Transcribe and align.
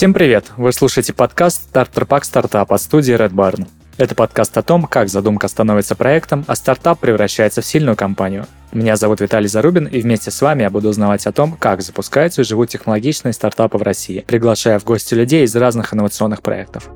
Всем 0.00 0.14
привет! 0.14 0.46
Вы 0.56 0.72
слушаете 0.72 1.12
подкаст 1.12 1.64
«Стартер 1.64 2.06
Пак 2.06 2.24
Стартап» 2.24 2.72
от 2.72 2.80
студии 2.80 3.14
Red 3.14 3.32
Barn. 3.32 3.68
Это 3.98 4.14
подкаст 4.14 4.56
о 4.56 4.62
том, 4.62 4.84
как 4.84 5.10
задумка 5.10 5.46
становится 5.46 5.94
проектом, 5.94 6.42
а 6.48 6.56
стартап 6.56 7.00
превращается 7.00 7.60
в 7.60 7.66
сильную 7.66 7.96
компанию. 7.96 8.46
Меня 8.72 8.96
зовут 8.96 9.20
Виталий 9.20 9.46
Зарубин, 9.46 9.84
и 9.84 10.00
вместе 10.00 10.30
с 10.30 10.40
вами 10.40 10.62
я 10.62 10.70
буду 10.70 10.88
узнавать 10.88 11.26
о 11.26 11.32
том, 11.32 11.52
как 11.52 11.82
запускаются 11.82 12.40
и 12.40 12.44
живут 12.46 12.70
технологичные 12.70 13.34
стартапы 13.34 13.76
в 13.76 13.82
России, 13.82 14.24
приглашая 14.26 14.78
в 14.78 14.84
гости 14.84 15.12
людей 15.12 15.44
из 15.44 15.54
разных 15.54 15.92
инновационных 15.92 16.40
проектов. 16.40 16.88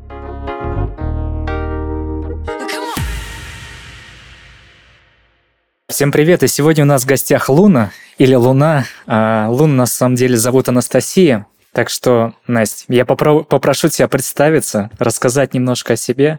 Всем 5.91 6.11
привет, 6.11 6.43
и 6.43 6.49
сегодня 6.49 6.85
у 6.85 6.87
нас 6.87 7.03
в 7.03 7.07
гостях 7.07 7.51
Луна, 7.51 7.91
или 8.17 8.35
Луна. 8.35 8.87
А 9.07 9.49
Луна 9.51 9.75
на 9.75 9.87
самом 9.87 10.15
деле 10.15 10.37
зовут 10.37 10.69
Анастасия, 10.69 11.47
так 11.75 11.91
что, 11.91 12.35
Настя, 12.47 12.85
я 12.89 13.03
попро- 13.03 13.45
попрошу 13.45 13.89
тебя 13.89 14.07
представиться, 14.07 14.91
рассказать 14.99 15.55
немножко 15.55 15.95
о 15.95 15.97
себе, 15.97 16.39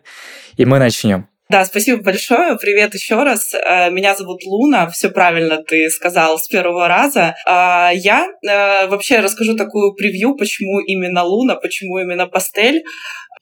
и 0.55 0.65
мы 0.65 0.79
начнем. 0.79 1.27
Да, 1.49 1.63
спасибо 1.65 2.01
большое. 2.01 2.57
Привет 2.57 2.95
еще 2.95 3.21
раз. 3.21 3.53
Э, 3.53 3.91
меня 3.91 4.15
зовут 4.15 4.43
Луна. 4.45 4.89
Все 4.89 5.09
правильно 5.09 5.57
ты 5.57 5.89
сказал 5.91 6.39
с 6.39 6.47
первого 6.47 6.87
раза. 6.87 7.35
А, 7.45 7.91
я 7.93 8.25
э, 8.25 8.87
вообще 8.87 9.19
расскажу 9.19 9.55
такую 9.55 9.93
превью, 9.93 10.35
почему 10.35 10.79
именно 10.79 11.23
Луна, 11.23 11.55
почему 11.55 11.99
именно 11.99 12.25
пастель. 12.25 12.83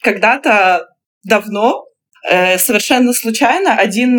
Когда-то 0.02 0.88
давно 1.24 1.86
э, 2.30 2.58
совершенно 2.58 3.14
случайно 3.14 3.78
один 3.78 4.18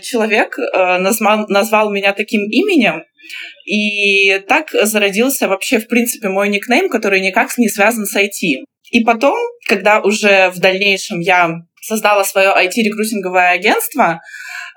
человек 0.00 0.58
назвал, 0.74 1.46
назвал 1.46 1.92
меня 1.92 2.14
таким 2.14 2.42
именем, 2.50 3.04
и 3.64 4.38
так 4.40 4.70
зародился 4.72 5.48
вообще, 5.48 5.78
в 5.78 5.88
принципе, 5.88 6.28
мой 6.28 6.48
никнейм, 6.48 6.88
который 6.88 7.20
никак 7.20 7.56
не 7.58 7.68
связан 7.68 8.06
с 8.06 8.16
IT. 8.16 8.64
И 8.90 9.04
потом, 9.04 9.36
когда 9.68 10.00
уже 10.00 10.50
в 10.50 10.58
дальнейшем 10.58 11.20
я 11.20 11.50
создала 11.82 12.24
свое 12.24 12.48
IT-рекрутинговое 12.48 13.50
агентство, 13.50 14.20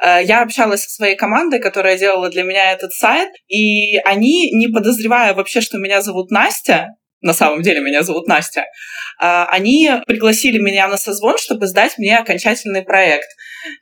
э, 0.03 0.21
я 0.23 0.41
общалась 0.41 0.83
со 0.83 0.89
своей 0.89 1.15
командой, 1.15 1.59
которая 1.59 1.97
делала 1.97 2.29
для 2.29 2.43
меня 2.43 2.71
этот 2.71 2.93
сайт, 2.93 3.29
и 3.47 3.97
они, 3.97 4.51
не 4.51 4.67
подозревая 4.67 5.33
вообще, 5.33 5.61
что 5.61 5.77
меня 5.77 6.01
зовут 6.01 6.31
Настя, 6.31 6.89
на 7.21 7.33
самом 7.33 7.61
деле 7.61 7.81
меня 7.81 8.03
зовут 8.03 8.27
Настя, 8.27 8.61
э, 8.61 8.65
они 9.19 9.91
пригласили 10.07 10.59
меня 10.59 10.87
на 10.87 10.97
созвон, 10.97 11.37
чтобы 11.37 11.67
сдать 11.67 11.97
мне 11.97 12.17
окончательный 12.17 12.83
проект. 12.83 13.27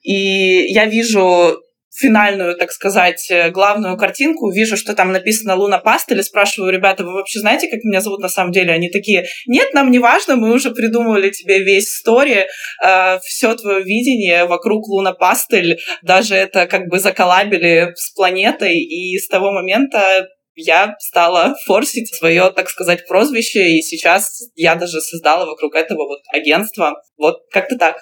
И 0.02 0.66
я 0.74 0.86
вижу 0.86 1.60
финальную, 1.96 2.56
так 2.58 2.72
сказать, 2.72 3.30
э, 3.30 3.50
главную 3.52 3.98
картинку, 3.98 4.52
вижу, 4.52 4.78
что 4.78 4.94
там 4.94 5.12
написано 5.12 5.56
Луна 5.56 5.78
Пастель, 5.78 6.20
и 6.20 6.24
спрашиваю, 6.24 6.72
ребята, 6.72 7.04
вы 7.04 7.14
вообще 7.14 7.40
знаете, 7.40 7.68
как 7.68 7.84
меня 7.84 8.02
зовут 8.02 8.20
на 8.20 8.30
самом 8.30 8.52
деле? 8.52 8.74
Они 8.74 8.90
такие, 8.90 9.26
нет, 9.46 9.74
нам 9.74 9.92
не 9.92 10.00
важно, 10.00 10.36
мы 10.36 10.52
уже 10.52 10.72
придумывали 10.72 11.30
тебе 11.30 11.64
весь 11.64 11.96
стори, 11.98 12.46
э, 12.84 13.20
все 13.20 13.54
твое 13.56 13.84
видение 13.84 14.46
вокруг 14.46 14.88
Луна 14.88 15.14
Пастель, 15.14 15.80
даже 16.02 16.36
это 16.36 16.66
как 16.66 16.88
бы 16.88 17.00
заколабили 17.00 17.94
с 17.96 18.12
планетой, 18.14 18.76
и 18.76 19.18
с 19.18 19.28
того 19.28 19.52
момента 19.52 20.28
я 20.56 20.96
стала 21.00 21.56
форсить 21.66 22.14
свое, 22.14 22.52
так 22.52 22.70
сказать, 22.70 23.08
прозвище, 23.08 23.78
и 23.78 23.82
сейчас 23.82 24.42
я 24.56 24.76
даже 24.76 25.02
создала 25.02 25.46
вокруг 25.46 25.76
этого 25.76 26.08
вот 26.08 26.20
агентство. 26.32 27.02
Вот 27.18 27.42
как-то 27.52 27.78
так. 27.78 27.98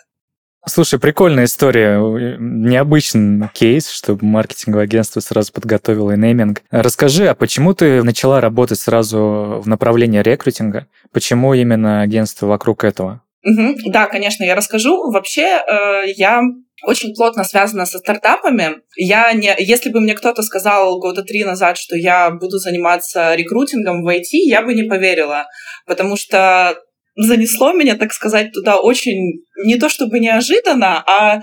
Слушай, 0.67 0.99
прикольная 0.99 1.45
история. 1.45 1.97
Необычный 2.39 3.49
кейс, 3.53 3.89
чтобы 3.89 4.25
маркетинговое 4.25 4.83
агентство 4.83 5.19
сразу 5.19 5.51
подготовило 5.51 6.11
и 6.11 6.17
нейминг. 6.17 6.61
Расскажи, 6.69 7.27
а 7.27 7.35
почему 7.35 7.73
ты 7.73 8.03
начала 8.03 8.39
работать 8.41 8.79
сразу 8.79 9.61
в 9.63 9.67
направлении 9.67 10.21
рекрутинга? 10.21 10.87
Почему 11.11 11.53
именно 11.53 12.01
агентство 12.01 12.45
вокруг 12.45 12.83
этого? 12.83 13.21
Угу, 13.43 13.91
да, 13.91 14.05
конечно, 14.05 14.43
я 14.43 14.53
расскажу. 14.53 15.11
Вообще, 15.11 15.41
э, 15.41 16.11
я 16.15 16.41
очень 16.83 17.15
плотно 17.15 17.43
связана 17.43 17.85
со 17.85 17.97
стартапами. 17.97 18.81
Я 18.95 19.33
не, 19.33 19.53
если 19.57 19.89
бы 19.89 19.99
мне 19.99 20.13
кто-то 20.13 20.43
сказал 20.43 20.99
года 20.99 21.23
три 21.23 21.43
назад, 21.43 21.77
что 21.77 21.95
я 21.95 22.29
буду 22.29 22.57
заниматься 22.59 23.33
рекрутингом 23.33 24.03
в 24.03 24.07
IT, 24.07 24.29
я 24.31 24.61
бы 24.61 24.75
не 24.75 24.83
поверила, 24.83 25.47
потому 25.87 26.17
что 26.17 26.75
занесло 27.15 27.73
меня, 27.73 27.95
так 27.95 28.13
сказать, 28.13 28.51
туда 28.51 28.79
очень 28.79 29.43
не 29.65 29.77
то 29.77 29.89
чтобы 29.89 30.19
неожиданно, 30.19 31.03
а 31.07 31.41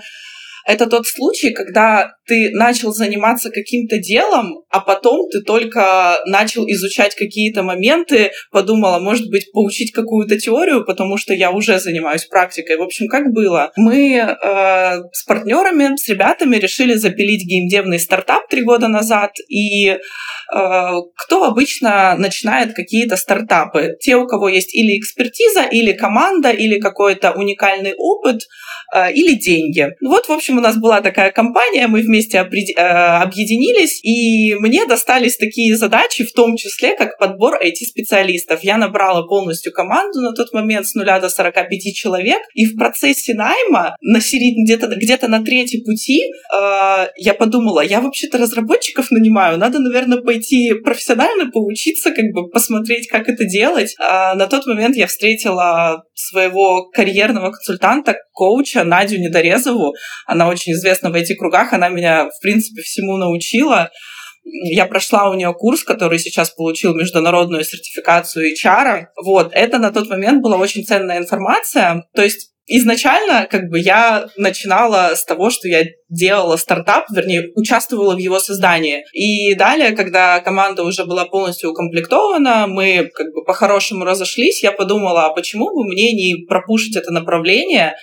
это 0.65 0.87
тот 0.87 1.07
случай, 1.07 1.51
когда 1.51 2.13
ты 2.29 2.51
начал 2.51 2.93
заниматься 2.93 3.49
каким-то 3.49 3.97
делом, 3.97 4.61
а 4.69 4.79
потом 4.79 5.27
ты 5.29 5.41
только 5.41 6.19
начал 6.27 6.65
изучать 6.67 7.15
какие-то 7.15 7.63
моменты, 7.63 8.31
подумала, 8.51 8.99
может 8.99 9.29
быть, 9.29 9.51
поучить 9.51 9.91
какую-то 9.91 10.37
теорию, 10.39 10.85
потому 10.85 11.17
что 11.17 11.33
я 11.33 11.49
уже 11.49 11.79
занимаюсь 11.79 12.25
практикой. 12.25 12.77
В 12.77 12.83
общем, 12.83 13.07
как 13.07 13.33
было? 13.33 13.71
Мы 13.75 14.17
э, 14.17 15.01
с 15.11 15.23
партнерами, 15.25 15.95
с 15.97 16.07
ребятами 16.07 16.57
решили 16.57 16.93
запилить 16.93 17.47
геймдевный 17.47 17.99
стартап 17.99 18.47
три 18.47 18.61
года 18.61 18.87
назад, 18.87 19.31
и 19.47 19.87
э, 19.87 19.97
кто 20.51 21.43
обычно 21.45 22.15
начинает 22.17 22.73
какие-то 22.75 23.17
стартапы? 23.17 23.95
Те, 23.99 24.17
у 24.17 24.27
кого 24.27 24.49
есть 24.49 24.75
или 24.75 24.99
экспертиза, 24.99 25.63
или 25.63 25.93
команда, 25.93 26.51
или 26.51 26.79
какой-то 26.79 27.31
уникальный 27.31 27.95
опыт, 27.97 28.43
э, 28.93 29.13
или 29.13 29.33
деньги. 29.33 29.87
Вот, 30.01 30.27
в 30.27 30.31
общем, 30.31 30.59
у 30.59 30.61
нас 30.61 30.77
была 30.77 31.01
такая 31.01 31.31
компания, 31.31 31.87
мы 31.87 32.01
вместе 32.01 32.18
э, 32.27 32.81
объединились, 32.81 33.99
и 34.03 34.55
мне 34.55 34.85
достались 34.85 35.37
такие 35.37 35.75
задачи, 35.75 36.25
в 36.25 36.33
том 36.33 36.55
числе, 36.55 36.95
как 36.95 37.17
подбор 37.17 37.59
IT-специалистов. 37.63 38.63
Я 38.63 38.77
набрала 38.77 39.23
полностью 39.23 39.71
команду 39.71 40.21
на 40.21 40.33
тот 40.33 40.53
момент 40.53 40.87
с 40.87 40.95
нуля 40.95 41.19
до 41.19 41.29
45 41.29 41.93
человек, 41.93 42.39
и 42.53 42.65
в 42.65 42.77
процессе 42.77 43.33
найма 43.33 43.95
на 44.01 44.21
середине, 44.21 44.63
где-то 44.63 44.87
где 44.95 45.17
на 45.27 45.43
третьей 45.43 45.83
пути 45.83 46.23
э, 46.23 47.07
я 47.17 47.33
подумала, 47.33 47.81
я 47.81 48.01
вообще-то 48.01 48.37
разработчиков 48.37 49.11
нанимаю, 49.11 49.57
надо, 49.57 49.79
наверное, 49.79 50.21
пойти 50.21 50.73
профессионально 50.73 51.51
поучиться, 51.51 52.11
как 52.11 52.25
бы 52.33 52.49
посмотреть, 52.49 53.07
как 53.07 53.27
это 53.27 53.45
делать. 53.45 53.95
А 53.99 54.35
на 54.35 54.47
тот 54.47 54.65
момент 54.65 54.95
я 54.95 55.07
встретила 55.07 56.03
своего 56.13 56.89
карьерного 56.89 57.51
консультанта, 57.51 58.15
коуча 58.31 58.83
Надю 58.83 59.19
Недорезову. 59.19 59.93
Она 60.25 60.47
очень 60.47 60.73
известна 60.73 61.09
в 61.09 61.15
этих 61.15 61.37
кругах, 61.37 61.73
она 61.73 61.89
меня, 61.89 62.08
в 62.25 62.41
принципе, 62.41 62.81
всему 62.81 63.17
научила. 63.17 63.89
Я 64.43 64.85
прошла 64.85 65.29
у 65.29 65.35
нее 65.35 65.53
курс, 65.53 65.83
который 65.83 66.17
сейчас 66.17 66.49
получил 66.49 66.95
международную 66.95 67.63
сертификацию 67.63 68.53
HR. 68.53 69.07
Вот, 69.23 69.51
это 69.53 69.77
на 69.77 69.91
тот 69.91 70.09
момент 70.09 70.41
была 70.41 70.57
очень 70.57 70.83
ценная 70.83 71.19
информация. 71.19 72.05
То 72.15 72.23
есть 72.23 72.49
изначально 72.69 73.47
как 73.49 73.69
бы 73.69 73.79
я 73.79 74.29
начинала 74.37 75.15
с 75.15 75.25
того, 75.25 75.49
что 75.49 75.67
я 75.67 75.85
делала 76.07 76.55
стартап, 76.55 77.05
вернее, 77.11 77.51
участвовала 77.55 78.15
в 78.15 78.19
его 78.19 78.39
создании. 78.39 79.03
И 79.13 79.55
далее, 79.55 79.91
когда 79.91 80.39
команда 80.39 80.83
уже 80.83 81.05
была 81.05 81.25
полностью 81.25 81.71
укомплектована, 81.71 82.67
мы 82.67 83.09
как 83.13 83.27
бы 83.33 83.43
по-хорошему 83.43 84.05
разошлись, 84.05 84.63
я 84.63 84.71
подумала, 84.71 85.25
а 85.25 85.33
почему 85.33 85.73
бы 85.73 85.83
мне 85.83 86.13
не 86.13 86.45
пропушить 86.45 86.95
это 86.95 87.11
направление, 87.11 87.95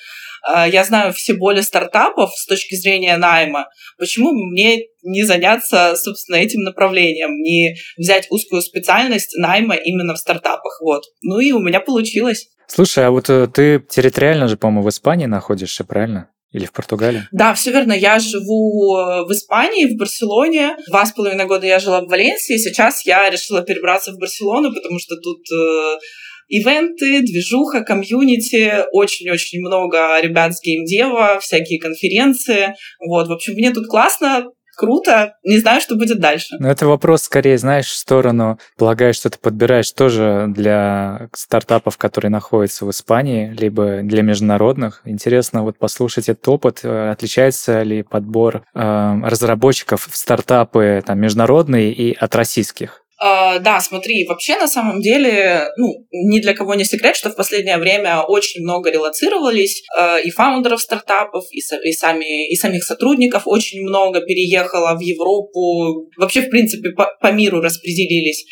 я 0.48 0.84
знаю 0.84 1.12
все 1.12 1.34
боли 1.34 1.60
стартапов 1.60 2.30
с 2.34 2.46
точки 2.46 2.74
зрения 2.74 3.16
найма. 3.16 3.68
Почему 3.98 4.32
мне 4.32 4.82
не 5.02 5.22
заняться, 5.24 5.94
собственно, 5.96 6.36
этим 6.36 6.62
направлением, 6.62 7.40
не 7.42 7.76
взять 7.96 8.26
узкую 8.30 8.62
специальность 8.62 9.36
найма 9.36 9.74
именно 9.74 10.14
в 10.14 10.18
стартапах? 10.18 10.80
Вот. 10.80 11.04
Ну 11.22 11.38
и 11.38 11.52
у 11.52 11.60
меня 11.60 11.80
получилось. 11.80 12.48
Слушай, 12.66 13.06
а 13.06 13.10
вот 13.10 13.30
э, 13.30 13.46
ты 13.46 13.80
территориально 13.88 14.48
же, 14.48 14.56
по-моему, 14.56 14.82
в 14.82 14.88
Испании 14.88 15.26
находишься, 15.26 15.84
правильно? 15.84 16.30
Или 16.52 16.64
в 16.64 16.72
Португалии? 16.72 17.22
Да, 17.32 17.54
все 17.54 17.70
верно. 17.70 17.92
Я 17.92 18.18
живу 18.18 18.96
э, 18.96 19.24
в 19.24 19.32
Испании, 19.32 19.86
в 19.86 19.98
Барселоне. 19.98 20.76
Два 20.88 21.04
с 21.06 21.12
половиной 21.12 21.46
года 21.46 21.66
я 21.66 21.78
жила 21.78 22.00
в 22.00 22.08
Валенсии. 22.08 22.56
Сейчас 22.56 23.04
я 23.04 23.28
решила 23.30 23.62
перебраться 23.62 24.12
в 24.12 24.18
Барселону, 24.18 24.72
потому 24.72 24.98
что 24.98 25.16
тут 25.16 25.40
э, 25.52 25.98
ивенты, 26.48 27.20
движуха, 27.22 27.82
комьюнити, 27.82 28.84
очень-очень 28.92 29.60
много 29.60 30.20
ребят 30.20 30.54
с 30.54 30.62
геймдева, 30.62 31.38
всякие 31.40 31.80
конференции. 31.80 32.74
Вот, 33.06 33.28
в 33.28 33.32
общем, 33.32 33.54
мне 33.54 33.72
тут 33.72 33.86
классно, 33.86 34.46
круто, 34.76 35.34
не 35.42 35.58
знаю, 35.58 35.80
что 35.80 35.96
будет 35.96 36.20
дальше. 36.20 36.56
Ну, 36.60 36.68
это 36.68 36.86
вопрос 36.86 37.22
скорее, 37.22 37.58
знаешь, 37.58 37.86
в 37.86 37.96
сторону, 37.96 38.58
полагаешь, 38.76 39.16
что 39.16 39.30
ты 39.30 39.38
подбираешь 39.38 39.90
тоже 39.90 40.46
для 40.48 41.28
стартапов, 41.32 41.96
которые 41.96 42.30
находятся 42.30 42.84
в 42.84 42.90
Испании, 42.90 43.52
либо 43.58 44.00
для 44.02 44.22
международных. 44.22 45.02
Интересно 45.04 45.64
вот 45.64 45.78
послушать 45.78 46.28
этот 46.28 46.46
опыт. 46.48 46.80
Э, 46.82 47.10
отличается 47.10 47.82
ли 47.82 48.02
подбор 48.02 48.62
э, 48.74 49.20
разработчиков 49.24 50.06
в 50.10 50.16
стартапы 50.16 51.02
там, 51.04 51.18
международные 51.18 51.92
и 51.92 52.14
от 52.14 52.36
российских? 52.36 53.05
Uh, 53.26 53.58
да, 53.60 53.80
смотри, 53.80 54.26
вообще 54.26 54.56
на 54.56 54.68
самом 54.68 55.00
деле, 55.00 55.68
ну, 55.76 56.06
ни 56.12 56.40
для 56.40 56.54
кого 56.54 56.74
не 56.74 56.84
секрет, 56.84 57.16
что 57.16 57.30
в 57.30 57.36
последнее 57.36 57.78
время 57.78 58.22
очень 58.22 58.62
много 58.62 58.90
релацировались 58.90 59.82
uh, 59.98 60.22
и 60.22 60.30
фаундеров 60.30 60.80
стартапов, 60.80 61.44
и, 61.50 61.58
и, 61.58 61.92
сами, 61.92 62.50
и 62.52 62.56
самих 62.56 62.84
сотрудников 62.84 63.42
очень 63.46 63.82
много 63.82 64.20
переехало 64.20 64.96
в 64.96 65.00
Европу, 65.00 66.08
вообще, 66.16 66.42
в 66.42 66.50
принципе, 66.50 66.90
по, 66.90 67.08
по 67.20 67.32
миру 67.32 67.60
распределились. 67.60 68.44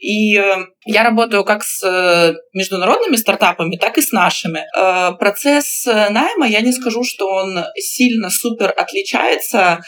И 0.00 0.36
э, 0.36 0.66
я 0.86 1.02
работаю 1.02 1.44
как 1.44 1.64
с 1.64 1.82
э, 1.84 2.34
международными 2.52 3.16
стартапами, 3.16 3.76
так 3.76 3.98
и 3.98 4.02
с 4.02 4.12
нашими. 4.12 4.64
Э, 4.76 5.12
процесс 5.18 5.84
найма, 5.86 6.46
я 6.46 6.60
не 6.60 6.72
скажу, 6.72 7.02
что 7.04 7.28
он 7.28 7.64
сильно 7.76 8.30
супер 8.30 8.72
отличается 8.76 9.80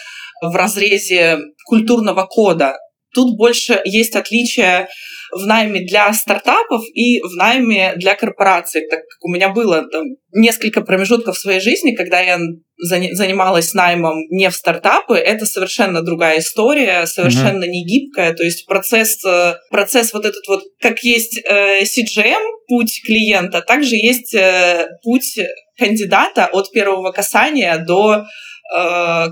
в 0.42 0.54
разрезе 0.54 1.38
культурного 1.66 2.26
кода. 2.26 2.76
Тут 3.14 3.36
больше 3.36 3.80
есть 3.84 4.16
отличия 4.16 4.88
в 5.32 5.46
найме 5.46 5.80
для 5.80 6.12
стартапов 6.12 6.82
и 6.94 7.20
в 7.20 7.36
найме 7.36 7.94
для 7.96 8.14
корпораций. 8.14 8.82
Так 8.88 9.00
как 9.00 9.24
у 9.24 9.30
меня 9.30 9.50
было 9.50 9.88
там, 9.90 10.04
несколько 10.32 10.80
промежутков 10.80 11.36
в 11.36 11.40
своей 11.40 11.60
жизни, 11.60 11.94
когда 11.94 12.20
я 12.20 12.38
занималась 12.78 13.74
наймом 13.74 14.18
не 14.30 14.48
в 14.48 14.54
стартапы, 14.54 15.16
это 15.16 15.44
совершенно 15.46 16.02
другая 16.02 16.38
история, 16.38 17.06
совершенно 17.06 17.64
mm-hmm. 17.64 17.68
не 17.68 17.84
гибкая. 17.84 18.32
То 18.32 18.42
есть 18.42 18.66
процесс, 18.66 19.24
э, 19.24 19.54
процесс 19.70 20.12
вот 20.12 20.24
этот 20.24 20.46
вот, 20.48 20.62
как 20.80 21.00
есть 21.00 21.40
э, 21.44 21.82
CGM, 21.82 22.40
путь 22.68 23.02
клиента, 23.04 23.60
также 23.60 23.96
есть 23.96 24.34
э, 24.34 24.88
путь 25.02 25.38
кандидата 25.78 26.46
от 26.46 26.70
первого 26.72 27.12
касания 27.12 27.78
до 27.78 28.24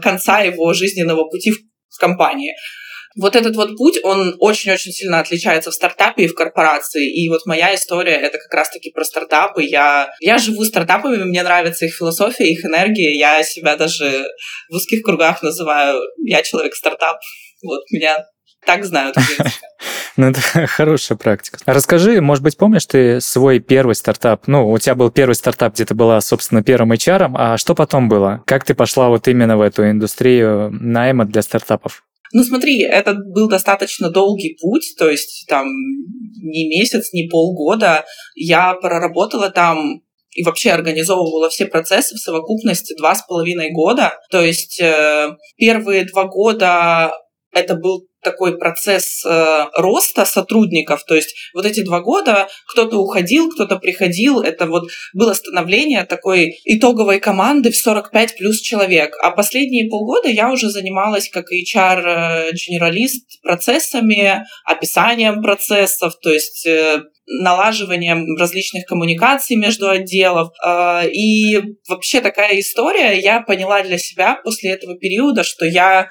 конца 0.02 0.40
его 0.40 0.72
жизненного 0.72 1.22
пути 1.28 1.52
в, 1.52 1.58
в 1.90 2.00
компании. 2.00 2.56
Вот 3.20 3.36
этот 3.36 3.56
вот 3.56 3.76
путь, 3.76 3.98
он 4.02 4.36
очень-очень 4.38 4.92
сильно 4.92 5.20
отличается 5.20 5.70
в 5.70 5.74
стартапе 5.74 6.24
и 6.24 6.28
в 6.28 6.34
корпорации. 6.34 7.10
И 7.10 7.28
вот 7.28 7.46
моя 7.46 7.74
история— 7.74 8.14
это 8.16 8.38
как 8.38 8.52
раз-таки 8.52 8.90
про 8.90 9.04
стартапы. 9.04 9.64
Я, 9.64 10.10
я 10.20 10.38
живу 10.38 10.64
стартапами, 10.64 11.24
мне 11.24 11.42
нравится 11.42 11.86
их 11.86 11.94
философия, 11.94 12.48
их 12.48 12.64
энергия. 12.64 13.18
Я 13.18 13.42
себя 13.42 13.76
даже 13.76 14.24
в 14.70 14.76
узких 14.76 15.02
кругах 15.02 15.42
называю 15.42 16.00
«я 16.24 16.42
человек-стартап». 16.42 17.18
Вот 17.62 17.82
меня 17.90 18.24
так 18.64 18.84
знают, 18.84 19.16
Ну, 20.16 20.30
это 20.30 20.40
хорошая 20.66 21.16
практика. 21.16 21.58
Расскажи, 21.64 22.20
может 22.20 22.42
быть, 22.42 22.56
помнишь 22.56 22.86
ты 22.86 23.20
свой 23.20 23.60
первый 23.60 23.94
стартап? 23.94 24.48
Ну, 24.48 24.68
у 24.68 24.78
тебя 24.78 24.96
был 24.96 25.12
первый 25.12 25.34
стартап, 25.34 25.74
где 25.74 25.84
ты 25.84 25.94
была, 25.94 26.20
собственно, 26.20 26.62
первым 26.64 26.92
HR, 26.92 27.30
а 27.34 27.56
что 27.56 27.76
потом 27.76 28.08
было? 28.08 28.42
Как 28.44 28.64
ты 28.64 28.74
пошла 28.74 29.08
вот 29.08 29.28
именно 29.28 29.56
в 29.56 29.60
эту 29.60 29.88
индустрию 29.88 30.70
найма 30.72 31.24
для 31.24 31.42
стартапов? 31.42 32.02
Ну 32.32 32.44
смотри, 32.44 32.82
это 32.82 33.14
был 33.14 33.48
достаточно 33.48 34.10
долгий 34.10 34.56
путь, 34.60 34.94
то 34.98 35.08
есть 35.08 35.46
там 35.48 35.66
не 35.66 36.68
месяц, 36.68 37.12
не 37.12 37.28
полгода. 37.28 38.04
Я 38.34 38.74
проработала 38.74 39.50
там 39.50 40.02
и 40.32 40.44
вообще 40.44 40.70
организовывала 40.70 41.48
все 41.48 41.66
процессы 41.66 42.14
в 42.14 42.18
совокупности 42.18 42.96
два 42.96 43.14
с 43.14 43.26
половиной 43.26 43.72
года. 43.72 44.14
То 44.30 44.42
есть 44.42 44.80
э, 44.80 45.30
первые 45.56 46.04
два 46.04 46.24
года 46.24 47.12
это 47.52 47.74
был 47.74 48.06
такой 48.30 48.58
процесс 48.58 49.24
э, 49.24 49.64
роста 49.74 50.26
сотрудников. 50.26 51.04
То 51.04 51.14
есть 51.14 51.34
вот 51.54 51.64
эти 51.64 51.82
два 51.82 52.00
года 52.00 52.48
кто-то 52.66 52.98
уходил, 52.98 53.50
кто-то 53.50 53.76
приходил. 53.78 54.40
Это 54.40 54.66
вот 54.66 54.90
было 55.14 55.32
становление 55.32 56.04
такой 56.04 56.60
итоговой 56.64 57.20
команды 57.20 57.70
в 57.70 57.76
45 57.76 58.36
плюс 58.36 58.60
человек. 58.60 59.16
А 59.22 59.30
последние 59.30 59.88
полгода 59.88 60.28
я 60.28 60.50
уже 60.50 60.68
занималась 60.68 61.30
как 61.30 61.46
HR-генералист 61.50 63.24
э, 63.24 63.42
процессами, 63.42 64.44
описанием 64.66 65.42
процессов, 65.42 66.12
то 66.22 66.30
есть 66.30 66.66
э, 66.66 67.00
налаживанием 67.26 68.36
различных 68.38 68.84
коммуникаций 68.86 69.56
между 69.56 69.88
отделов. 69.88 70.48
И 71.12 71.60
вообще 71.86 72.22
такая 72.22 72.58
история, 72.58 73.18
я 73.18 73.42
поняла 73.42 73.82
для 73.82 73.98
себя 73.98 74.40
после 74.42 74.70
этого 74.70 74.96
периода, 74.96 75.44
что 75.44 75.66
я 75.66 76.08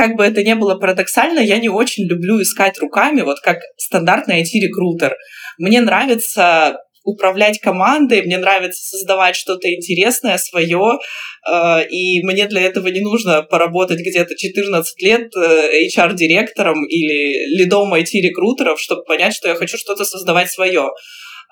как 0.00 0.16
бы 0.16 0.24
это 0.24 0.42
ни 0.42 0.54
было 0.54 0.76
парадоксально, 0.76 1.40
я 1.40 1.58
не 1.58 1.68
очень 1.68 2.06
люблю 2.06 2.40
искать 2.40 2.78
руками, 2.78 3.20
вот 3.20 3.38
как 3.40 3.58
стандартный 3.76 4.40
IT-рекрутер. 4.40 5.14
Мне 5.58 5.82
нравится 5.82 6.78
управлять 7.04 7.60
командой, 7.60 8.22
мне 8.22 8.38
нравится 8.38 8.82
создавать 8.82 9.36
что-то 9.36 9.70
интересное 9.70 10.38
свое, 10.38 10.98
э, 11.46 11.86
и 11.90 12.24
мне 12.24 12.46
для 12.46 12.62
этого 12.62 12.88
не 12.88 13.00
нужно 13.00 13.42
поработать 13.42 14.00
где-то 14.00 14.34
14 14.34 15.02
лет 15.02 15.36
э, 15.36 15.86
HR-директором 15.94 16.86
или 16.86 17.58
лидом 17.58 17.92
IT-рекрутеров, 17.92 18.80
чтобы 18.80 19.04
понять, 19.04 19.34
что 19.34 19.48
я 19.48 19.54
хочу 19.54 19.76
что-то 19.76 20.06
создавать 20.06 20.50
свое. 20.50 20.88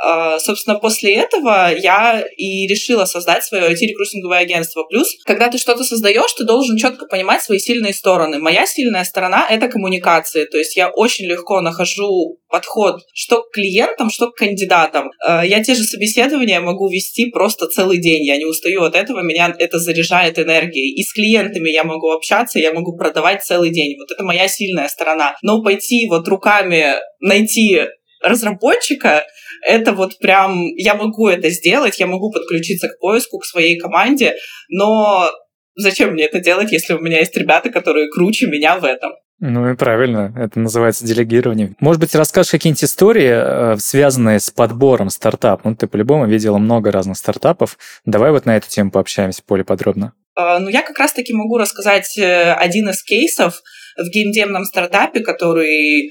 А, 0.00 0.38
собственно, 0.38 0.78
после 0.78 1.14
этого 1.14 1.74
я 1.76 2.24
и 2.36 2.66
решила 2.66 3.04
создать 3.04 3.44
свое 3.44 3.72
IT-рекрутинговое 3.72 4.38
агентство. 4.38 4.84
Плюс, 4.84 5.16
когда 5.24 5.48
ты 5.48 5.58
что-то 5.58 5.84
создаешь, 5.84 6.32
ты 6.34 6.44
должен 6.44 6.76
четко 6.76 7.06
понимать 7.06 7.42
свои 7.42 7.58
сильные 7.58 7.92
стороны. 7.92 8.38
Моя 8.38 8.66
сильная 8.66 9.04
сторона— 9.04 9.46
это 9.50 9.68
коммуникации. 9.68 10.44
То 10.44 10.58
есть 10.58 10.76
я 10.76 10.90
очень 10.90 11.26
легко 11.26 11.60
нахожу 11.60 12.38
подход 12.48 13.02
что 13.12 13.42
к 13.42 13.52
клиентам, 13.52 14.10
что 14.10 14.30
к 14.30 14.36
кандидатам. 14.36 15.10
А, 15.24 15.44
я 15.44 15.62
те 15.62 15.74
же 15.74 15.82
собеседования 15.82 16.60
могу 16.60 16.88
вести 16.88 17.30
просто 17.30 17.66
целый 17.66 17.98
день. 17.98 18.24
Я 18.24 18.36
не 18.36 18.44
устаю 18.44 18.82
от 18.84 18.94
этого, 18.94 19.22
меня 19.22 19.54
это 19.58 19.78
заряжает 19.78 20.38
энергией. 20.38 20.94
И 20.94 21.02
с 21.02 21.12
клиентами 21.12 21.68
я 21.68 21.84
могу 21.84 22.10
общаться, 22.10 22.58
я 22.58 22.72
могу 22.72 22.96
продавать 22.96 23.44
целый 23.44 23.70
день. 23.70 23.96
Вот 23.98 24.10
это 24.10 24.24
моя 24.24 24.48
сильная 24.48 24.88
сторона. 24.88 25.36
Но 25.42 25.62
пойти 25.62 26.06
вот 26.08 26.26
руками 26.28 26.94
найти 27.20 27.82
разработчика, 28.22 29.26
это 29.62 29.92
вот 29.92 30.18
прям, 30.18 30.66
я 30.76 30.94
могу 30.94 31.28
это 31.28 31.50
сделать, 31.50 31.98
я 31.98 32.06
могу 32.06 32.30
подключиться 32.30 32.88
к 32.88 32.98
поиску, 32.98 33.38
к 33.38 33.44
своей 33.44 33.78
команде, 33.78 34.34
но 34.68 35.30
зачем 35.74 36.12
мне 36.12 36.24
это 36.24 36.40
делать, 36.40 36.72
если 36.72 36.94
у 36.94 37.00
меня 37.00 37.18
есть 37.18 37.36
ребята, 37.36 37.70
которые 37.70 38.08
круче 38.08 38.46
меня 38.46 38.78
в 38.78 38.84
этом? 38.84 39.12
Ну 39.40 39.70
и 39.70 39.76
правильно, 39.76 40.34
это 40.36 40.58
называется 40.58 41.06
делегирование. 41.06 41.76
Может 41.78 42.00
быть, 42.00 42.14
расскажешь 42.16 42.50
какие-нибудь 42.50 42.82
истории, 42.82 43.74
э, 43.74 43.76
связанные 43.78 44.40
с 44.40 44.50
подбором 44.50 45.10
стартап? 45.10 45.64
Ну, 45.64 45.76
ты 45.76 45.86
по-любому 45.86 46.26
видела 46.26 46.58
много 46.58 46.90
разных 46.90 47.16
стартапов. 47.16 47.78
Давай 48.04 48.32
вот 48.32 48.46
на 48.46 48.56
эту 48.56 48.68
тему 48.68 48.90
пообщаемся 48.90 49.42
более 49.46 49.64
подробно. 49.64 50.12
А, 50.34 50.58
ну, 50.58 50.68
я 50.68 50.82
как 50.82 50.98
раз-таки 50.98 51.32
могу 51.32 51.56
рассказать 51.56 52.18
э, 52.18 52.52
один 52.52 52.88
из 52.88 53.04
кейсов 53.04 53.62
в 53.96 54.08
геймдемном 54.08 54.64
стартапе, 54.64 55.20
который 55.20 56.10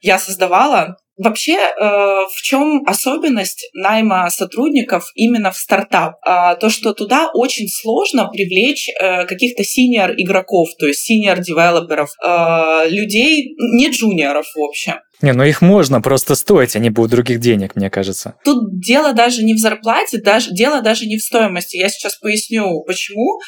я 0.00 0.20
создавала. 0.20 0.98
Вообще, 1.18 1.54
э, 1.54 1.80
в 1.80 2.42
чем 2.42 2.84
особенность 2.86 3.68
найма 3.74 4.30
сотрудников 4.30 5.10
именно 5.16 5.50
в 5.50 5.56
стартап? 5.56 6.14
А, 6.24 6.54
то, 6.54 6.70
что 6.70 6.94
туда 6.94 7.28
очень 7.34 7.68
сложно 7.68 8.28
привлечь 8.28 8.88
э, 8.88 9.26
каких-то 9.26 9.64
синьор 9.64 10.12
игроков, 10.16 10.68
то 10.78 10.86
есть 10.86 11.00
синьор 11.00 11.40
девелоперов, 11.40 12.10
э, 12.24 12.88
людей, 12.88 13.56
не 13.58 13.90
джуниоров, 13.90 14.46
в 14.54 14.62
общем. 14.62 15.00
Не, 15.20 15.32
ну 15.32 15.42
их 15.42 15.60
можно 15.60 16.00
просто 16.00 16.36
стоить, 16.36 16.76
они 16.76 16.90
будут 16.90 17.10
других 17.10 17.40
денег, 17.40 17.74
мне 17.74 17.90
кажется. 17.90 18.36
Тут 18.44 18.78
дело 18.80 19.12
даже 19.12 19.42
не 19.42 19.54
в 19.54 19.58
зарплате, 19.58 20.18
даже, 20.18 20.52
дело 20.52 20.82
даже 20.82 21.06
не 21.06 21.18
в 21.18 21.22
стоимости. 21.22 21.76
Я 21.76 21.88
сейчас 21.88 22.14
поясню, 22.14 22.84
почему. 22.86 23.40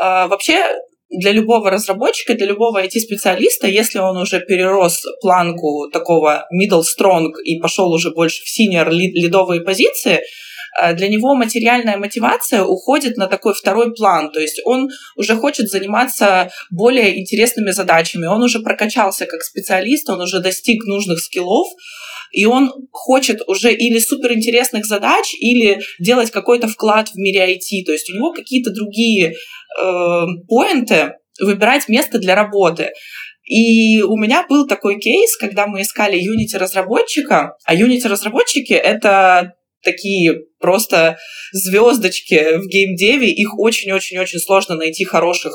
Вообще, 0.00 0.64
для 1.10 1.32
любого 1.32 1.70
разработчика, 1.70 2.34
для 2.34 2.46
любого 2.46 2.84
IT-специалиста, 2.84 3.66
если 3.66 3.98
он 3.98 4.16
уже 4.18 4.40
перерос 4.40 5.02
планку 5.20 5.88
такого 5.90 6.46
middle 6.52 6.82
strong 6.82 7.32
и 7.44 7.58
пошел 7.60 7.90
уже 7.90 8.10
больше 8.10 8.42
в 8.44 8.48
senior 8.48 8.90
лидовые 8.90 9.62
позиции, 9.62 10.20
э, 10.82 10.94
для 10.94 11.08
него 11.08 11.34
материальная 11.34 11.96
мотивация 11.96 12.62
уходит 12.62 13.16
на 13.16 13.26
такой 13.26 13.54
второй 13.54 13.94
план. 13.94 14.30
То 14.32 14.40
есть 14.40 14.60
он 14.66 14.90
уже 15.16 15.34
хочет 15.36 15.70
заниматься 15.70 16.50
более 16.70 17.18
интересными 17.18 17.70
задачами. 17.70 18.26
Он 18.26 18.42
уже 18.42 18.60
прокачался 18.60 19.24
как 19.24 19.42
специалист, 19.42 20.10
он 20.10 20.20
уже 20.20 20.40
достиг 20.40 20.84
нужных 20.84 21.20
скиллов, 21.20 21.68
и 22.32 22.44
он 22.44 22.70
хочет 22.92 23.40
уже 23.46 23.72
или 23.72 23.98
суперинтересных 23.98 24.84
задач, 24.84 25.32
или 25.40 25.80
делать 25.98 26.30
какой-то 26.30 26.68
вклад 26.68 27.08
в 27.08 27.16
мире 27.16 27.54
IT. 27.54 27.84
То 27.86 27.92
есть 27.92 28.10
у 28.10 28.14
него 28.14 28.32
какие-то 28.32 28.70
другие 28.70 29.34
э, 29.80 30.26
поинты, 30.48 31.14
выбирать 31.40 31.88
место 31.88 32.18
для 32.18 32.34
работы. 32.34 32.90
И 33.44 34.02
у 34.02 34.16
меня 34.16 34.44
был 34.46 34.66
такой 34.66 34.98
кейс, 34.98 35.36
когда 35.36 35.66
мы 35.66 35.82
искали 35.82 36.18
Unity-разработчика, 36.18 37.56
а 37.64 37.74
Unity-разработчики— 37.74 38.72
это 38.74 39.54
такие 39.82 40.34
просто 40.60 41.16
звездочки 41.52 42.58
в 42.58 42.66
геймдеве, 42.68 43.30
их 43.30 43.58
очень-очень-очень 43.58 44.38
сложно 44.38 44.74
найти 44.74 45.04
хороших 45.04 45.52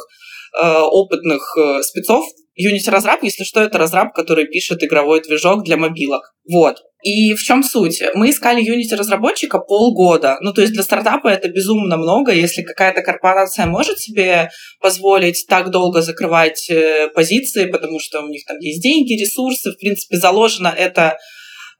опытных 0.61 1.57
э, 1.57 1.81
спецов 1.81 2.25
Unity 2.59 2.89
разраб, 2.91 3.23
если 3.23 3.43
что, 3.43 3.61
это 3.61 3.77
разраб, 3.77 4.13
который 4.13 4.45
пишет 4.45 4.83
игровой 4.83 5.21
движок 5.21 5.63
для 5.63 5.77
мобилок. 5.77 6.33
Вот. 6.49 6.83
И 7.03 7.33
в 7.33 7.41
чем 7.41 7.63
суть? 7.63 8.01
Мы 8.13 8.29
искали 8.29 8.63
Unity 8.63 8.95
разработчика 8.95 9.59
полгода. 9.59 10.37
Ну, 10.41 10.53
то 10.53 10.61
есть 10.61 10.73
для 10.73 10.83
стартапа 10.83 11.27
это 11.27 11.49
безумно 11.49 11.97
много. 11.97 12.31
Если 12.31 12.61
какая-то 12.61 13.01
корпорация 13.01 13.65
может 13.65 13.99
себе 13.99 14.49
позволить 14.79 15.45
так 15.49 15.71
долго 15.71 16.01
закрывать 16.01 16.69
э, 16.69 17.09
позиции, 17.13 17.65
потому 17.65 17.99
что 17.99 18.21
у 18.21 18.27
них 18.27 18.45
там 18.45 18.57
есть 18.59 18.81
деньги, 18.81 19.19
ресурсы, 19.19 19.71
в 19.71 19.79
принципе, 19.79 20.17
заложено 20.17 20.67
это 20.67 21.17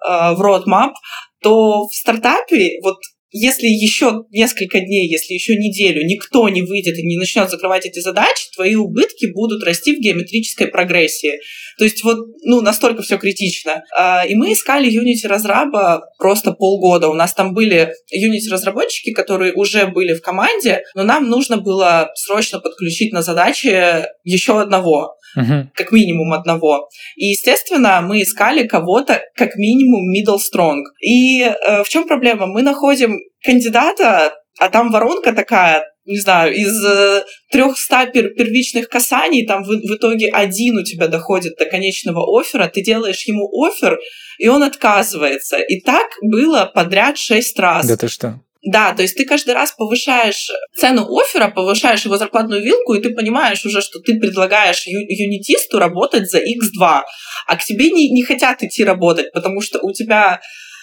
э, 0.06 0.34
в 0.34 0.42
roadmap, 0.42 0.94
то 1.42 1.86
в 1.86 1.94
стартапе 1.94 2.80
вот 2.84 2.98
если 3.34 3.66
еще 3.66 4.26
несколько 4.30 4.80
дней, 4.80 5.10
если 5.10 5.34
еще 5.34 5.56
неделю 5.56 6.06
никто 6.06 6.48
не 6.50 6.62
выйдет 6.62 6.98
и 7.00 7.06
не 7.06 7.18
начнет 7.18 7.50
закрывать 7.50 7.86
эти 7.86 8.00
задачи, 8.00 8.50
твои 8.56 8.76
убытки 8.76 9.26
будут 9.34 9.64
расти 9.64 9.96
в 9.96 10.00
геометрической 10.00 10.68
прогрессии. 10.68 11.40
То 11.80 11.84
есть 11.84 12.04
вот, 12.04 12.20
ну, 12.44 12.62
настолько 12.62 13.02
все 13.02 13.18
критично. 13.18 13.84
А, 13.98 14.24
и 14.24 14.36
мы 14.36 14.54
искали 14.54 14.88
Unity 14.88 15.28
разраба 15.28 16.04
просто 16.20 16.52
полгода. 16.52 17.10
У 17.10 17.16
нас 17.16 17.34
там 17.34 17.56
были 17.56 17.92
Unity 18.16 18.52
разработчики, 18.52 19.12
которые 19.12 19.54
уже 19.54 19.88
были 19.88 20.14
в 20.14 20.22
команде, 20.22 20.84
но 20.94 21.02
нам 21.04 21.28
нужно 21.28 21.58
было 21.58 22.12
срочно 22.16 22.60
подключить 22.60 23.14
на 23.14 23.24
задачи 23.24 24.06
еще 24.24 24.62
одного 24.62 25.16
uh-huh. 25.38 25.68
как 25.74 25.92
минимум 25.92 26.34
одного. 26.34 26.90
И, 27.16 27.28
естественно, 27.28 28.02
мы 28.02 28.22
искали 28.22 28.68
кого-то 28.68 29.22
как 29.36 29.56
минимум 29.56 30.10
middle 30.10 30.38
strong. 30.38 30.82
И 31.02 31.42
э, 31.42 31.84
в 31.84 31.90
чем 31.90 32.08
проблема? 32.08 32.48
Мы 32.48 32.62
находим 32.62 33.18
кандидата, 33.44 34.34
а 34.60 34.70
там 34.70 34.92
воронка 34.92 35.34
такая, 35.34 35.86
не 36.06 36.20
знаю, 36.20 36.54
из 36.54 36.84
э, 36.86 37.24
300 37.52 38.08
пер 38.08 38.30
первичных 38.36 38.90
касаний, 38.90 39.46
там 39.46 39.64
в, 39.64 39.68
в 39.68 39.96
итоге 39.96 40.30
один 40.30 40.78
у 40.78 40.84
тебя 40.84 41.08
доходит 41.08 41.56
до 41.58 41.66
конечного 41.66 42.24
оффера, 42.40 42.68
ты 42.68 42.84
делаешь 42.84 43.26
ему 43.28 43.50
офер, 43.66 44.00
и 44.38 44.48
он 44.48 44.64
отказывается. 44.64 45.58
И 45.58 45.82
так 45.82 46.08
было 46.22 46.72
подряд 46.74 47.18
шесть 47.18 47.58
раз. 47.60 47.88
Да 47.88 47.98
ты 47.98 48.08
что? 48.08 48.40
Да, 48.66 48.94
то 48.94 49.02
есть 49.02 49.18
ты 49.18 49.26
каждый 49.26 49.54
раз 49.54 49.74
повышаешь 49.74 50.50
цену 50.74 51.06
оффера, 51.18 51.50
повышаешь 51.50 52.06
его 52.06 52.18
зарплатную 52.18 52.64
вилку, 52.64 52.94
и 52.94 53.02
ты 53.02 53.10
понимаешь 53.14 53.66
уже, 53.66 53.82
что 53.82 54.00
ты 54.00 54.18
предлагаешь 54.18 54.88
ю- 54.88 55.06
юнитисту 55.10 55.80
работать 55.80 56.30
за 56.30 56.40
X2, 56.40 57.02
а 57.48 57.58
к 57.58 57.64
тебе 57.66 57.92
не, 57.92 58.10
не 58.10 58.24
хотят 58.24 58.64
идти 58.64 58.86
работать, 58.86 59.34
потому 59.34 59.60
что 59.60 59.80
у 59.82 59.92
тебя 59.92 60.40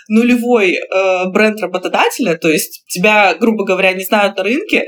нулевой 0.09 0.75
э, 0.75 1.29
бренд 1.29 1.61
работодателя, 1.61 2.37
то 2.37 2.51
есть 2.51 2.85
тебя, 2.89 3.35
грубо 3.35 3.65
говоря, 3.65 3.93
не 3.95 4.05
знают 4.05 4.37
на 4.37 4.43
рынке, 4.43 4.87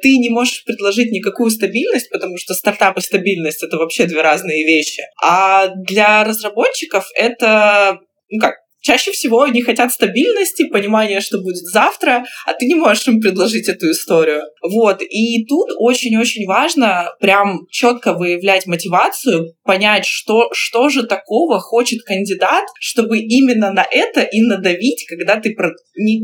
ты 0.00 0.16
не 0.18 0.30
можешь 0.30 0.64
предложить 0.64 1.10
никакую 1.10 1.50
стабильность, 1.50 2.08
потому 2.10 2.36
что 2.36 2.54
стартап 2.54 2.98
и 2.98 3.00
стабильность— 3.00 3.62
это 3.64 3.78
вообще 3.78 4.06
две 4.06 4.22
разные 4.22 4.64
вещи. 4.64 5.02
А 5.20 5.68
для 5.68 6.22
разработчиков 6.22 7.08
это, 7.16 7.98
ну 8.30 8.40
как, 8.40 8.54
Чаще 8.80 9.10
всего 9.10 9.42
они 9.42 9.62
хотят 9.62 9.92
стабильности, 9.92 10.68
понимания, 10.68 11.20
что 11.20 11.38
будет 11.38 11.64
завтра, 11.64 12.24
а 12.46 12.54
ты 12.54 12.66
не 12.66 12.76
можешь 12.76 13.08
им 13.08 13.20
предложить 13.20 13.68
эту 13.68 13.90
историю. 13.90 14.42
Вот. 14.62 15.02
И 15.02 15.44
тут 15.46 15.70
очень-очень 15.78 16.46
важно 16.46 17.10
прям 17.20 17.66
четко 17.70 18.14
выявлять 18.14 18.66
мотивацию, 18.66 19.54
понять, 19.64 20.06
что, 20.06 20.48
что 20.52 20.88
же 20.90 21.04
такого 21.04 21.58
хочет 21.58 22.02
кандидат, 22.02 22.64
чтобы 22.80 23.18
именно 23.18 23.72
на 23.72 23.84
это 23.90 24.22
и 24.22 24.40
надавить, 24.42 25.06
когда 25.08 25.40
ты 25.40 25.54
про... 25.54 25.72
не, 25.96 26.20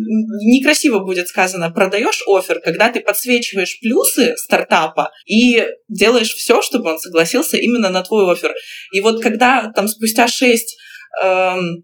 некрасиво 0.56 1.00
будет 1.00 1.26
сказано, 1.28 1.70
продаешь 1.70 2.22
офер, 2.28 2.60
когда 2.60 2.90
ты 2.90 3.00
подсвечиваешь 3.00 3.80
плюсы 3.80 4.36
стартапа 4.36 5.10
и 5.26 5.64
делаешь 5.88 6.32
все, 6.32 6.62
чтобы 6.62 6.92
он 6.92 6.98
согласился 7.00 7.56
именно 7.56 7.90
на 7.90 8.02
твой 8.02 8.32
офер. 8.32 8.54
И 8.92 9.00
вот 9.00 9.20
когда 9.20 9.72
там 9.74 9.88
спустя 9.88 10.28
шесть 10.28 10.76
Эм, 10.76 10.93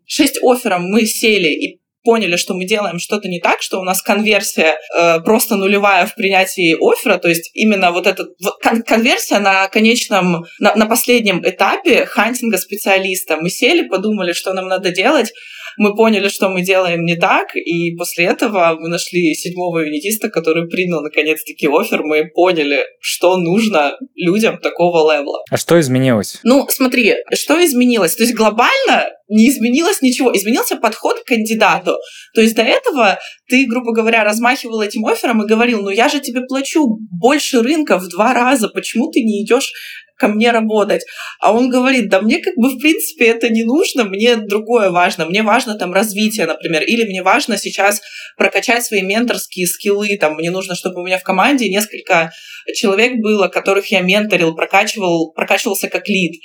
шесть 0.07 0.39
офферов 0.43 0.81
мы 0.81 1.07
сели 1.07 1.49
и 1.49 1.81
поняли, 2.03 2.37
что 2.37 2.55
мы 2.55 2.65
делаем 2.65 2.99
что-то 2.99 3.29
не 3.29 3.41
так, 3.41 3.63
что 3.63 3.79
у 3.79 3.85
нас 3.85 4.03
конверсия 4.03 4.79
э, 4.97 5.21
просто 5.21 5.57
нулевая 5.57 6.07
в 6.07 6.15
принятии 6.15 6.75
оффера, 6.81 7.19
то 7.19 7.29
есть 7.29 7.51
именно 7.55 7.93
вот 7.93 8.07
эта 8.07 8.27
кон- 8.63 8.83
конверсия 8.83 9.39
на 9.39 9.69
конечном, 9.69 10.45
на, 10.59 10.75
на 10.75 10.87
последнем 10.87 11.43
этапе 11.45 12.07
хантинга 12.07 12.59
специалиста. 12.59 13.37
Мы 13.37 13.51
сели, 13.51 13.87
подумали, 13.87 14.33
что 14.33 14.55
нам 14.55 14.69
надо 14.69 14.91
делать, 14.91 15.33
мы 15.77 15.95
поняли, 15.95 16.29
что 16.29 16.49
мы 16.49 16.63
делаем 16.63 17.05
не 17.05 17.17
так, 17.17 17.55
и 17.57 17.95
после 17.97 18.27
этого 18.27 18.77
мы 18.79 18.89
нашли 18.89 19.35
седьмого 19.35 19.79
юнитиста, 19.79 20.29
который 20.29 20.69
принял 20.69 21.03
наконец-таки 21.03 21.67
офер, 21.67 22.03
мы 22.03 22.29
поняли, 22.29 22.85
что 23.01 23.37
нужно 23.37 23.97
людям 24.15 24.59
такого 24.59 25.13
левела. 25.13 25.43
А 25.51 25.57
что 25.57 25.79
изменилось? 25.79 26.41
Ну, 26.43 26.67
смотри, 26.69 27.15
что 27.33 27.65
изменилось? 27.65 28.15
То 28.17 28.23
есть 28.23 28.35
глобально 28.35 29.09
не 29.31 29.49
изменилось 29.49 30.03
ничего, 30.03 30.37
изменился 30.37 30.77
подход 30.77 31.21
к 31.21 31.29
кандидату. 31.29 31.97
То 32.35 32.41
есть 32.41 32.57
до 32.57 32.63
этого 32.63 33.19
ты, 33.49 33.65
грубо 33.67 33.93
говоря, 33.93 34.25
размахивал 34.25 34.83
этим 34.83 35.07
оффером 35.07 35.43
и 35.43 35.49
говорил, 35.49 35.83
ну 35.83 35.91
я 35.91 36.09
же 36.09 36.21
тебе 36.21 36.43
плачу 36.43 36.99
больше 37.13 37.63
рынка 37.63 37.99
в 37.99 38.09
два 38.09 38.35
раза, 38.35 38.69
почему 38.69 39.11
ты 39.11 39.21
не 39.21 39.45
идешь 39.45 39.73
ко 40.21 40.29
мне 40.29 40.53
работать. 40.53 41.03
А 41.41 41.53
он 41.53 41.71
говорит, 41.71 42.09
да 42.11 42.21
мне 42.21 42.39
как 42.39 42.55
бы 42.57 42.69
в 42.69 42.79
принципе 42.79 43.27
это 43.27 43.49
не 43.49 43.65
нужно, 43.65 44.05
мне 44.05 44.37
другое 44.37 44.91
важно. 44.91 45.25
Мне 45.25 45.43
важно 45.43 45.75
там 45.75 45.93
развитие, 45.93 46.47
например, 46.47 46.83
или 46.83 47.05
мне 47.05 47.23
важно 47.23 47.57
сейчас 47.57 48.03
прокачать 48.37 48.85
свои 48.85 49.01
менторские 49.01 49.67
скиллы, 49.67 50.17
там 50.19 50.35
мне 50.35 50.51
нужно, 50.51 50.75
чтобы 50.75 51.01
у 51.01 51.07
меня 51.07 51.19
в 51.19 51.23
команде 51.23 51.69
несколько 51.69 52.31
человек 52.75 53.15
было, 53.21 53.49
которых 53.49 53.91
я 53.91 54.01
менторил, 54.01 54.55
прокачивал, 54.55 55.33
прокачивался 55.33 55.89
как 55.89 56.07
лид. 56.07 56.41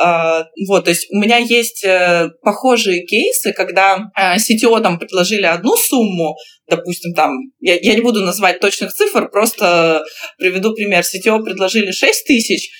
Uh, 0.00 0.44
вот, 0.68 0.84
то 0.84 0.90
есть 0.90 1.08
у 1.10 1.18
меня 1.18 1.38
есть 1.38 1.84
uh, 1.84 2.30
похожие 2.42 3.04
кейсы, 3.04 3.52
когда 3.52 3.98
CTO 4.16 4.80
там 4.80 4.98
предложили 4.98 5.44
одну 5.44 5.76
сумму, 5.76 6.36
допустим, 6.70 7.12
там, 7.12 7.32
я, 7.58 7.74
я 7.74 7.94
не 7.94 8.00
буду 8.00 8.20
называть 8.24 8.60
точных 8.60 8.94
цифр, 8.94 9.28
просто 9.28 10.04
приведу 10.38 10.74
пример. 10.74 11.02
CTO 11.02 11.42
предложили 11.42 11.90
6 11.90 12.24
тысяч, 12.24 12.70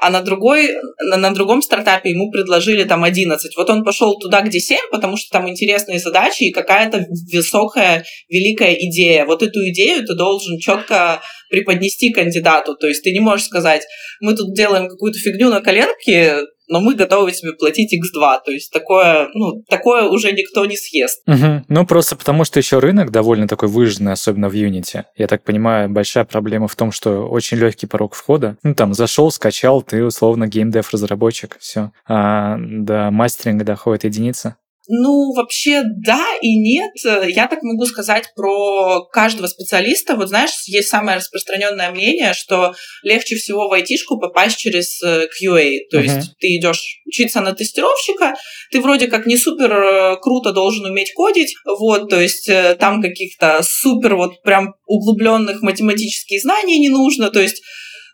а 0.00 0.10
на 0.10 0.22
другой, 0.22 0.70
на, 1.00 1.16
на 1.16 1.34
другом 1.34 1.60
стартапе 1.60 2.10
ему 2.10 2.30
предложили 2.30 2.84
там 2.84 3.02
11. 3.02 3.56
Вот 3.56 3.68
он 3.68 3.84
пошел 3.84 4.16
туда, 4.18 4.42
где 4.42 4.60
7, 4.60 4.78
потому 4.92 5.16
что 5.16 5.30
там 5.30 5.48
интересные 5.48 5.98
задачи 5.98 6.44
и 6.44 6.52
какая-то 6.52 7.04
высокая, 7.32 8.04
великая 8.28 8.74
идея. 8.74 9.24
Вот 9.24 9.42
эту 9.42 9.58
идею 9.70 10.06
ты 10.06 10.14
должен 10.14 10.58
четко 10.58 11.20
преподнести 11.50 12.10
кандидату. 12.10 12.76
То 12.76 12.86
есть 12.86 13.02
ты 13.02 13.12
не 13.12 13.18
можешь 13.18 13.46
сказать, 13.46 13.82
мы 14.20 14.36
тут 14.36 14.54
делаем 14.54 14.88
какую-то 14.88 15.18
фигню 15.18 15.50
на 15.50 15.60
коленке, 15.60 16.42
но 16.68 16.80
мы 16.80 16.94
готовы 16.94 17.32
тебе 17.32 17.52
платить 17.52 17.92
X2. 17.94 18.40
То 18.44 18.52
есть 18.52 18.72
такое, 18.72 19.28
ну, 19.34 19.62
такое 19.68 20.04
уже 20.04 20.32
никто 20.32 20.64
не 20.66 20.76
съест. 20.76 21.22
Угу. 21.26 21.64
Ну, 21.68 21.86
просто 21.86 22.16
потому 22.16 22.44
что 22.44 22.58
еще 22.58 22.78
рынок 22.78 23.10
довольно 23.10 23.48
такой 23.48 23.68
выжженный, 23.68 24.12
особенно 24.12 24.48
в 24.48 24.54
Unity. 24.54 25.04
Я 25.16 25.26
так 25.26 25.42
понимаю, 25.42 25.88
большая 25.88 26.24
проблема 26.24 26.68
в 26.68 26.76
том, 26.76 26.92
что 26.92 27.28
очень 27.28 27.58
легкий 27.58 27.86
порог 27.86 28.14
входа. 28.14 28.56
Ну, 28.62 28.74
там, 28.74 28.94
зашел, 28.94 29.30
скачал, 29.30 29.82
ты 29.82 30.04
условно 30.04 30.46
геймдев-разработчик, 30.46 31.56
все. 31.58 31.92
А 32.06 32.56
до 32.58 33.10
мастеринга 33.10 33.64
доходит 33.64 34.04
единица. 34.04 34.56
Ну, 34.88 35.34
вообще, 35.34 35.82
да 35.84 36.24
и 36.40 36.56
нет. 36.56 36.92
Я 37.28 37.46
так 37.46 37.62
могу 37.62 37.84
сказать 37.84 38.32
про 38.34 39.04
каждого 39.12 39.46
специалиста. 39.46 40.16
Вот 40.16 40.28
знаешь, 40.28 40.50
есть 40.66 40.88
самое 40.88 41.18
распространенное 41.18 41.90
мнение, 41.90 42.32
что 42.32 42.74
легче 43.02 43.36
всего 43.36 43.68
в 43.68 43.72
айтишку 43.72 44.18
попасть 44.18 44.58
через 44.58 45.02
э, 45.02 45.26
QA. 45.26 45.78
То 45.90 45.98
uh-huh. 45.98 46.02
есть 46.02 46.38
ты 46.38 46.56
идешь 46.56 47.02
учиться 47.06 47.40
на 47.42 47.52
тестировщика, 47.52 48.34
ты 48.70 48.80
вроде 48.80 49.08
как 49.08 49.26
не 49.26 49.36
супер 49.36 49.72
э, 49.72 50.16
круто 50.20 50.52
должен 50.52 50.86
уметь 50.86 51.12
кодить, 51.14 51.54
вот, 51.64 52.08
то 52.08 52.20
есть 52.20 52.48
э, 52.48 52.74
там 52.78 53.02
каких-то 53.02 53.60
супер 53.62 54.16
вот 54.16 54.42
прям 54.42 54.74
углубленных 54.86 55.62
математических 55.62 56.40
знаний 56.40 56.78
не 56.78 56.88
нужно, 56.88 57.30
то 57.30 57.40
есть 57.40 57.62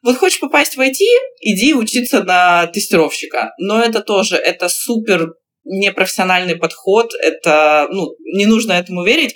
вот 0.02 0.18
хочешь 0.18 0.40
попасть 0.40 0.76
в 0.76 0.80
IT, 0.80 0.98
иди 1.40 1.72
учиться 1.72 2.22
на 2.22 2.66
тестировщика. 2.66 3.54
Но 3.58 3.80
это 3.80 4.00
тоже, 4.00 4.36
это 4.36 4.68
супер 4.68 5.32
непрофессиональный 5.64 6.56
подход, 6.56 7.12
это, 7.22 7.88
ну, 7.90 8.14
не 8.34 8.46
нужно 8.46 8.72
этому 8.72 9.04
верить. 9.04 9.34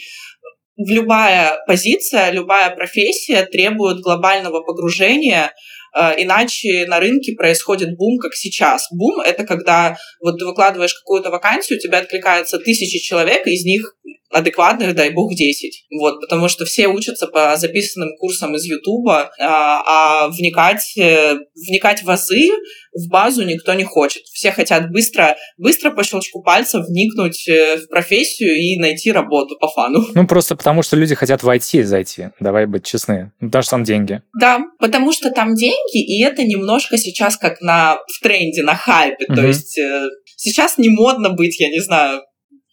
Любая 0.76 1.58
позиция, 1.66 2.30
любая 2.30 2.70
профессия 2.74 3.44
требует 3.44 4.00
глобального 4.00 4.62
погружения, 4.62 5.52
э, 5.98 6.22
иначе 6.22 6.86
на 6.86 7.00
рынке 7.00 7.32
происходит 7.32 7.96
бум, 7.96 8.18
как 8.18 8.34
сейчас. 8.34 8.86
Бум— 8.92 9.20
это 9.26 9.44
когда 9.44 9.96
вот 10.22 10.38
ты 10.38 10.44
выкладываешь 10.44 10.94
какую-то 10.94 11.30
вакансию, 11.30 11.78
у 11.78 11.80
тебя 11.80 11.98
откликается 11.98 12.58
тысячи 12.58 12.98
человек, 13.00 13.46
из 13.46 13.64
них 13.64 13.96
адекватных, 14.30 14.94
дай 14.94 15.10
бог, 15.10 15.34
10. 15.34 15.86
Вот, 15.98 16.20
потому 16.20 16.48
что 16.48 16.64
все 16.64 16.88
учатся 16.88 17.26
по 17.26 17.56
записанным 17.56 18.16
курсам 18.18 18.54
из 18.56 18.64
Ютуба, 18.64 19.30
а, 19.40 19.82
а 19.86 20.28
вникать, 20.28 20.96
э, 20.98 21.38
вникать 21.54 22.02
в 22.02 22.10
азы, 22.10 22.48
в 22.92 23.08
базу 23.08 23.44
никто 23.44 23.74
не 23.74 23.84
хочет. 23.84 24.24
Все 24.24 24.50
хотят 24.50 24.90
быстро, 24.90 25.36
быстро 25.56 25.90
по 25.90 26.04
щелчку 26.04 26.42
пальца 26.42 26.80
вникнуть 26.80 27.48
э, 27.48 27.76
в 27.76 27.88
профессию 27.88 28.54
и 28.54 28.78
найти 28.78 29.12
работу 29.12 29.56
по 29.58 29.68
фану. 29.68 30.04
Ну, 30.14 30.26
просто 30.26 30.56
потому 30.56 30.82
что 30.82 30.96
люди 30.96 31.14
хотят 31.14 31.42
войти 31.42 31.82
зайти, 31.82 32.28
давай 32.40 32.66
быть 32.66 32.84
честны. 32.84 33.32
Ну, 33.40 33.48
потому 33.48 33.62
что 33.62 33.70
там 33.70 33.84
деньги. 33.84 34.22
Да, 34.38 34.60
потому 34.78 35.12
что 35.12 35.30
там 35.30 35.54
деньги, 35.54 36.04
и 36.04 36.22
это 36.22 36.42
немножко 36.44 36.98
сейчас 36.98 37.36
как 37.36 37.60
на, 37.60 37.98
в 38.08 38.20
тренде, 38.22 38.62
на 38.62 38.74
хайпе. 38.74 39.26
Угу. 39.28 39.34
То 39.34 39.46
есть 39.46 39.78
э, 39.78 40.08
сейчас 40.36 40.76
не 40.76 40.88
модно 40.88 41.30
быть, 41.30 41.58
я 41.60 41.70
не 41.70 41.80
знаю, 41.80 42.22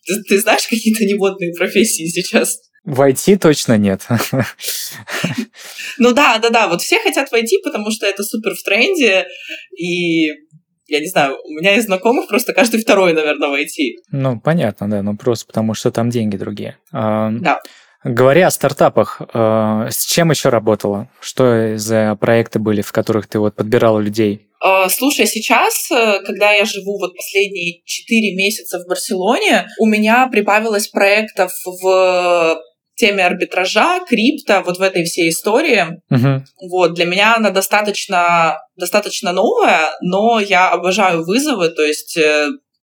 ты, 0.06 0.22
ты 0.30 0.40
знаешь 0.40 0.68
какие-то 0.68 1.04
немодные 1.06 1.54
профессии 1.54 2.08
сейчас? 2.08 2.58
Войти 2.84 3.36
точно 3.36 3.78
нет. 3.78 4.08
Ну 5.98 6.14
да, 6.14 6.38
да, 6.38 6.50
да. 6.50 6.68
Вот 6.68 6.82
все 6.82 7.00
хотят 7.00 7.32
войти, 7.32 7.60
потому 7.64 7.90
что 7.90 8.06
это 8.06 8.22
супер 8.22 8.54
в 8.54 8.62
тренде. 8.62 9.26
И 9.76 10.28
я 10.88 11.00
не 11.00 11.08
знаю, 11.08 11.38
у 11.44 11.50
меня 11.50 11.78
из 11.78 11.86
знакомых 11.86 12.28
просто 12.28 12.54
каждый 12.54 12.80
второй, 12.80 13.14
наверное, 13.14 13.50
войти. 13.50 13.98
Ну, 14.12 14.40
понятно, 14.40 14.90
да. 14.90 15.02
Ну, 15.02 15.18
просто 15.18 15.48
потому 15.48 15.74
что 15.74 15.90
там 15.90 16.12
деньги 16.12 16.38
другие. 16.38 16.78
Да. 16.92 17.60
Говоря 18.04 18.48
о 18.48 18.52
стартапах, 18.52 19.20
э, 19.20 19.88
с 19.90 20.06
чем 20.06 20.30
еще 20.30 20.50
работала? 20.50 21.10
Что 21.20 21.76
за 21.78 22.16
проекты 22.16 22.60
были, 22.60 22.84
в 22.84 22.92
которых 22.92 23.26
ты 23.26 23.40
вот 23.40 23.56
подбирала 23.56 24.00
людей? 24.00 24.45
Э, 24.64 24.90
слушай, 24.90 25.28
сейчас, 25.28 25.90
э, 25.92 26.20
когда 26.26 26.52
я 26.52 26.66
живу 26.66 27.00
вот 27.00 27.16
последние 27.16 27.82
4 27.86 28.36
месяца 28.36 28.80
в 28.80 28.88
Барселоне, 28.88 29.68
у 29.80 29.86
меня 29.86 30.28
прибавилось 30.28 30.88
проектов 30.88 31.52
в 31.66 32.62
теме 32.96 33.26
арбитража, 33.26 34.00
крипто, 34.08 34.64
вот 34.66 34.78
в 34.78 34.82
этой 34.82 35.04
всей 35.04 35.30
истории. 35.30 36.02
Угу. 36.10 36.70
Вот, 36.70 36.94
для 36.94 37.06
меня 37.06 37.36
она 37.36 37.50
достаточно, 37.50 38.58
достаточно 38.78 39.34
новая, 39.34 39.92
но 40.02 40.40
я 40.40 40.70
обожаю 40.70 41.26
вызовы, 41.26 41.70
то 41.70 41.84
есть 41.84 42.18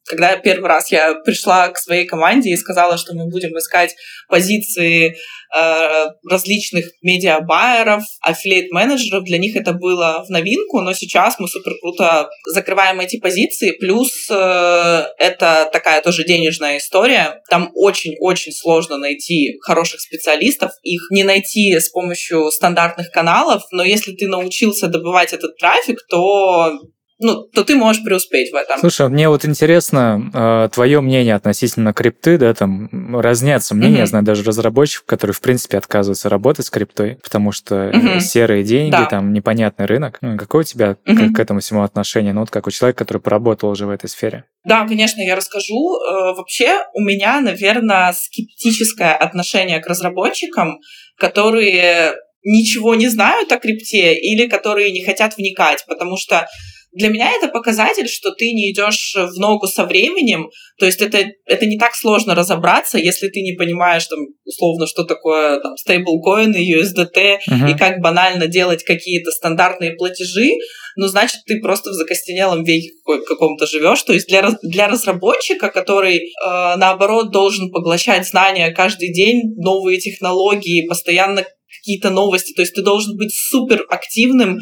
когда 0.07 0.35
первый 0.37 0.67
раз 0.67 0.91
я 0.91 1.15
пришла 1.15 1.69
к 1.69 1.77
своей 1.77 2.05
команде 2.05 2.49
и 2.49 2.57
сказала, 2.57 2.97
что 2.97 3.13
мы 3.13 3.29
будем 3.29 3.57
искать 3.57 3.95
позиции 4.27 5.15
э, 5.55 6.05
различных 6.29 6.85
медиабайеров, 7.01 8.03
аффилейт-менеджеров, 8.21 9.23
для 9.23 9.37
них 9.37 9.55
это 9.55 9.73
было 9.73 10.23
в 10.27 10.29
новинку, 10.29 10.81
но 10.81 10.93
сейчас 10.93 11.39
мы 11.39 11.47
супер 11.47 11.73
круто 11.79 12.29
закрываем 12.45 12.99
эти 12.99 13.19
позиции, 13.19 13.71
плюс 13.79 14.27
э, 14.29 15.03
это 15.17 15.69
такая 15.71 16.01
тоже 16.01 16.23
денежная 16.23 16.77
история. 16.77 17.41
Там 17.49 17.71
очень-очень 17.75 18.53
сложно 18.53 18.97
найти 18.97 19.57
хороших 19.61 20.01
специалистов, 20.01 20.71
их 20.83 21.01
не 21.11 21.23
найти 21.23 21.79
с 21.79 21.89
помощью 21.89 22.49
стандартных 22.51 23.11
каналов, 23.11 23.63
но 23.71 23.83
если 23.83 24.13
ты 24.13 24.27
научился 24.27 24.87
добывать 24.87 25.33
этот 25.33 25.57
трафик, 25.57 25.99
то 26.09 26.79
ну, 27.21 27.43
то 27.53 27.63
ты 27.63 27.75
можешь 27.75 28.03
преуспеть 28.03 28.51
в 28.51 28.55
этом. 28.55 28.79
Слушай, 28.79 29.07
мне 29.09 29.29
вот 29.29 29.45
интересно 29.45 30.31
э, 30.33 30.69
твое 30.73 31.01
мнение 31.01 31.35
относительно 31.35 31.93
крипты, 31.93 32.39
да, 32.39 32.53
там 32.53 32.89
разнятся 33.19 33.75
мнения, 33.75 33.97
mm-hmm. 33.97 33.99
я 33.99 34.05
знаю 34.07 34.25
даже 34.25 34.43
разработчиков, 34.43 35.05
которые, 35.05 35.35
в 35.35 35.41
принципе, 35.41 35.77
отказываются 35.77 36.29
работать 36.29 36.65
с 36.65 36.71
криптой, 36.71 37.19
потому 37.21 37.51
что 37.51 37.89
mm-hmm. 37.89 38.19
серые 38.21 38.63
деньги, 38.63 38.91
да. 38.91 39.05
там 39.05 39.33
непонятный 39.33 39.85
рынок. 39.85 40.17
Ну, 40.21 40.35
какое 40.35 40.61
у 40.61 40.65
тебя 40.65 40.97
mm-hmm. 41.05 41.33
к, 41.33 41.35
к 41.35 41.39
этому 41.39 41.59
всему 41.59 41.83
отношение? 41.83 42.33
Ну, 42.33 42.41
вот 42.41 42.49
как 42.49 42.65
у 42.65 42.71
человека, 42.71 43.05
который 43.05 43.19
поработал 43.19 43.69
уже 43.69 43.85
в 43.85 43.91
этой 43.91 44.09
сфере. 44.09 44.45
Да, 44.65 44.87
конечно, 44.87 45.21
я 45.21 45.35
расскажу. 45.35 45.97
Э, 45.97 46.35
вообще 46.35 46.79
у 46.95 47.01
меня, 47.01 47.39
наверное, 47.39 48.13
скептическое 48.13 49.13
отношение 49.13 49.79
к 49.79 49.87
разработчикам, 49.87 50.79
которые 51.19 52.15
ничего 52.43 52.95
не 52.95 53.07
знают 53.07 53.51
о 53.51 53.59
крипте 53.59 54.15
или 54.15 54.47
которые 54.47 54.91
не 54.91 55.03
хотят 55.03 55.37
вникать, 55.37 55.85
потому 55.87 56.17
что 56.17 56.47
для 56.93 57.09
меня 57.09 57.31
это 57.31 57.47
показатель, 57.47 58.07
что 58.07 58.31
ты 58.31 58.51
не 58.51 58.71
идешь 58.71 59.15
в 59.15 59.39
ногу 59.39 59.67
со 59.67 59.85
временем. 59.85 60.49
То 60.77 60.85
есть 60.85 61.01
это, 61.01 61.25
это 61.45 61.65
не 61.65 61.77
так 61.77 61.95
сложно 61.95 62.35
разобраться, 62.35 62.97
если 62.97 63.29
ты 63.29 63.41
не 63.41 63.53
понимаешь, 63.53 64.05
там, 64.07 64.19
условно, 64.43 64.87
что 64.87 65.03
такое 65.03 65.59
там, 65.61 65.77
стейблкоины, 65.77 66.57
USDT 66.57 67.39
uh-huh. 67.47 67.71
и 67.71 67.77
как 67.77 67.99
банально 68.01 68.47
делать 68.47 68.83
какие-то 68.83 69.31
стандартные 69.31 69.93
платежи, 69.93 70.51
ну, 70.97 71.07
значит, 71.07 71.37
ты 71.45 71.61
просто 71.61 71.91
в 71.91 71.93
закостенелом 71.93 72.63
веке 72.63 72.89
каком-то 73.05 73.65
живешь. 73.65 74.03
То 74.03 74.11
есть 74.11 74.27
для, 74.27 74.49
для 74.61 74.87
разработчика, 74.89 75.69
который, 75.69 76.17
э, 76.17 76.75
наоборот, 76.75 77.31
должен 77.31 77.71
поглощать 77.71 78.27
знания 78.27 78.71
каждый 78.71 79.13
день, 79.13 79.53
новые 79.55 79.99
технологии, 79.99 80.87
постоянно 80.87 81.45
какие-то 81.79 82.09
новости, 82.09 82.53
то 82.53 82.61
есть 82.61 82.75
ты 82.75 82.83
должен 82.83 83.15
быть 83.15 83.33
супер 83.33 83.85
активным, 83.89 84.59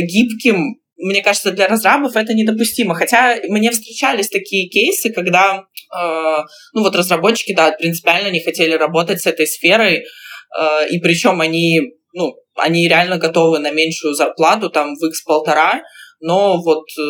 гибким, 0.00 0.81
мне 1.02 1.22
кажется, 1.22 1.50
для 1.50 1.68
разрабов 1.68 2.16
это 2.16 2.32
недопустимо. 2.32 2.94
Хотя 2.94 3.36
мне 3.48 3.70
встречались 3.70 4.28
такие 4.28 4.68
кейсы, 4.68 5.12
когда, 5.12 5.64
э, 5.94 6.36
ну 6.72 6.82
вот 6.82 6.94
разработчики, 6.96 7.54
да, 7.54 7.72
принципиально 7.72 8.30
не 8.30 8.40
хотели 8.40 8.72
работать 8.74 9.20
с 9.20 9.26
этой 9.26 9.46
сферой, 9.46 9.96
э, 9.96 10.88
и 10.90 10.98
причем 11.00 11.40
они, 11.40 11.80
ну, 12.12 12.34
они 12.56 12.88
реально 12.88 13.18
готовы 13.18 13.58
на 13.58 13.70
меньшую 13.70 14.14
зарплату, 14.14 14.70
там, 14.70 14.94
в 14.94 15.04
x 15.06 15.24
полтора, 15.24 15.82
но 16.20 16.62
вот 16.62 16.84
э, 16.98 17.02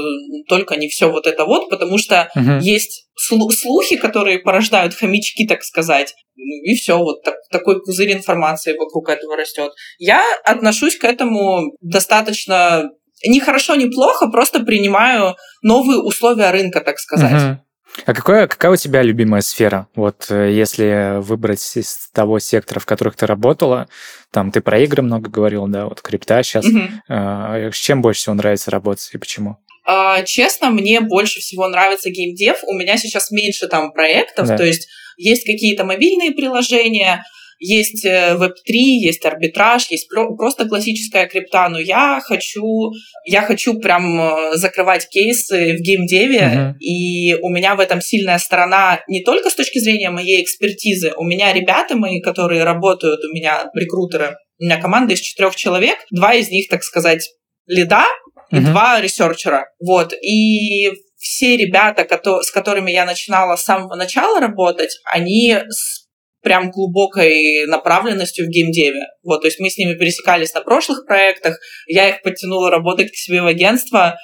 только 0.49 0.77
не 0.77 0.89
все 0.89 1.11
вот 1.11 1.27
это 1.27 1.45
вот, 1.45 1.69
потому 1.69 1.99
что 1.99 2.31
uh-huh. 2.35 2.61
есть 2.61 3.09
слухи, 3.15 3.97
которые 3.97 4.39
порождают 4.39 4.95
хомячки, 4.95 5.47
так 5.47 5.63
сказать, 5.63 6.15
ну, 6.35 6.63
и 6.65 6.75
все, 6.75 6.97
вот 6.97 7.23
так, 7.23 7.35
такой 7.51 7.83
пузырь 7.83 8.13
информации 8.13 8.73
вокруг 8.73 9.11
этого 9.11 9.37
растет. 9.37 9.73
Я 9.99 10.25
отношусь 10.45 10.97
к 10.97 11.05
этому 11.05 11.77
достаточно 11.83 12.89
не 13.27 13.41
хорошо, 13.41 13.75
не 13.75 13.87
плохо, 13.87 14.29
просто 14.29 14.61
принимаю 14.61 15.37
новые 15.63 16.01
условия 16.01 16.51
рынка, 16.51 16.81
так 16.81 16.99
сказать. 16.99 17.43
Угу. 17.43 17.61
А 18.07 18.15
какая, 18.15 18.47
какая 18.47 18.73
у 18.73 18.77
тебя 18.77 19.03
любимая 19.03 19.43
сфера? 19.43 19.87
Вот 19.95 20.27
э, 20.31 20.51
если 20.53 21.21
выбрать 21.21 21.77
из 21.77 22.09
того 22.13 22.39
сектора, 22.39 22.81
в 22.81 22.87
которых 22.87 23.17
ты 23.17 23.27
работала, 23.27 23.87
там 24.31 24.51
ты 24.51 24.61
про 24.63 24.81
игры 24.81 25.03
много 25.03 25.29
говорил, 25.29 25.67
да, 25.69 25.85
вот 25.85 26.01
крипта 26.01 26.43
сейчас. 26.43 26.65
Угу. 26.65 26.81
А, 27.09 27.71
с 27.71 27.77
чем 27.77 28.01
больше 28.01 28.23
всего 28.23 28.35
нравится 28.35 28.71
работать 28.71 29.11
и 29.13 29.19
почему? 29.19 29.59
А, 29.85 30.23
честно, 30.23 30.71
мне 30.71 31.01
больше 31.01 31.41
всего 31.41 31.69
нравится 31.69 32.09
геймдев. 32.11 32.63
У 32.67 32.73
меня 32.75 32.97
сейчас 32.97 33.31
меньше 33.31 33.69
там 33.69 33.93
проектов, 33.93 34.49
да. 34.49 34.57
то 34.57 34.65
есть 34.65 34.89
есть 35.17 35.45
какие-то 35.45 35.85
мобильные 35.85 36.33
приложения, 36.33 37.25
есть 37.63 38.05
Web3, 38.05 38.51
э, 38.67 39.07
есть 39.07 39.25
арбитраж, 39.25 39.87
есть 39.91 40.09
просто 40.09 40.69
классическая 40.69 41.27
крипта, 41.27 41.69
но 41.69 41.79
я 41.79 42.21
хочу, 42.21 42.91
я 43.25 43.43
хочу 43.43 43.79
прям 43.79 44.21
э, 44.21 44.57
закрывать 44.57 45.09
кейсы 45.09 45.77
в 45.77 45.81
геймдеве, 45.81 46.39
uh-huh. 46.41 46.79
и 46.81 47.35
у 47.41 47.49
меня 47.51 47.77
в 47.77 47.81
этом 47.81 48.01
сильная 48.01 48.39
сторона 48.39 49.01
не 49.09 49.23
только 49.23 49.49
с 49.49 49.55
точки 49.55 49.79
зрения 49.79 50.11
моей 50.11 50.43
экспертизы, 50.43 51.13
у 51.17 51.25
меня 51.25 51.53
ребята 51.53 51.97
мои, 51.97 52.21
которые 52.21 52.65
работают, 52.65 53.21
у 53.25 53.33
меня 53.33 53.71
рекрутеры, 53.75 54.37
у 54.59 54.65
меня 54.65 54.81
команда 54.81 55.15
из 55.15 55.21
четырех 55.21 55.55
человек, 55.55 55.99
два 56.11 56.35
из 56.35 56.51
них, 56.51 56.69
так 56.69 56.83
сказать, 56.83 57.31
лида, 57.67 58.05
и 58.51 58.57
uh-huh. 58.57 58.61
два 58.61 59.01
ресерчера. 59.01 59.67
Вот. 59.79 60.13
И 60.13 60.91
все 61.17 61.57
ребята, 61.57 62.05
с 62.43 62.51
которыми 62.51 62.91
я 62.91 63.07
начинала 63.07 63.55
с 63.55 63.63
самого 63.63 63.95
начала 63.95 64.41
работать, 64.41 64.99
они 65.05 65.57
с 65.69 66.02
прям 66.43 66.71
глубокой 66.71 67.67
направленностью 67.67 68.47
в 68.47 68.49
геймдеве. 68.49 69.01
Вот, 69.23 69.43
то 69.43 69.47
есть 69.47 69.61
мы 69.61 69.71
с 69.71 69.79
ними 69.79 69.95
пересекались 69.95 70.55
на 70.55 70.61
прошлых 70.61 71.07
проектах, 71.07 71.59
я 71.87 72.09
их 72.09 72.23
подтянула 72.23 72.71
работать 72.71 73.11
к 73.13 73.17
себе 73.17 73.43
в 73.43 73.47
агентство, 73.47 74.17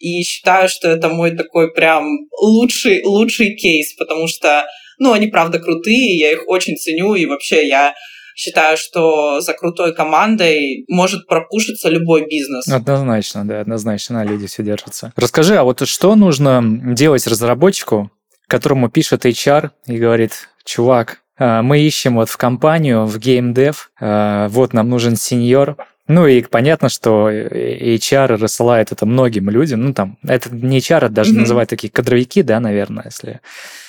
и 0.00 0.22
считаю, 0.22 0.68
что 0.68 0.88
это 0.88 1.10
мой 1.10 1.36
такой 1.36 1.72
прям 1.72 2.06
лучший, 2.40 3.02
лучший 3.04 3.54
кейс, 3.54 3.94
потому 3.94 4.26
что, 4.26 4.64
ну, 4.98 5.12
они 5.12 5.26
правда 5.26 5.58
крутые, 5.58 6.18
я 6.18 6.32
их 6.32 6.48
очень 6.48 6.76
ценю, 6.76 7.14
и 7.14 7.26
вообще 7.26 7.68
я 7.68 7.94
считаю, 8.34 8.78
что 8.78 9.42
за 9.42 9.52
крутой 9.52 9.94
командой 9.94 10.86
может 10.88 11.26
пропушиться 11.26 11.90
любой 11.90 12.26
бизнес. 12.26 12.66
Однозначно, 12.66 13.46
да, 13.46 13.60
однозначно, 13.60 14.16
на 14.16 14.24
люди 14.24 14.46
все 14.46 14.62
держатся. 14.62 15.12
Расскажи, 15.16 15.56
а 15.56 15.64
вот 15.64 15.86
что 15.86 16.16
нужно 16.16 16.62
делать 16.94 17.26
разработчику, 17.26 18.10
которому 18.46 18.88
пишет 18.88 19.26
HR 19.26 19.70
и 19.86 19.98
говорит, 19.98 20.48
чувак, 20.64 21.20
мы 21.40 21.80
ищем 21.80 22.16
вот 22.16 22.28
в 22.28 22.36
компанию, 22.36 23.06
в 23.06 23.18
геймдев, 23.18 23.90
а, 23.98 24.48
вот 24.48 24.74
нам 24.74 24.88
нужен 24.88 25.16
сеньор, 25.16 25.76
ну 26.06 26.26
и 26.26 26.42
понятно, 26.42 26.88
что 26.88 27.30
HR 27.30 28.36
рассылает 28.36 28.90
это 28.90 29.06
многим 29.06 29.48
людям. 29.48 29.84
Ну 29.84 29.94
там, 29.94 30.18
это 30.26 30.50
не 30.50 30.78
HR, 30.78 30.96
это 30.96 31.08
даже 31.08 31.32
mm-hmm. 31.32 31.38
называют 31.38 31.70
такие 31.70 31.88
кадровики, 31.88 32.42
да, 32.42 32.58
наверное, 32.58 33.04
если 33.04 33.40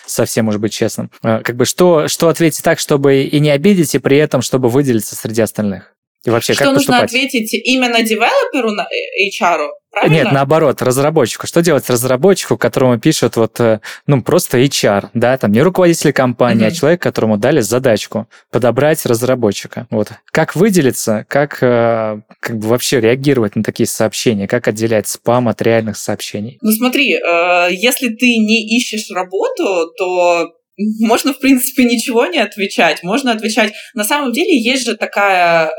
совсем, 0.05 0.45
может 0.45 0.61
быть, 0.61 0.71
честным. 0.71 1.09
Как 1.21 1.55
бы 1.55 1.65
что, 1.65 2.07
что 2.07 2.29
ответить 2.29 2.63
так, 2.63 2.79
чтобы 2.79 3.23
и 3.23 3.39
не 3.39 3.49
обидеть, 3.49 3.95
и 3.95 3.99
при 3.99 4.17
этом, 4.17 4.43
чтобы 4.43 4.69
выделиться 4.69 5.15
среди 5.15 5.41
остальных? 5.41 5.95
И 6.23 6.29
вообще, 6.29 6.53
что 6.53 6.65
как 6.65 6.73
нужно 6.73 6.99
поступать? 6.99 7.09
ответить 7.09 7.53
именно 7.53 8.03
девелоперу, 8.03 8.69
на 8.69 8.87
HR? 9.19 9.69
Правильно? 9.91 10.15
Нет, 10.15 10.31
наоборот, 10.31 10.81
разработчику. 10.81 11.47
Что 11.47 11.61
делать 11.61 11.89
разработчику, 11.89 12.57
которому 12.57 12.97
пишут 12.97 13.35
вот, 13.35 13.59
э, 13.59 13.81
ну, 14.07 14.23
просто 14.23 14.57
HR, 14.57 15.09
да, 15.13 15.37
там 15.37 15.51
не 15.51 15.61
руководитель 15.61 16.13
компании, 16.13 16.65
mm-hmm. 16.65 16.71
а 16.71 16.71
человек, 16.71 17.01
которому 17.01 17.37
дали 17.37 17.59
задачку 17.59 18.27
подобрать 18.51 19.05
разработчика. 19.05 19.87
Вот. 19.89 20.11
Как 20.31 20.55
выделиться, 20.55 21.25
как, 21.27 21.61
э, 21.61 22.21
как 22.39 22.57
бы 22.57 22.69
вообще 22.69 23.01
реагировать 23.01 23.57
на 23.57 23.63
такие 23.63 23.87
сообщения, 23.87 24.47
как 24.47 24.69
отделять 24.69 25.07
спам 25.07 25.49
от 25.49 25.61
реальных 25.61 25.97
сообщений? 25.97 26.57
Ну, 26.61 26.71
смотри, 26.71 27.15
э, 27.15 27.67
если 27.71 28.07
ты 28.09 28.27
не 28.27 28.77
ищешь 28.77 29.11
работу, 29.13 29.91
то 29.97 30.53
можно, 31.01 31.33
в 31.33 31.39
принципе, 31.39 31.83
ничего 31.83 32.25
не 32.27 32.39
отвечать. 32.39 33.03
Можно 33.03 33.33
отвечать. 33.33 33.73
На 33.93 34.05
самом 34.05 34.31
деле 34.31 34.57
есть 34.57 34.85
же 34.85 34.95
такая 34.95 35.69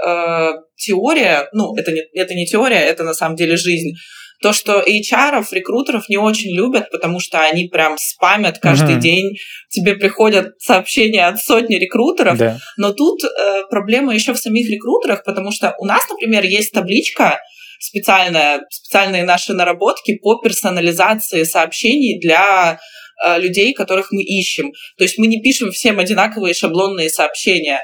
теория, 0.85 1.49
ну, 1.53 1.75
это 1.77 1.92
не, 1.92 2.03
это 2.14 2.35
не 2.35 2.47
теория, 2.47 2.81
это 2.81 3.05
на 3.05 3.14
самом 3.14 3.37
деле 3.37 3.57
жизнь. 3.57 3.92
То, 4.40 4.53
что 4.53 4.81
HR, 4.81 5.45
рекрутеров 5.53 6.09
не 6.09 6.16
очень 6.16 6.51
любят, 6.57 6.90
потому 6.90 7.21
что 7.21 7.40
они 7.40 7.68
прям 7.68 7.97
спамят 7.97 8.59
каждый 8.59 8.97
uh-huh. 8.97 9.01
день. 9.01 9.37
Тебе 9.71 9.95
приходят 9.95 10.55
сообщения 10.59 11.29
от 11.29 11.38
сотни 11.38 11.77
рекрутеров. 11.77 12.37
Да. 12.38 12.59
Но 12.77 12.92
тут 12.92 13.23
э, 13.23 13.62
проблема 13.71 14.12
еще 14.12 14.33
в 14.33 14.38
самих 14.38 14.68
рекрутерах, 14.68 15.23
потому 15.25 15.53
что 15.53 15.77
у 15.79 15.87
нас, 15.87 16.03
например, 16.11 16.42
есть 16.42 16.73
табличка, 16.73 17.38
специальная, 17.79 18.62
специальные 18.68 19.23
наши 19.23 19.53
наработки 19.53 20.16
по 20.16 20.40
персонализации 20.40 21.45
сообщений 21.45 22.18
для 22.21 22.81
Э, 23.25 23.38
людей, 23.38 23.73
которых 23.73 24.11
мы 24.11 24.23
ищем. 24.23 24.73
То 24.99 25.05
есть 25.05 25.16
мы 25.16 25.29
не 25.29 25.40
пишем 25.40 25.71
всем 25.71 25.99
одинаковые 26.01 26.55
шаблонные 26.55 27.09
сообщения. 27.09 27.81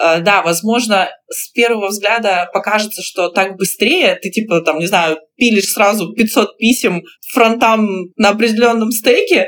Э, 0.00 0.20
да, 0.20 0.42
возможно, 0.42 1.08
с 1.28 1.50
первого 1.50 1.88
взгляда 1.88 2.48
покажется, 2.52 3.02
что 3.02 3.28
так 3.28 3.56
быстрее, 3.56 4.18
ты 4.20 4.30
типа 4.30 4.60
там, 4.60 4.78
не 4.78 4.86
знаю, 4.86 5.18
пилишь 5.36 5.72
сразу 5.72 6.12
500 6.12 6.56
писем 6.58 7.02
фронтам 7.32 8.12
на 8.16 8.30
определенном 8.30 8.90
стейке, 8.90 9.46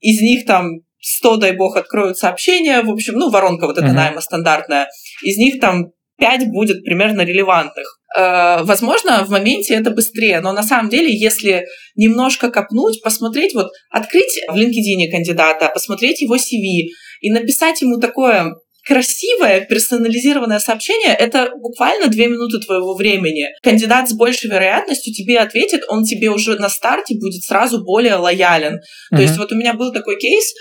из 0.00 0.20
них 0.20 0.46
там 0.46 0.80
100, 1.00 1.36
дай 1.36 1.52
бог, 1.52 1.76
откроют 1.76 2.18
сообщения, 2.18 2.82
в 2.82 2.90
общем, 2.90 3.14
ну, 3.14 3.30
воронка 3.30 3.66
вот 3.66 3.78
эта 3.78 3.86
uh-huh. 3.86 3.92
найма 3.92 4.20
стандартная, 4.20 4.88
из 5.22 5.36
них 5.36 5.60
там 5.60 5.92
5 6.18 6.48
будет 6.48 6.82
примерно 6.84 7.22
релевантных. 7.22 8.00
Э, 8.16 8.62
возможно, 8.62 9.24
в 9.24 9.30
моменте 9.30 9.74
это 9.74 9.90
быстрее, 9.90 10.40
но 10.40 10.52
на 10.52 10.62
самом 10.62 10.88
деле, 10.88 11.14
если 11.14 11.66
немножко 11.94 12.50
копнуть, 12.50 13.02
посмотреть, 13.02 13.54
вот 13.54 13.70
открыть 13.90 14.40
в 14.48 14.56
LinkedIn 14.56 15.10
кандидата, 15.10 15.70
посмотреть 15.72 16.22
его 16.22 16.36
CV 16.36 16.88
и 17.20 17.30
написать 17.30 17.82
ему 17.82 17.98
такое 17.98 18.54
красивое 18.86 19.62
персонализированное 19.62 20.60
сообщение— 20.60 21.14
это 21.18 21.50
буквально 21.56 22.06
две 22.06 22.28
минуты 22.28 22.58
твоего 22.64 22.94
времени. 22.94 23.48
Кандидат 23.62 24.08
с 24.08 24.12
большей 24.12 24.48
вероятностью 24.48 25.12
тебе 25.12 25.38
ответит, 25.40 25.82
он 25.88 26.04
тебе 26.04 26.30
уже 26.30 26.56
на 26.56 26.68
старте 26.68 27.16
будет 27.18 27.42
сразу 27.42 27.82
более 27.82 28.14
лоялен. 28.14 28.76
Mm-hmm. 28.76 29.16
То 29.16 29.22
есть 29.22 29.36
вот 29.38 29.52
у 29.52 29.56
меня 29.56 29.74
был 29.74 29.92
такой 29.92 30.18
кейс, 30.18 30.54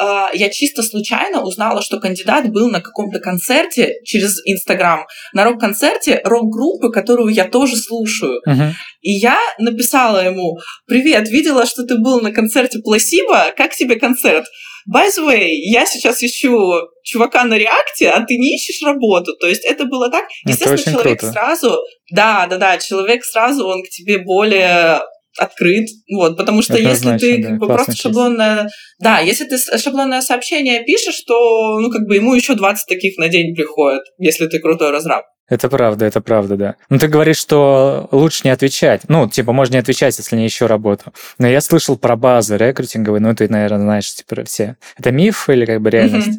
а, 0.00 0.30
я 0.34 0.48
чисто 0.48 0.82
случайно 0.82 1.42
узнала, 1.42 1.82
что 1.82 1.98
кандидат 1.98 2.50
был 2.50 2.70
на 2.70 2.80
каком-то 2.80 3.20
концерте 3.20 3.94
через 4.04 4.40
Инстаграм, 4.44 5.06
на 5.32 5.44
рок-концерте 5.44 6.20
рок-группы, 6.24 6.90
которую 6.90 7.32
я 7.32 7.44
тоже 7.44 7.76
слушаю. 7.76 8.40
Uh-huh. 8.46 8.70
И 9.00 9.12
я 9.12 9.38
написала 9.58 10.24
ему, 10.24 10.58
привет, 10.86 11.28
видела, 11.28 11.66
что 11.66 11.84
ты 11.84 11.98
был 11.98 12.20
на 12.20 12.32
концерте 12.32 12.80
Пласиба, 12.80 13.52
как 13.56 13.74
тебе 13.74 13.96
концерт? 13.96 14.44
By 14.92 15.08
the 15.08 15.26
way, 15.26 15.48
я 15.50 15.84
сейчас 15.84 16.22
ищу 16.22 16.50
чувака 17.02 17.44
на 17.44 17.58
реакте, 17.58 18.08
а 18.08 18.24
ты 18.24 18.38
не 18.38 18.56
ищешь 18.56 18.82
работу. 18.82 19.36
То 19.38 19.46
есть 19.46 19.64
это 19.64 19.84
было 19.84 20.10
так. 20.10 20.24
Естественно, 20.46 20.78
человек 20.78 21.20
круто. 21.20 21.32
сразу, 21.32 21.78
да, 22.10 22.46
да, 22.46 22.56
да, 22.56 22.78
человек 22.78 23.24
сразу, 23.24 23.66
он 23.66 23.82
к 23.82 23.88
тебе 23.90 24.18
более 24.18 25.00
открыт, 25.38 25.88
вот, 26.12 26.36
потому 26.36 26.62
что 26.62 26.74
Это 26.74 26.82
если 26.82 27.16
ты 27.16 27.38
да, 27.42 27.48
как 27.48 27.58
бы 27.58 27.66
просто 27.66 27.94
шаблонное, 27.94 28.68
да, 28.98 29.20
если 29.20 29.44
ты 29.44 29.56
шаблонное 29.78 30.20
сообщение 30.20 30.82
пишешь, 30.84 31.20
то, 31.26 31.78
ну, 31.78 31.90
как 31.90 32.06
бы 32.08 32.16
ему 32.16 32.34
еще 32.34 32.54
20 32.54 32.86
таких 32.88 33.16
на 33.18 33.28
день 33.28 33.54
приходит, 33.54 34.02
если 34.18 34.46
ты 34.46 34.58
крутой 34.58 34.90
разраб. 34.90 35.24
Это 35.48 35.68
правда, 35.68 36.04
это 36.04 36.20
правда, 36.20 36.56
да. 36.56 36.74
Ну, 36.90 36.98
ты 36.98 37.08
говоришь, 37.08 37.38
что 37.38 38.08
лучше 38.12 38.42
не 38.44 38.50
отвечать. 38.50 39.02
Ну, 39.08 39.28
типа, 39.28 39.52
можно 39.52 39.74
не 39.74 39.80
отвечать, 39.80 40.16
если 40.18 40.36
не 40.36 40.44
еще 40.44 40.66
работу. 40.66 41.12
Но 41.38 41.48
я 41.48 41.60
слышал 41.60 41.96
про 41.96 42.16
базы 42.16 42.56
рекрутинговые, 42.58 43.20
ну, 43.20 43.34
ты, 43.34 43.48
наверное, 43.48 43.80
знаешь, 43.80 44.14
типа, 44.14 44.44
все. 44.44 44.76
Это 44.98 45.10
миф 45.10 45.48
или 45.48 45.64
как 45.64 45.80
бы 45.80 45.90
реальность? 45.90 46.38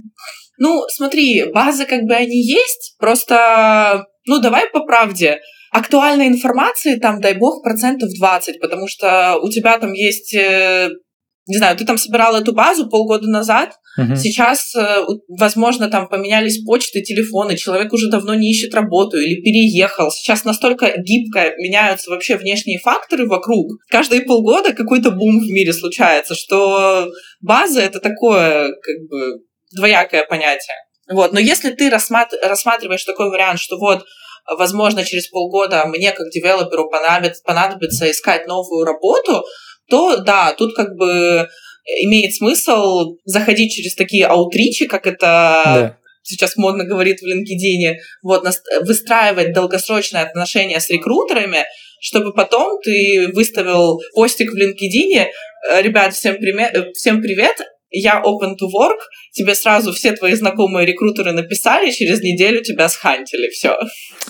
Ну, 0.59 0.83
смотри, 0.89 1.45
базы 1.51 1.85
как 1.85 2.03
бы 2.03 2.13
они 2.13 2.43
есть, 2.43 2.95
просто, 2.99 4.05
ну, 4.25 4.39
давай 4.39 4.69
по 4.69 4.81
правде 4.81 5.39
актуальной 5.71 6.27
информации 6.27 6.95
там, 6.95 7.21
дай 7.21 7.33
бог, 7.33 7.63
процентов 7.63 8.09
20, 8.17 8.59
потому 8.59 8.87
что 8.87 9.37
у 9.41 9.49
тебя 9.49 9.77
там 9.77 9.93
есть 9.93 10.35
э, 10.35 10.89
не 11.47 11.57
знаю, 11.57 11.75
ты 11.77 11.85
там 11.85 11.97
собирал 11.97 12.35
эту 12.35 12.53
базу 12.53 12.89
полгода 12.89 13.27
назад, 13.27 13.73
uh-huh. 13.99 14.15
сейчас, 14.15 14.75
э, 14.75 15.03
возможно, 15.27 15.89
там 15.89 16.07
поменялись 16.07 16.63
почты, 16.63 17.01
телефоны, 17.01 17.57
человек 17.57 17.91
уже 17.91 18.09
давно 18.09 18.35
не 18.35 18.51
ищет 18.51 18.73
работу 18.75 19.17
или 19.17 19.41
переехал. 19.41 20.11
Сейчас 20.11 20.43
настолько 20.43 20.93
гибко 20.97 21.53
меняются 21.57 22.11
вообще 22.11 22.37
внешние 22.37 22.79
факторы 22.79 23.27
вокруг. 23.27 23.67
Каждые 23.89 24.21
полгода 24.21 24.73
какой-то 24.73 25.11
бум 25.11 25.39
в 25.39 25.49
мире 25.49 25.73
случается, 25.73 26.35
что 26.35 27.09
база— 27.41 27.81
это 27.81 27.99
такое, 27.99 28.69
как 28.69 29.09
бы, 29.09 29.41
двоякое 29.75 30.25
понятие. 30.25 30.75
Вот. 31.11 31.33
Но 31.33 31.39
если 31.39 31.71
ты 31.71 31.89
рассматриваешь 31.89 33.03
такой 33.03 33.29
вариант, 33.29 33.59
что 33.59 33.77
вот 33.77 34.05
возможно, 34.57 35.03
через 35.03 35.27
полгода 35.27 35.85
мне 35.85 36.11
как 36.11 36.29
девелоперу 36.29 36.89
понадобится, 36.89 37.43
понадобится 37.43 38.09
искать 38.09 38.47
новую 38.47 38.85
работу, 38.85 39.43
то 39.89 40.17
да, 40.17 40.53
тут 40.53 40.75
как 40.75 40.95
бы 40.95 41.47
имеет 42.03 42.35
смысл 42.35 43.17
заходить 43.25 43.73
через 43.73 43.95
такие 43.95 44.25
аутричи, 44.27 44.85
как 44.85 45.07
это 45.07 45.17
да. 45.65 45.97
сейчас 46.23 46.55
модно 46.55 46.83
говорит 46.83 47.19
в 47.19 47.25
LinkedIn, 47.25 47.95
вот, 48.21 48.45
выстраивать 48.81 49.53
долгосрочные 49.53 50.23
отношения 50.23 50.79
с 50.79 50.89
рекрутерами, 50.89 51.65
чтобы 52.01 52.33
потом 52.33 52.79
ты 52.81 53.29
выставил 53.33 53.99
постик 54.13 54.51
в 54.51 54.55
LinkedIn, 54.55 55.27
ребят, 55.81 56.13
всем, 56.13 56.37
привет, 56.37 56.95
всем 56.95 57.21
привет, 57.21 57.57
я 57.91 58.21
open 58.21 58.53
to 58.53 58.67
work, 58.67 58.99
тебе 59.31 59.55
сразу 59.55 59.91
все 59.93 60.11
твои 60.13 60.33
знакомые 60.33 60.85
рекрутеры 60.85 61.31
написали, 61.31 61.91
через 61.91 62.21
неделю 62.21 62.61
тебя 62.61 62.89
схантили, 62.89 63.49
все. 63.49 63.77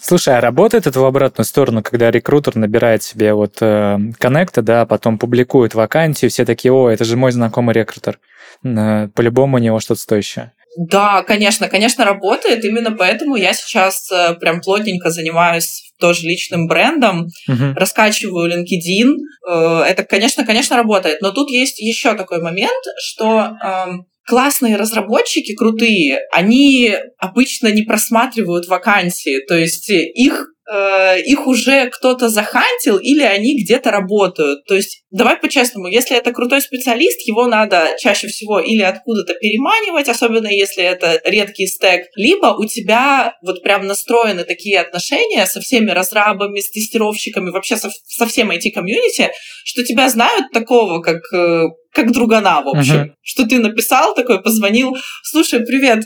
Слушай, 0.02 0.38
а 0.38 0.41
работает 0.41 0.88
это 0.88 1.00
в 1.00 1.06
обратную 1.06 1.45
сторону, 1.45 1.84
когда 1.84 2.12
рекрутер 2.12 2.56
набирает 2.56 3.04
себе 3.04 3.34
вот 3.34 3.58
э, 3.62 3.98
коннекты, 4.17 4.62
да, 4.62 4.86
потом 4.86 5.17
публикует 5.17 5.76
вакансию, 5.76 6.32
все 6.32 6.45
такие, 6.45 6.72
о, 6.72 6.89
это 6.89 7.04
же 7.04 7.17
мой 7.17 7.32
знакомый 7.32 7.76
рекрутер. 7.76 8.19
Э, 8.63 9.08
по-любому 9.13 9.58
у 9.58 9.60
него 9.60 9.80
что-то 9.80 10.02
стоящее. 10.02 10.54
Да, 10.82 11.24
конечно, 11.24 11.68
конечно, 11.68 12.06
работает. 12.06 12.63
Именно 12.63 12.92
поэтому 12.92 13.36
я 13.36 13.52
сейчас 13.52 14.10
э, 14.12 14.36
прям 14.36 14.62
плотненько 14.62 15.10
занимаюсь 15.10 15.92
тоже 16.00 16.26
личным 16.26 16.68
брендом, 16.68 17.28
uh-huh. 17.50 17.74
раскачиваю 17.74 18.50
LinkedIn. 18.50 19.13
Э, 19.52 19.82
это, 19.82 20.06
конечно, 20.06 20.46
конечно, 20.46 20.78
работает. 20.78 21.22
Но 21.22 21.32
тут 21.32 21.50
есть 21.50 21.80
еще 21.80 22.15
такой 22.15 22.42
момент, 22.42 22.82
что 22.98 23.58
эм, 23.62 24.06
классные 24.26 24.78
разработчики, 24.78 25.54
крутые, 25.54 26.20
они 26.32 26.96
обычно 27.18 27.68
не 27.74 27.82
просматривают 27.82 28.70
вакансии. 28.70 29.46
То 29.50 29.58
есть 29.58 29.89
их 29.89 30.48
э, 30.72 31.22
их 31.22 31.48
уже 31.48 31.90
кто-то 31.90 32.30
захантил 32.30 32.98
или 32.98 33.24
они 33.24 33.62
где-то 33.62 33.92
работают. 33.92 34.66
То 34.66 34.76
есть, 34.76 35.04
давай 35.12 35.38
по-честному, 35.38 35.88
если 35.88 36.18
это 36.18 36.32
крутой 36.32 36.62
специалист, 36.62 37.28
его 37.28 37.48
надо 37.48 37.96
чаще 38.00 38.28
всего 38.28 38.60
или 38.60 38.82
откуда-то 38.82 39.34
переманивать, 39.34 40.10
особенно 40.10 40.48
если 40.48 40.84
это 40.84 41.22
редкий 41.26 41.68
стек, 41.68 42.06
либо 42.16 42.48
у 42.48 42.66
тебя 42.66 43.34
вот 43.42 43.64
прям 43.64 43.88
настроены 43.88 44.44
такие 44.44 44.80
отношения 44.80 45.46
со 45.46 45.62
всеми 45.62 45.92
разрабами, 45.92 46.60
с 46.60 46.72
тестировщиками, 46.72 47.50
вообще 47.50 47.78
со, 47.78 47.90
со 48.06 48.26
всем 48.28 48.52
IT-комьюнити, 48.52 49.32
что 49.66 49.84
тебя 49.84 50.10
знают 50.10 50.52
такого, 50.52 51.02
как 51.02 51.22
э, 51.34 51.66
как 51.92 52.12
другана, 52.12 52.62
в 52.62 52.70
общем. 52.70 52.96
Uh-huh. 52.96 53.10
Что 53.22 53.48
ты 53.48 53.60
написал 53.60 54.14
такой, 54.14 54.42
позвонил, 54.42 54.96
слушай, 55.24 55.60
привет, 55.62 56.06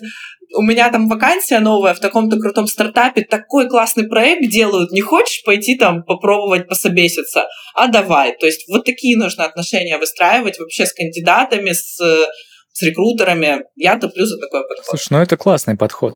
у 0.56 0.62
меня 0.62 0.90
там 0.92 1.08
вакансия 1.08 1.60
новая 1.60 1.94
в 1.94 2.00
таком-то 2.00 2.38
крутом 2.38 2.68
стартапе, 2.68 3.24
такой 3.24 3.68
классный 3.68 4.08
проект 4.08 4.50
делают, 4.50 4.92
не 4.92 5.02
хочешь 5.02 5.44
пойти 5.44 5.78
там 5.78 6.04
попробовать 6.04 6.68
пособеситься? 6.68 7.48
А 7.76 7.88
давай. 7.88 8.38
То 8.38 8.46
есть 8.46 8.68
вот 8.70 8.86
такие 8.86 9.18
нужно 9.18 9.46
отношения 9.46 9.98
выстраивать 9.98 10.60
вообще 10.60 10.86
с 10.86 10.94
кандидатами, 10.94 11.72
с, 11.72 11.98
с 12.72 12.82
рекрутерами. 12.82 13.64
Я 13.76 13.98
топлю 13.98 14.26
за 14.26 14.38
такой 14.40 14.62
подход. 14.68 14.86
Слушай, 14.86 15.08
ну 15.12 15.22
это 15.22 15.38
классный 15.38 15.76
подход. 15.76 16.14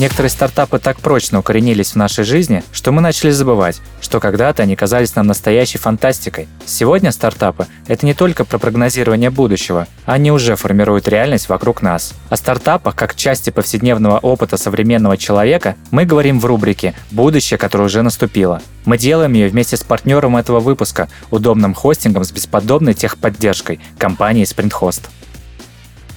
Некоторые 0.00 0.30
стартапы 0.30 0.78
так 0.78 0.98
прочно 0.98 1.40
укоренились 1.40 1.90
в 1.90 1.96
нашей 1.96 2.24
жизни, 2.24 2.64
что 2.72 2.90
мы 2.90 3.02
начали 3.02 3.32
забывать, 3.32 3.82
что 4.00 4.18
когда-то 4.18 4.62
они 4.62 4.74
казались 4.74 5.14
нам 5.14 5.26
настоящей 5.26 5.76
фантастикой. 5.76 6.48
Сегодня 6.64 7.12
стартапы— 7.12 7.66
это 7.86 8.06
не 8.06 8.14
только 8.14 8.46
про 8.46 8.56
прогнозирование 8.56 9.28
будущего, 9.28 9.86
они 10.06 10.32
уже 10.32 10.56
формируют 10.56 11.06
реальность 11.06 11.50
вокруг 11.50 11.82
нас. 11.82 12.14
О 12.30 12.36
стартапах 12.36 12.96
как 12.96 13.14
части 13.14 13.50
повседневного 13.50 14.16
опыта 14.16 14.56
современного 14.56 15.18
человека 15.18 15.76
мы 15.90 16.06
говорим 16.06 16.40
в 16.40 16.46
рубрике 16.46 16.94
«Будущее, 17.10 17.58
которое 17.58 17.84
уже 17.84 18.00
наступило». 18.00 18.62
Мы 18.86 18.96
делаем 18.96 19.34
ее 19.34 19.50
вместе 19.50 19.76
с 19.76 19.84
партнером 19.84 20.38
этого 20.38 20.60
выпуска, 20.60 21.10
удобным 21.30 21.74
хостингом 21.74 22.24
с 22.24 22.32
бесподобной 22.32 22.94
техподдержкой– 22.94 23.80
компанией 23.98 24.46
SprintHost. 24.46 25.10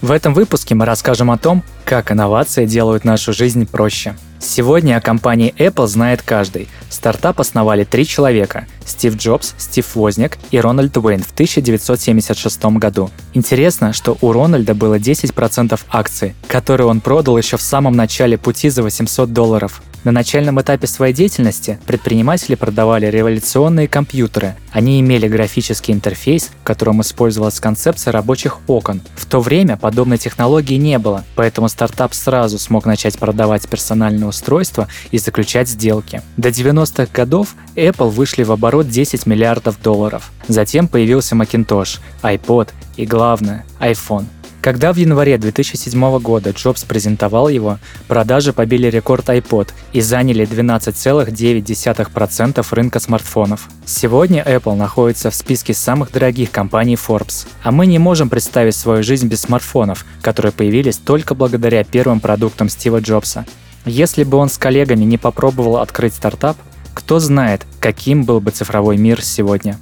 В 0.03 0.11
этом 0.11 0.33
выпуске 0.33 0.75
мы 0.75 0.83
расскажем 0.83 1.31
о 1.31 1.37
том, 1.37 1.63
как 1.85 2.11
инновации 2.11 2.65
делают 2.65 3.05
нашу 3.05 3.31
жизнь 3.31 3.65
проще. 3.65 4.17
Сегодня 4.37 4.97
о 4.97 5.01
компании 5.01 5.55
Apple 5.57 5.87
знает 5.87 6.21
каждый. 6.21 6.67
Стартап 6.89 7.39
основали 7.39 7.85
три 7.85 8.05
человека– 8.05 8.67
Стив 8.85 9.15
Джобс, 9.15 9.53
Стив 9.57 9.95
Возняк 9.95 10.37
и 10.51 10.59
Рональд 10.59 10.95
Уэйн 10.97 11.23
в 11.23 11.31
1976 11.31 12.65
году. 12.77 13.09
Интересно, 13.33 13.93
что 13.93 14.17
у 14.21 14.31
Рональда 14.31 14.75
было 14.75 14.99
10% 14.99 15.79
акций, 15.89 16.35
которые 16.47 16.87
он 16.87 17.01
продал 17.01 17.37
еще 17.37 17.57
в 17.57 17.61
самом 17.61 17.95
начале 17.95 18.37
пути 18.37 18.69
за 18.69 18.83
800 18.83 19.31
долларов. 19.33 19.81
На 20.03 20.11
начальном 20.11 20.59
этапе 20.59 20.85
своей 20.85 21.13
деятельности 21.13 21.79
предприниматели 21.85 22.55
продавали 22.55 23.05
революционные 23.05 23.87
компьютеры. 23.87 24.55
Они 24.73 24.99
имели 24.99 25.29
графический 25.29 25.93
интерфейс, 25.93 26.51
в 26.61 26.63
котором 26.65 27.01
использовалась 27.01 27.61
концепция 27.61 28.11
рабочих 28.11 28.59
окон. 28.67 28.99
В 29.15 29.25
то 29.25 29.39
время 29.39 29.77
подобной 29.77 30.17
технологии 30.17 30.75
не 30.75 30.99
было, 30.99 31.23
поэтому 31.35 31.69
стартап 31.69 32.13
сразу 32.13 32.59
смог 32.59 32.85
начать 32.85 33.17
продавать 33.17 33.67
персональные 33.69 34.27
устройства 34.27 34.89
и 35.11 35.17
заключать 35.17 35.69
сделки. 35.69 36.21
До 36.35 36.49
90-х 36.49 37.07
годов 37.13 37.55
Apple 37.75 38.09
вышли 38.09 38.43
в 38.43 38.51
оборот 38.51 38.72
оборот 38.73 38.89
10 38.89 39.27
миллиардов 39.27 39.79
долларов. 39.81 40.31
Затем 40.47 40.87
появился 40.87 41.35
Macintosh, 41.35 41.99
iPod 42.23 42.69
и, 42.97 43.05
главное, 43.05 43.65
iPhone– 43.79 44.25
когда 44.61 44.93
в 44.93 44.95
январе 44.95 45.37
2007 45.37 46.19
года 46.19 46.51
Джобс 46.51 46.85
презентовал 46.85 47.49
его, 47.49 47.79
продажи 48.07 48.53
побили 48.53 48.87
рекорд 48.87 49.27
iPod 49.27 49.71
и 49.91 49.99
заняли 49.99 50.47
12,9% 50.47 52.65
рынка 52.71 53.01
смартфонов. 53.01 53.67
Сегодня 53.85 54.41
Apple 54.41 54.75
находится 54.75 55.31
в 55.31 55.35
списке 55.35 55.73
самых 55.73 56.13
дорогих 56.13 56.49
компаний 56.49 56.95
Forbes, 56.95 57.45
а 57.61 57.73
мы 57.73 57.87
не 57.87 57.99
можем 57.99 58.29
представить 58.29 58.77
свою 58.77 59.03
жизнь 59.03 59.27
без 59.27 59.41
смартфонов, 59.41 60.05
которые 60.21 60.53
появились 60.53 60.95
только 60.95 61.35
благодаря 61.35 61.83
первым 61.83 62.21
продуктам 62.21 62.69
Стива 62.69 63.01
Джобса. 63.01 63.45
Если 63.85 64.23
бы 64.23 64.37
он 64.37 64.47
с 64.47 64.57
коллегами 64.57 65.03
не 65.03 65.17
попробовал 65.17 65.79
открыть 65.79 66.13
стартап, 66.13 66.55
кто 66.93 67.19
знает, 67.19 67.65
каким 67.79 68.23
был 68.23 68.39
бы 68.39 68.51
цифровой 68.51 68.97
мир 68.97 69.21
сегодня. 69.23 69.77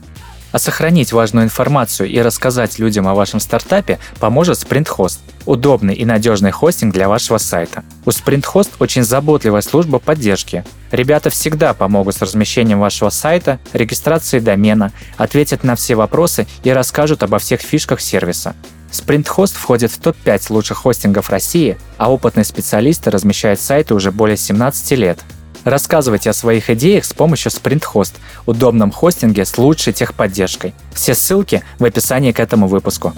А 0.51 0.59
сохранить 0.59 1.13
важную 1.13 1.45
информацию 1.45 2.09
и 2.09 2.19
рассказать 2.21 2.77
людям 2.77 3.07
о 3.07 3.15
вашем 3.15 3.39
стартапе 3.39 3.99
поможет 4.19 4.57
SprintHost– 4.57 5.19
удобный 5.45 5.95
и 5.95 6.03
надежный 6.03 6.51
хостинг 6.51 6.93
для 6.93 7.07
вашего 7.07 7.37
сайта. 7.37 7.83
У 8.05 8.09
SprintHost 8.09 8.71
очень 8.79 9.03
заботливая 9.03 9.61
служба 9.61 9.99
поддержки. 9.99 10.65
Ребята 10.91 11.29
всегда 11.29 11.73
помогут 11.73 12.15
с 12.15 12.21
размещением 12.21 12.81
вашего 12.81 13.09
сайта, 13.09 13.59
регистрацией 13.71 14.43
домена, 14.43 14.91
ответят 15.17 15.63
на 15.63 15.75
все 15.75 15.95
вопросы 15.95 16.47
и 16.63 16.71
расскажут 16.71 17.23
обо 17.23 17.39
всех 17.39 17.61
фишках 17.61 18.01
сервиса. 18.01 18.53
SprintHost 18.91 19.55
входит 19.55 19.89
в 19.91 20.01
топ-5 20.01 20.47
лучших 20.49 20.79
хостингов 20.79 21.29
России, 21.29 21.77
а 21.97 22.11
опытные 22.11 22.43
специалисты 22.43 23.09
размещают 23.09 23.61
сайты 23.61 23.93
уже 23.95 24.11
более 24.11 24.35
17 24.35 24.91
лет– 24.91 25.19
Рассказывайте 25.63 26.29
о 26.29 26.33
своих 26.33 26.69
идеях 26.69 27.05
с 27.05 27.13
помощью 27.13 27.51
SprintHost, 27.51 28.13
удобном 28.45 28.91
хостинге 28.91 29.45
с 29.45 29.57
лучшей 29.57 29.93
техподдержкой. 29.93 30.73
Все 30.93 31.13
ссылки 31.13 31.63
в 31.77 31.85
описании 31.85 32.31
к 32.31 32.39
этому 32.39 32.67
выпуску. 32.67 33.13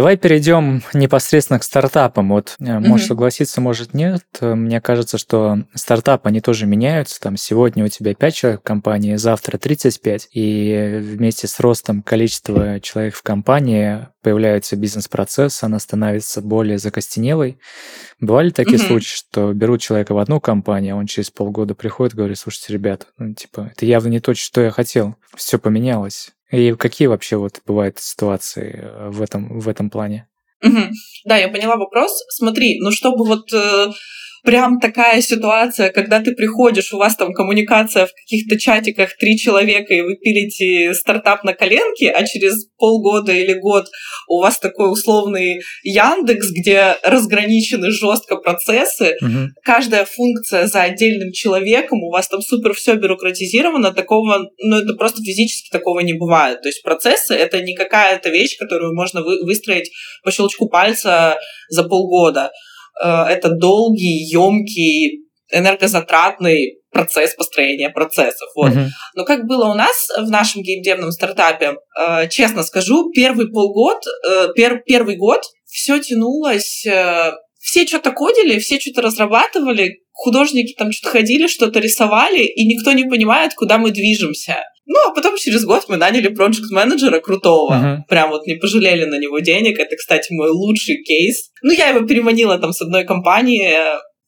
Давай 0.00 0.16
перейдем 0.16 0.82
непосредственно 0.94 1.58
к 1.58 1.62
стартапам. 1.62 2.30
Вот, 2.30 2.56
mm-hmm. 2.58 2.80
может 2.80 3.08
согласиться, 3.08 3.60
может 3.60 3.92
нет. 3.92 4.24
Мне 4.40 4.80
кажется, 4.80 5.18
что 5.18 5.64
стартапы, 5.74 6.30
они 6.30 6.40
тоже 6.40 6.64
меняются. 6.64 7.20
Там 7.20 7.36
сегодня 7.36 7.84
у 7.84 7.88
тебя 7.88 8.14
5 8.14 8.34
человек 8.34 8.60
в 8.60 8.62
компании, 8.62 9.16
завтра 9.16 9.58
35. 9.58 10.28
И 10.32 11.00
вместе 11.02 11.48
с 11.48 11.60
ростом 11.60 12.00
количества 12.00 12.80
человек 12.80 13.14
в 13.14 13.22
компании 13.22 14.08
появляется 14.22 14.74
бизнес-процесс, 14.74 15.62
она 15.64 15.78
становится 15.78 16.40
более 16.40 16.78
закостенелой. 16.78 17.58
Бывали 18.20 18.48
такие 18.48 18.78
mm-hmm. 18.78 18.86
случаи, 18.86 19.14
что 19.14 19.52
берут 19.52 19.82
человека 19.82 20.14
в 20.14 20.18
одну 20.18 20.40
компанию, 20.40 20.94
а 20.94 20.98
он 20.98 21.08
через 21.08 21.30
полгода 21.30 21.74
приходит 21.74 22.14
и 22.14 22.16
говорит, 22.16 22.38
слушайте, 22.38 22.72
ребята, 22.72 23.04
ну, 23.18 23.34
типа, 23.34 23.70
это 23.76 23.84
явно 23.84 24.08
не 24.08 24.20
то, 24.20 24.32
что 24.32 24.62
я 24.62 24.70
хотел. 24.70 25.16
Все 25.36 25.58
поменялось. 25.58 26.32
И 26.50 26.72
какие 26.74 27.08
вообще 27.08 27.36
вот 27.36 27.60
бывают 27.66 27.98
ситуации 27.98 28.80
э, 28.82 29.10
в 29.10 29.22
этом, 29.22 29.60
в 29.60 29.68
этом 29.68 29.90
плане? 29.90 30.26
Угу. 30.62 30.80
Да, 31.24 31.36
я 31.36 31.48
поняла 31.48 31.76
вопрос. 31.76 32.12
Смотри, 32.28 32.78
ну 32.80 32.90
чтобы 32.90 33.24
вот 33.24 33.52
э, 33.52 33.86
прям 34.42 34.80
такая 34.80 35.20
ситуация, 35.22 35.90
когда 35.90 36.20
ты 36.20 36.32
приходишь, 36.32 36.92
у 36.92 36.98
вас 36.98 37.16
там 37.16 37.32
коммуникация 37.32 38.06
в 38.06 38.12
каких-то 38.12 38.58
чатиках 38.58 39.16
три 39.16 39.36
человека, 39.36 39.94
и 39.94 40.00
вы 40.02 40.16
пилите 40.16 40.94
стартап 40.94 41.44
на 41.44 41.52
коленке, 41.52 42.10
а 42.10 42.26
через 42.26 42.66
полгода 42.78 43.32
или 43.32 43.54
год 43.54 43.86
у 44.28 44.40
вас 44.40 44.58
такой 44.58 44.92
условный 44.92 45.60
Яндекс, 45.82 46.48
где 46.50 46.96
разграничены 47.02 47.90
жестко 47.90 48.36
процессы, 48.36 49.16
угу. 49.20 49.48
каждая 49.64 50.04
функция 50.04 50.66
за 50.66 50.82
отдельным 50.82 51.32
человеком, 51.32 52.02
у 52.02 52.10
вас 52.10 52.28
там 52.28 52.40
супер 52.40 52.74
все 52.74 52.94
бюрократизировано, 52.94 53.92
такого, 53.92 54.50
ну 54.58 54.78
это 54.78 54.94
просто 54.94 55.22
физически 55.22 55.70
такого 55.70 56.00
не 56.00 56.14
бывает. 56.14 56.62
То 56.62 56.68
есть 56.68 56.82
процессы— 56.82 57.34
это 57.36 57.60
не 57.62 57.74
какая-то 57.74 58.30
вещь, 58.30 58.56
которую 58.58 58.94
можно 58.94 59.22
выстроить 59.22 59.90
по 60.24 60.30
щелчку 60.30 60.68
пальца 60.68 61.38
за 61.68 61.84
полгода. 61.84 62.50
Э, 63.02 63.24
это 63.28 63.50
долгий, 63.50 64.24
емкий, 64.30 65.24
энергозатратный 65.52 66.80
процесс 66.92 67.34
построения 67.34 67.90
процессов. 67.90 68.48
Вот. 68.54 68.70
Uh-huh. 68.70 68.86
Но 69.14 69.24
как 69.24 69.46
было 69.46 69.70
у 69.70 69.74
нас 69.74 70.08
в 70.16 70.28
нашем 70.30 70.62
геймдевном 70.62 71.10
стартапе, 71.12 71.74
э, 71.98 72.28
честно 72.28 72.62
скажу, 72.62 73.10
первый 73.10 73.48
полгод, 73.48 73.98
э, 74.28 74.48
пер, 74.54 74.82
первый 74.86 75.16
год 75.16 75.42
все 75.66 76.00
тянулось, 76.00 76.84
все 77.60 77.86
что-то 77.86 78.10
кодили, 78.10 78.58
все 78.58 78.80
что-то 78.80 79.02
разрабатывали, 79.02 80.00
художники 80.12 80.74
там 80.76 80.90
что-то 80.90 81.18
ходили, 81.18 81.46
что-то 81.46 81.78
рисовали, 81.78 82.42
и 82.42 82.66
никто 82.66 82.90
не 82.92 83.04
понимает, 83.04 83.54
куда 83.54 83.78
мы 83.78 83.92
движемся. 83.92 84.64
Ну, 84.92 84.98
а 85.06 85.14
потом 85.14 85.36
через 85.36 85.64
год 85.64 85.84
мы 85.86 85.96
наняли 85.96 86.26
проект-менеджера 86.26 87.20
крутого. 87.20 87.72
Uh-huh. 87.72 87.96
Прям 88.08 88.30
вот 88.30 88.44
не 88.48 88.56
пожалели 88.56 89.04
на 89.04 89.20
него 89.20 89.38
денег. 89.38 89.78
Это, 89.78 89.94
кстати, 89.94 90.32
мой 90.32 90.50
лучший 90.50 90.96
кейс. 91.04 91.52
Ну, 91.62 91.70
я 91.72 91.90
его 91.90 92.04
переманила 92.04 92.58
там 92.58 92.72
с 92.72 92.82
одной 92.82 93.04
компании, 93.04 93.70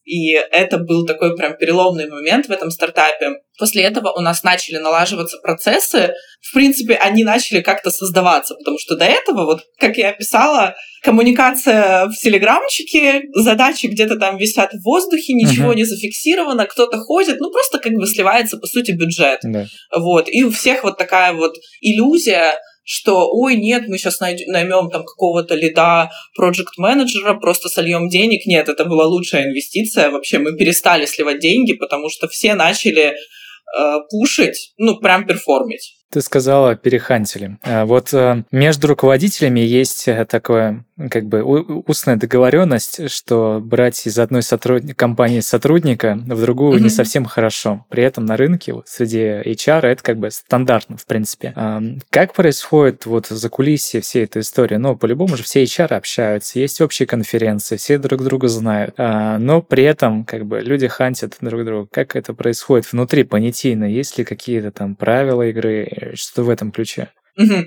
и 0.05 0.33
это 0.33 0.77
был 0.77 1.05
такой 1.05 1.35
прям 1.35 1.55
переломный 1.57 2.09
момент 2.09 2.47
в 2.47 2.51
этом 2.51 2.71
стартапе. 2.71 3.37
После 3.57 3.83
этого 3.83 4.11
у 4.11 4.19
нас 4.19 4.43
начали 4.43 4.77
налаживаться 4.77 5.37
процессы. 5.37 6.13
В 6.41 6.53
принципе, 6.53 6.95
они 6.95 7.23
начали 7.23 7.61
как-то 7.61 7.89
создаваться, 7.89 8.55
потому 8.55 8.77
что 8.79 8.95
до 8.95 9.05
этого, 9.05 9.45
вот 9.45 9.61
как 9.79 9.97
я 9.97 10.09
описала, 10.09 10.75
коммуникация 11.03 12.07
в 12.07 12.15
телеграмчике, 12.15 13.21
задачи 13.33 13.85
где-то 13.85 14.17
там 14.17 14.37
висят 14.37 14.73
в 14.73 14.83
воздухе, 14.83 15.33
ничего 15.33 15.71
uh-huh. 15.71 15.77
не 15.77 15.83
зафиксировано, 15.83 16.65
кто-то 16.65 16.97
ходит, 16.97 17.39
ну 17.39 17.51
просто 17.51 17.79
как 17.79 17.93
бы 17.93 18.05
сливается, 18.07 18.57
по 18.57 18.67
сути, 18.67 18.91
бюджет. 18.91 19.39
Да. 19.43 19.65
Вот. 19.95 20.27
И 20.29 20.43
у 20.43 20.51
всех 20.51 20.83
вот 20.83 20.97
такая 20.97 21.33
вот 21.33 21.55
иллюзия, 21.81 22.57
что, 22.83 23.29
ой, 23.31 23.55
нет, 23.55 23.87
мы 23.87 23.97
сейчас 23.97 24.19
наймем 24.19 24.89
там 24.89 25.03
какого-то 25.03 25.55
лида, 25.55 26.11
проект 26.35 26.77
менеджера 26.77 27.33
просто 27.35 27.69
сольем 27.69 28.09
денег. 28.09 28.45
Нет, 28.45 28.69
это 28.69 28.85
была 28.85 29.05
лучшая 29.05 29.45
инвестиция. 29.45 30.09
Вообще 30.09 30.39
мы 30.39 30.55
перестали 30.57 31.05
сливать 31.05 31.39
деньги, 31.39 31.73
потому 31.73 32.09
что 32.09 32.27
все 32.27 32.55
начали 32.55 33.13
э, 33.13 33.97
пушить, 34.09 34.73
ну, 34.77 34.99
прям 34.99 35.25
перформить. 35.25 35.95
Ты 36.13 36.21
сказала 36.21 36.75
перехантили. 36.75 37.57
А 37.63 37.85
вот 37.85 38.13
э, 38.13 38.43
между 38.51 38.87
руководителями 38.87 39.61
есть 39.61 40.07
э, 40.07 40.25
такое 40.25 40.85
как 41.09 41.25
бы 41.25 41.41
устная 41.41 42.17
договоренность, 42.17 43.09
что 43.09 43.59
брать 43.59 44.05
из 44.05 44.19
одной 44.19 44.43
сотруд... 44.43 44.83
компании 44.95 45.39
сотрудника 45.39 46.19
в 46.23 46.39
другую 46.39 46.77
mm-hmm. 46.77 46.83
не 46.83 46.89
совсем 46.89 47.25
хорошо. 47.25 47.87
При 47.89 48.03
этом 48.03 48.27
на 48.27 48.37
рынке 48.37 48.75
среди 48.85 49.17
HR 49.17 49.87
это 49.87 50.03
как 50.03 50.19
бы 50.19 50.29
стандартно, 50.29 50.97
в 50.97 51.07
принципе. 51.07 51.55
Как 52.11 52.35
происходит 52.35 53.07
вот 53.07 53.25
за 53.25 53.49
кулисье 53.49 54.01
всей 54.01 54.25
этой 54.25 54.43
истории? 54.43 54.75
Ну, 54.75 54.95
по-любому 54.95 55.35
же 55.35 55.41
все 55.41 55.63
HR 55.63 55.95
общаются, 55.95 56.59
есть 56.59 56.79
общие 56.79 57.07
конференции, 57.07 57.77
все 57.77 57.97
друг 57.97 58.23
друга 58.23 58.47
знают, 58.47 58.95
но 58.99 59.63
при 59.63 59.83
этом 59.85 60.25
как 60.25 60.45
бы 60.45 60.59
люди 60.59 60.87
хантят 60.87 61.37
друг 61.41 61.65
друга. 61.65 61.87
Как 61.91 62.15
это 62.15 62.35
происходит 62.35 62.91
внутри 62.91 63.23
понятийно? 63.23 63.85
Есть 63.85 64.19
ли 64.19 64.23
какие-то 64.23 64.69
там 64.69 64.93
правила 64.93 65.41
игры? 65.41 65.87
Что 66.15 66.43
в 66.43 66.49
этом 66.49 66.71
ключе. 66.71 67.09
Угу. 67.37 67.65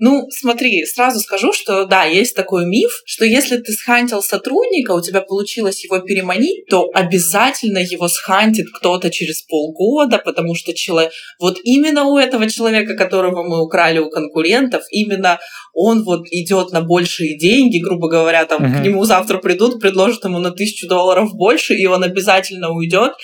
Ну, 0.00 0.28
смотри, 0.30 0.84
сразу 0.86 1.18
скажу, 1.18 1.52
что 1.52 1.84
да, 1.84 2.04
есть 2.04 2.36
такой 2.36 2.64
миф, 2.66 3.02
что 3.04 3.24
если 3.24 3.56
ты 3.56 3.72
схантил 3.72 4.22
сотрудника, 4.22 4.92
у 4.92 5.00
тебя 5.00 5.20
получилось 5.20 5.82
его 5.82 5.98
переманить, 5.98 6.66
то 6.66 6.88
обязательно 6.94 7.78
его 7.78 8.06
схантит 8.06 8.66
кто-то 8.72 9.10
через 9.10 9.42
полгода, 9.42 10.18
потому 10.18 10.54
что 10.54 10.72
человек, 10.72 11.12
вот 11.40 11.58
именно 11.64 12.04
у 12.04 12.16
этого 12.16 12.48
человека, 12.48 12.94
которого 12.94 13.42
мы 13.42 13.60
украли 13.60 13.98
у 13.98 14.08
конкурентов, 14.08 14.84
именно 14.92 15.40
он 15.74 16.04
вот 16.04 16.26
идет 16.30 16.70
на 16.70 16.80
большие 16.80 17.36
деньги, 17.36 17.78
грубо 17.78 18.08
говоря, 18.08 18.44
там 18.44 18.64
uh-huh. 18.64 18.80
к 18.80 18.84
нему 18.84 19.04
завтра 19.04 19.38
придут, 19.38 19.80
предложат 19.80 20.24
ему 20.24 20.38
на 20.38 20.52
тысячу 20.52 20.86
долларов 20.86 21.34
больше, 21.34 21.74
и 21.74 21.86
он 21.86 22.04
обязательно 22.04 22.70
уйдет. 22.70 23.14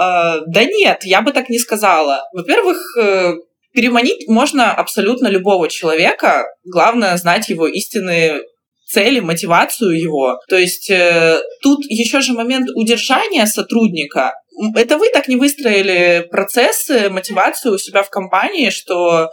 Uh, 0.00 0.42
да 0.46 0.64
нет, 0.64 1.00
я 1.04 1.20
бы 1.20 1.32
так 1.32 1.50
не 1.50 1.58
сказала. 1.58 2.22
Во-первых, 2.32 2.96
э, 2.96 3.32
Переманить 3.72 4.28
можно 4.28 4.72
абсолютно 4.72 5.28
любого 5.28 5.68
человека. 5.68 6.44
Главное 6.64 7.16
знать 7.16 7.48
его 7.48 7.66
истинные 7.66 8.42
цели, 8.86 9.20
мотивацию 9.20 9.98
его. 9.98 10.40
То 10.48 10.56
есть 10.58 10.90
э, 10.90 11.40
тут 11.62 11.84
еще 11.88 12.20
же 12.20 12.32
момент 12.32 12.68
удержания 12.74 13.46
сотрудника. 13.46 14.32
Это 14.76 14.98
вы 14.98 15.08
так 15.10 15.28
не 15.28 15.36
выстроили 15.36 16.26
процессы, 16.30 17.08
мотивацию 17.08 17.74
у 17.74 17.78
себя 17.78 18.02
в 18.02 18.10
компании, 18.10 18.70
что 18.70 19.30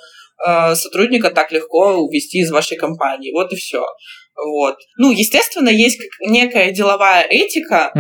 э, 0.48 0.76
сотрудника 0.76 1.32
так 1.32 1.52
легко 1.52 1.96
увести 1.96 2.40
из 2.40 2.52
вашей 2.52 2.78
компании. 2.78 3.32
Вот 3.34 3.52
и 3.52 3.56
все. 3.56 3.84
Вот. 4.36 4.76
Ну, 4.98 5.12
естественно, 5.12 5.70
есть 5.70 6.00
некая 6.22 6.72
деловая 6.72 7.24
этика, 7.24 7.92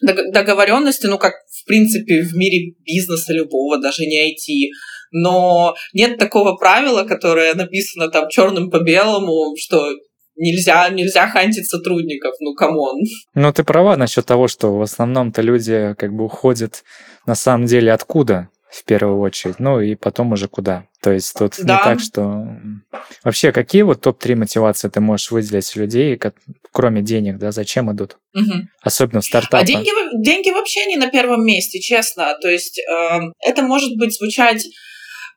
дог- 0.00 0.32
договоренности, 0.32 1.06
ну, 1.06 1.18
как, 1.18 1.34
в 1.50 1.66
принципе, 1.66 2.22
в 2.22 2.34
мире 2.34 2.74
бизнеса 2.86 3.34
любого, 3.34 3.78
даже 3.78 4.06
не 4.06 4.32
IT. 4.32 4.70
Но 5.12 5.74
нет 5.92 6.18
такого 6.18 6.56
правила, 6.56 7.04
которое 7.04 7.54
написано 7.54 8.08
там 8.08 8.28
черным 8.28 8.70
по 8.70 8.80
белому, 8.80 9.54
что 9.58 9.86
нельзя, 10.36 10.88
нельзя 10.90 11.28
хантить 11.28 11.68
сотрудников. 11.68 12.34
Ну, 12.40 12.54
come 12.54 12.80
on. 12.80 13.00
Ну, 13.34 13.52
ты 13.52 13.64
права 13.64 13.96
насчет 13.96 14.26
того, 14.26 14.48
что 14.48 14.76
в 14.76 14.82
основном-то 14.82 15.42
люди 15.42 15.94
как 15.98 16.12
бы 16.14 16.24
уходят 16.24 16.82
на 17.26 17.34
самом 17.34 17.66
деле 17.66 17.92
откуда 17.92 18.48
в 18.70 18.82
первую 18.84 19.20
очередь, 19.20 19.60
ну 19.60 19.80
и 19.80 19.94
потом 19.94 20.32
уже 20.32 20.48
куда. 20.48 20.86
То 21.00 21.12
есть 21.12 21.32
тут 21.38 21.54
Да. 21.62 21.76
не 21.76 21.84
так, 21.84 22.00
что... 22.00 22.44
Вообще, 23.22 23.52
какие 23.52 23.82
вот 23.82 24.00
топ-3 24.00 24.34
мотивации 24.34 24.88
ты 24.88 25.00
можешь 25.00 25.30
выделить 25.30 25.76
у 25.76 25.80
людей, 25.80 26.16
ко- 26.16 26.32
кроме 26.72 27.00
денег, 27.00 27.38
да, 27.38 27.52
зачем 27.52 27.92
идут? 27.92 28.16
Мгм. 28.32 28.68
Особенно 28.82 29.20
в 29.20 29.24
стартапах. 29.24 29.60
А 29.62 29.64
деньги, 29.64 29.90
деньги 30.24 30.50
вообще 30.50 30.86
не 30.86 30.96
на 30.96 31.08
первом 31.08 31.44
месте, 31.46 31.78
честно. 31.78 32.36
То 32.42 32.48
есть 32.48 32.80
э, 32.80 33.20
это 33.46 33.62
может 33.62 33.96
быть 33.96 34.16
звучать 34.16 34.66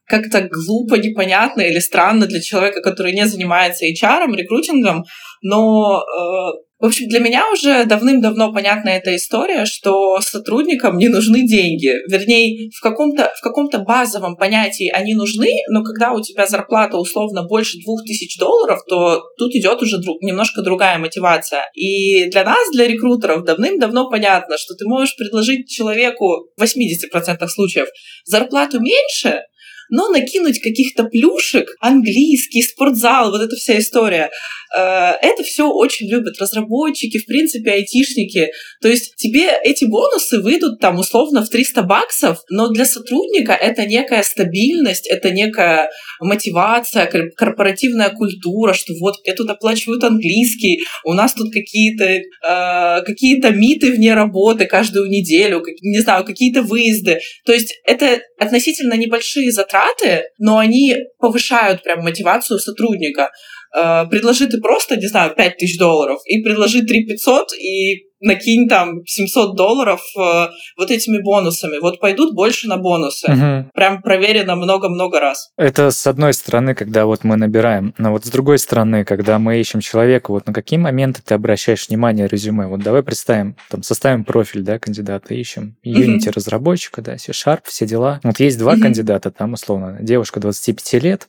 как-то 0.07 0.49
глупо, 0.49 0.95
непонятно 0.95 1.61
или 1.61 1.79
странно 1.79 2.25
для 2.25 2.41
человека, 2.41 2.81
который 2.81 3.13
не 3.13 3.25
занимается 3.27 3.85
HR, 3.85 4.33
рекрутингом, 4.35 5.03
но 5.41 6.01
э, 6.01 6.67
в 6.79 6.85
общем, 6.85 7.07
для 7.07 7.19
меня 7.19 7.43
уже 7.51 7.85
давным-давно 7.85 8.53
понятна 8.53 8.89
эта 8.89 9.15
история, 9.15 9.65
что 9.65 10.21
сотрудникам 10.21 10.99
не 10.99 11.07
нужны 11.07 11.47
деньги. 11.47 11.91
Вернее, 12.07 12.69
в 12.69 12.81
каком-то, 12.81 13.33
в 13.35 13.41
каком-то 13.41 13.79
базовом 13.79 14.35
понятии 14.35 14.87
они 14.89 15.15
нужны, 15.15 15.49
но 15.69 15.83
когда 15.83 16.13
у 16.13 16.21
тебя 16.21 16.45
зарплата 16.45 16.97
условно 16.97 17.43
больше 17.43 17.79
двух 17.83 18.03
тысяч 18.03 18.37
долларов, 18.37 18.81
то 18.87 19.23
тут 19.39 19.55
идет 19.55 19.81
уже 19.81 19.97
друг, 19.97 20.21
немножко 20.21 20.61
другая 20.61 20.99
мотивация. 20.99 21.63
И 21.73 22.29
для 22.29 22.43
нас, 22.43 22.69
для 22.71 22.87
рекрутеров, 22.87 23.43
давным-давно 23.43 24.11
понятно, 24.11 24.59
что 24.59 24.75
ты 24.75 24.85
можешь 24.85 25.15
предложить 25.15 25.67
человеку 25.67 26.51
в 26.55 26.61
80% 26.61 27.47
случаев 27.47 27.87
зарплату 28.25 28.79
меньше, 28.79 29.41
но 29.89 30.09
накинуть 30.09 30.61
каких-то 30.61 31.05
плюшек, 31.05 31.69
английский, 31.79 32.61
спортзал, 32.61 33.31
вот 33.31 33.41
эта 33.41 33.55
вся 33.55 33.77
история, 33.79 34.29
это 34.75 35.43
все 35.43 35.69
очень 35.69 36.09
любят 36.09 36.39
разработчики, 36.39 37.17
в 37.17 37.25
принципе, 37.25 37.71
айтишники. 37.71 38.49
То 38.81 38.87
есть 38.87 39.15
тебе 39.15 39.51
эти 39.63 39.85
бонусы 39.85 40.39
выйдут 40.41 40.79
там 40.79 40.99
условно 40.99 41.43
в 41.43 41.49
300 41.49 41.83
баксов, 41.83 42.39
но 42.49 42.69
для 42.69 42.85
сотрудника 42.85 43.53
это 43.53 43.85
некая 43.85 44.23
стабильность, 44.23 45.07
это 45.07 45.31
некая 45.31 45.89
мотивация, 46.19 47.05
кор- 47.05 47.31
корпоративная 47.35 48.09
культура, 48.09 48.73
что 48.73 48.93
вот 48.99 49.15
мне 49.25 49.33
тут 49.35 49.49
оплачивают 49.49 50.03
английский, 50.03 50.81
у 51.03 51.13
нас 51.13 51.33
тут 51.33 51.51
какие-то 51.53 52.05
э, 52.05 53.01
какие-то 53.03 53.51
миты 53.51 53.91
вне 53.91 54.13
работы 54.13 54.65
каждую 54.65 55.09
неделю, 55.09 55.61
как- 55.61 55.75
не 55.81 55.99
знаю, 55.99 56.25
какие-то 56.25 56.61
выезды. 56.61 57.19
То 57.45 57.53
есть 57.53 57.73
это 57.85 58.19
относительно 58.39 58.93
небольшие 58.93 59.51
затраты, 59.51 60.23
но 60.37 60.57
они 60.57 60.95
повышают 61.19 61.83
прям 61.83 62.03
мотивацию 62.03 62.59
сотрудника. 62.59 63.31
Э, 63.75 64.05
Предложи 64.09 64.47
ты 64.47 64.59
просто, 64.59 64.97
не 64.97 65.07
знаю, 65.07 65.33
5 65.35 65.57
тысяч 65.57 65.77
долларов, 65.77 66.19
и 66.25 66.41
предложи 66.41 66.81
3 66.83 67.05
500, 67.05 67.53
и 67.53 68.07
накинь 68.19 68.67
там 68.67 69.05
700 69.05 69.55
долларов 69.55 70.01
э, 70.17 70.47
вот 70.77 70.89
этими 70.89 71.21
бонусами. 71.21 71.77
Вот 71.79 71.99
пойдут 71.99 72.33
больше 72.33 72.67
на 72.67 72.77
бонусы. 72.77 73.31
Мгм. 73.31 73.69
Прям 73.75 74.01
проверено 74.01 74.55
много-много 74.55 75.19
раз. 75.19 75.51
Это 75.55 75.91
с 75.91 76.07
одной 76.07 76.33
стороны, 76.33 76.73
когда 76.73 77.05
вот 77.05 77.23
мы 77.23 77.35
набираем, 77.35 77.93
но 77.99 78.11
вот 78.11 78.25
с 78.25 78.29
другой 78.29 78.57
стороны, 78.57 79.05
когда 79.05 79.37
мы 79.37 79.59
ищем 79.59 79.81
человека, 79.81 80.31
вот 80.31 80.47
на 80.47 80.53
какие 80.53 80.79
моменты 80.79 81.21
ты 81.23 81.35
обращаешь 81.35 81.89
внимание 81.89 82.27
резюме? 82.27 82.65
Вот 82.65 82.79
давай 82.81 83.03
представим, 83.03 83.55
там, 83.69 83.83
составим 83.83 84.23
профиль, 84.25 84.61
да, 84.63 84.79
кандидата, 84.79 85.35
ищем 85.35 85.75
Unity 85.85 86.31
разработчика, 86.33 87.03
да, 87.03 87.17
C-Sharp, 87.19 87.61
все 87.65 87.85
дела. 87.85 88.19
Вот 88.23 88.39
есть 88.39 88.57
два 88.57 88.73
Мгм. 88.73 88.81
кандидата, 88.81 89.29
там, 89.29 89.53
условно, 89.53 89.97
девушка 90.01 90.39
25 90.39 90.97
лет, 90.97 91.27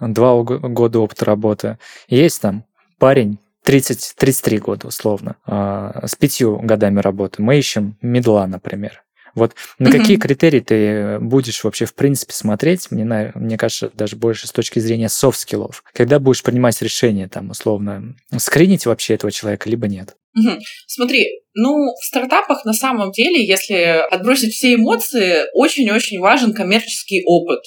два 0.00 0.42
года 0.42 1.00
опыта 1.00 1.24
работы. 1.24 1.78
Есть 2.08 2.40
там 2.40 2.64
парень 2.98 3.38
30, 3.64 4.14
33 4.16 4.58
года, 4.58 4.86
условно, 4.86 5.36
а, 5.44 6.06
с 6.06 6.16
пятью 6.16 6.58
годами 6.58 7.00
работы. 7.00 7.42
Мы 7.42 7.58
ищем 7.58 7.96
мидла, 8.00 8.46
например. 8.46 9.02
Вот 9.34 9.54
на 9.78 9.90
какие 9.90 10.16
критерии 10.16 10.60
ты 10.60 11.18
будешь 11.20 11.62
вообще 11.62 11.84
в 11.84 11.94
принципе 11.94 12.32
смотреть? 12.32 12.90
Мне, 12.90 13.32
мне 13.34 13.56
кажется, 13.56 13.90
даже 13.94 14.16
больше 14.16 14.48
с 14.48 14.52
точки 14.52 14.78
зрения 14.80 15.08
софт-скиллов. 15.08 15.84
Когда 15.92 16.18
будешь 16.18 16.42
принимать 16.42 16.80
решение, 16.82 17.28
там, 17.28 17.50
условно, 17.50 18.16
скринить 18.36 18.86
вообще 18.86 19.14
этого 19.14 19.30
человека, 19.30 19.68
либо 19.68 19.86
нет? 19.86 20.16
Мгм. 20.34 20.58
Смотри, 20.86 21.42
ну, 21.54 21.92
в 21.94 22.04
стартапах 22.04 22.64
на 22.64 22.72
самом 22.72 23.12
деле, 23.12 23.46
если 23.46 24.02
отбросить 24.10 24.54
все 24.54 24.74
эмоции, 24.74 25.44
очень-очень 25.54 26.20
важен 26.20 26.52
коммерческий 26.52 27.22
опыт. 27.24 27.60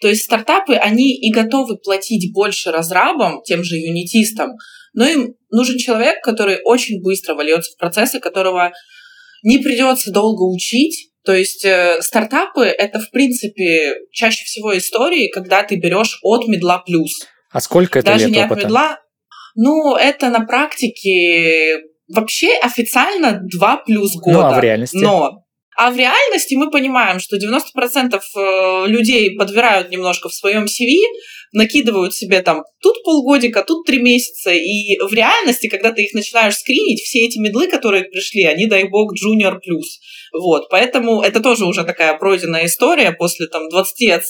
То 0.00 0.08
есть 0.08 0.24
стартапы, 0.24 0.74
они 0.74 1.16
и 1.16 1.32
готовы 1.32 1.76
платить 1.76 2.32
больше 2.32 2.70
разрабам, 2.70 3.42
тем 3.42 3.64
же 3.64 3.76
юнитистам, 3.76 4.52
но 4.92 5.06
им 5.06 5.34
нужен 5.50 5.76
человек, 5.78 6.22
который 6.22 6.58
очень 6.64 7.02
быстро 7.02 7.34
вольется 7.34 7.72
в 7.72 7.78
процессы, 7.78 8.20
которого 8.20 8.72
не 9.42 9.58
придется 9.58 10.12
долго 10.12 10.42
учить. 10.42 11.10
То 11.24 11.34
есть 11.34 11.64
э, 11.64 12.00
стартапы— 12.00 12.64
это, 12.78 13.00
в 13.00 13.10
принципе, 13.10 13.96
чаще 14.12 14.44
всего 14.44 14.76
истории, 14.76 15.30
когда 15.30 15.62
ты 15.62 15.76
берешь 15.76 16.18
от 16.22 16.48
медла 16.48 16.78
плюс 16.78 17.12
А 17.50 17.60
сколько 17.60 17.98
это 17.98 18.12
даже 18.12 18.26
лет 18.26 18.34
не 18.34 18.40
от 18.42 18.50
опыта? 18.50 18.66
медла. 18.66 18.98
Ну, 19.54 19.96
это 19.96 20.30
на 20.30 20.46
практике 20.46 21.80
вообще 22.08 22.56
официально 22.62 23.40
2 23.42 23.76
плюс 23.78 24.14
года. 24.16 24.38
Ну, 24.38 24.44
а 24.44 24.58
в 24.58 24.62
реальности? 24.62 24.96
Но 24.96 25.44
а 25.78 25.92
в 25.92 25.96
реальности 25.96 26.56
мы 26.56 26.70
понимаем, 26.72 27.20
что 27.20 27.36
90% 27.36 28.20
э, 28.36 28.86
людей 28.88 29.36
подбирают 29.36 29.90
немножко 29.90 30.28
в 30.28 30.34
своем 30.34 30.64
CV, 30.64 30.96
накидывают 31.52 32.14
себе 32.14 32.42
там 32.42 32.64
тут 32.82 32.96
полгодика, 33.04 33.62
тут 33.62 33.86
три 33.86 34.02
месяца, 34.02 34.50
и 34.50 34.98
в 34.98 35.12
реальности, 35.14 35.68
когда 35.68 35.92
ты 35.92 36.02
их 36.02 36.14
начинаешь 36.14 36.56
скринить, 36.56 37.00
все 37.02 37.20
эти 37.20 37.38
медлы, 37.38 37.68
которые 37.68 38.04
пришли, 38.04 38.42
они, 38.42 38.66
дай 38.66 38.88
бог, 38.88 39.12
junior 39.14 39.60
плюс. 39.60 40.00
Вот, 40.36 40.68
поэтому 40.68 41.22
это 41.22 41.38
тоже 41.40 41.64
уже 41.64 41.84
такая 41.84 42.18
пройденная 42.18 42.66
история 42.66 43.12
после 43.12 43.46
там 43.46 43.68
20 43.68 44.10
от 44.10 44.22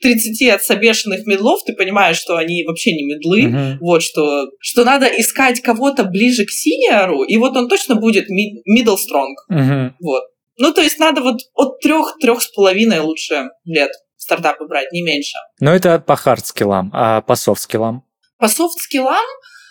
30 0.00 0.48
от 0.50 0.62
собешенных 0.62 1.26
медлов, 1.26 1.64
ты 1.66 1.72
понимаешь, 1.72 2.18
что 2.18 2.36
они 2.36 2.64
вообще 2.64 2.92
не 2.92 3.02
медлы, 3.02 3.42
Мгм. 3.48 3.78
вот 3.80 4.02
что, 4.02 4.46
что 4.60 4.84
надо 4.84 5.06
искать 5.06 5.60
кого-то 5.60 6.04
ближе 6.04 6.44
к 6.44 6.50
синьору, 6.50 7.24
и 7.24 7.36
вот 7.36 7.56
он 7.56 7.68
точно 7.68 7.96
будет 7.96 8.28
ми- 8.28 8.62
middle 8.68 8.96
strong, 8.96 9.34
Мгм. 9.48 9.96
вот. 10.00 10.22
Ну, 10.58 10.72
то 10.72 10.80
есть 10.82 10.98
надо 10.98 11.20
вот 11.20 11.40
от 11.54 11.80
трех, 11.80 12.16
трех 12.20 12.42
с 12.42 12.48
половиной 12.48 13.00
лучше 13.00 13.44
лет 13.64 13.90
стартапы 14.16 14.66
брать, 14.66 14.92
не 14.92 15.02
меньше. 15.02 15.36
Но 15.60 15.74
это 15.74 15.98
по 15.98 16.14
хард-скиллам, 16.14 16.90
а 16.92 17.20
по 17.20 17.34
софт-скиллам? 17.34 18.04
По 18.38 18.48
софт-скиллам, 18.48 19.24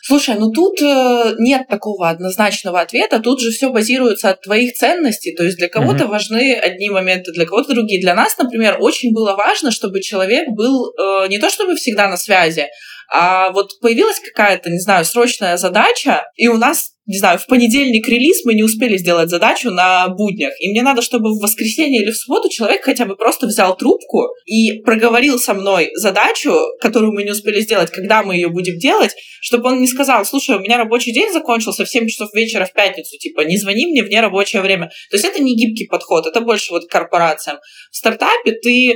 слушай, 0.04 0.36
ну 0.36 0.52
тут 0.52 0.82
э, 0.82 1.36
нет 1.40 1.68
такого 1.68 2.10
однозначного 2.10 2.82
ответа, 2.82 3.20
тут 3.20 3.42
же 3.42 3.52
все 3.52 3.70
базируется 3.70 4.30
от 4.30 4.42
твоих 4.42 4.74
ценностей, 4.74 5.36
то 5.36 5.44
есть 5.44 5.58
для 5.58 5.70
кого-то 5.70 6.04
Мгм. 6.04 6.12
важны 6.12 6.54
одни 6.54 6.90
моменты, 6.90 7.32
для 7.32 7.46
кого-то 7.46 7.74
другие. 7.74 8.02
Для 8.02 8.14
нас, 8.14 8.38
например, 8.38 8.78
очень 8.80 9.14
было 9.14 9.36
важно, 9.36 9.72
чтобы 9.72 10.02
человек 10.02 10.48
был 10.50 10.94
э, 10.94 11.28
не 11.30 11.40
то 11.40 11.50
чтобы 11.50 11.76
всегда 11.76 12.08
на 12.08 12.18
связи, 12.18 12.68
а 13.12 13.52
вот 13.52 13.80
появилась 13.82 14.20
какая-то, 14.20 14.70
не 14.70 14.80
знаю, 14.80 15.06
срочная 15.06 15.58
задача, 15.58 16.26
и 16.36 16.48
у 16.48 16.58
нас 16.58 16.92
не 17.06 17.18
знаю, 17.18 17.38
в 17.38 17.48
понедельник 17.48 18.08
релиз, 18.08 18.46
мы 18.46 18.54
не 18.54 18.64
успели 18.64 18.98
сделать 18.98 19.30
задачу 19.30 19.72
на 19.72 20.08
буднях. 20.08 20.54
И 20.60 20.70
мне 20.70 20.82
надо, 20.82 21.02
чтобы 21.02 21.32
в 21.32 21.42
воскресенье 21.42 22.02
или 22.02 22.12
в 22.12 22.16
субботу 22.18 22.50
человек 22.50 22.84
хотя 22.84 23.06
бы 23.06 23.16
просто 23.18 23.46
взял 23.46 23.76
трубку 23.76 24.30
и 24.46 24.80
проговорил 24.84 25.38
со 25.38 25.54
мной 25.54 25.90
задачу, 25.96 26.56
которую 26.80 27.12
мы 27.12 27.24
не 27.24 27.32
успели 27.32 27.60
сделать, 27.60 27.92
когда 27.92 28.24
мы 28.24 28.36
ее 28.36 28.48
будем 28.48 28.78
делать, 28.78 29.14
чтобы 29.42 29.70
он 29.70 29.82
не 29.82 29.88
сказал, 29.88 30.24
слушай, 30.26 30.56
у 30.56 30.60
меня 30.60 30.78
рабочий 30.78 31.12
день 31.12 31.30
закончился 31.34 31.84
в 31.84 31.90
7 31.90 32.08
часов 32.08 32.34
вечера 32.34 32.64
в 32.66 32.72
пятницу, 32.72 33.18
типа, 33.18 33.42
не 33.42 33.58
звони 33.58 33.86
мне 33.88 34.02
в 34.02 34.10
нерабочее 34.10 34.62
время. 34.62 34.88
То 35.12 35.18
есть 35.18 35.26
это 35.26 35.44
не 35.44 35.56
гибкий 35.58 35.86
подход, 35.88 36.26
это 36.26 36.40
больше 36.40 36.72
вот 36.72 36.86
к 36.86 36.90
корпорациям. 36.90 37.58
В 37.92 37.98
стартапе 37.98 38.54
ты, 38.54 38.92
э, 38.92 38.96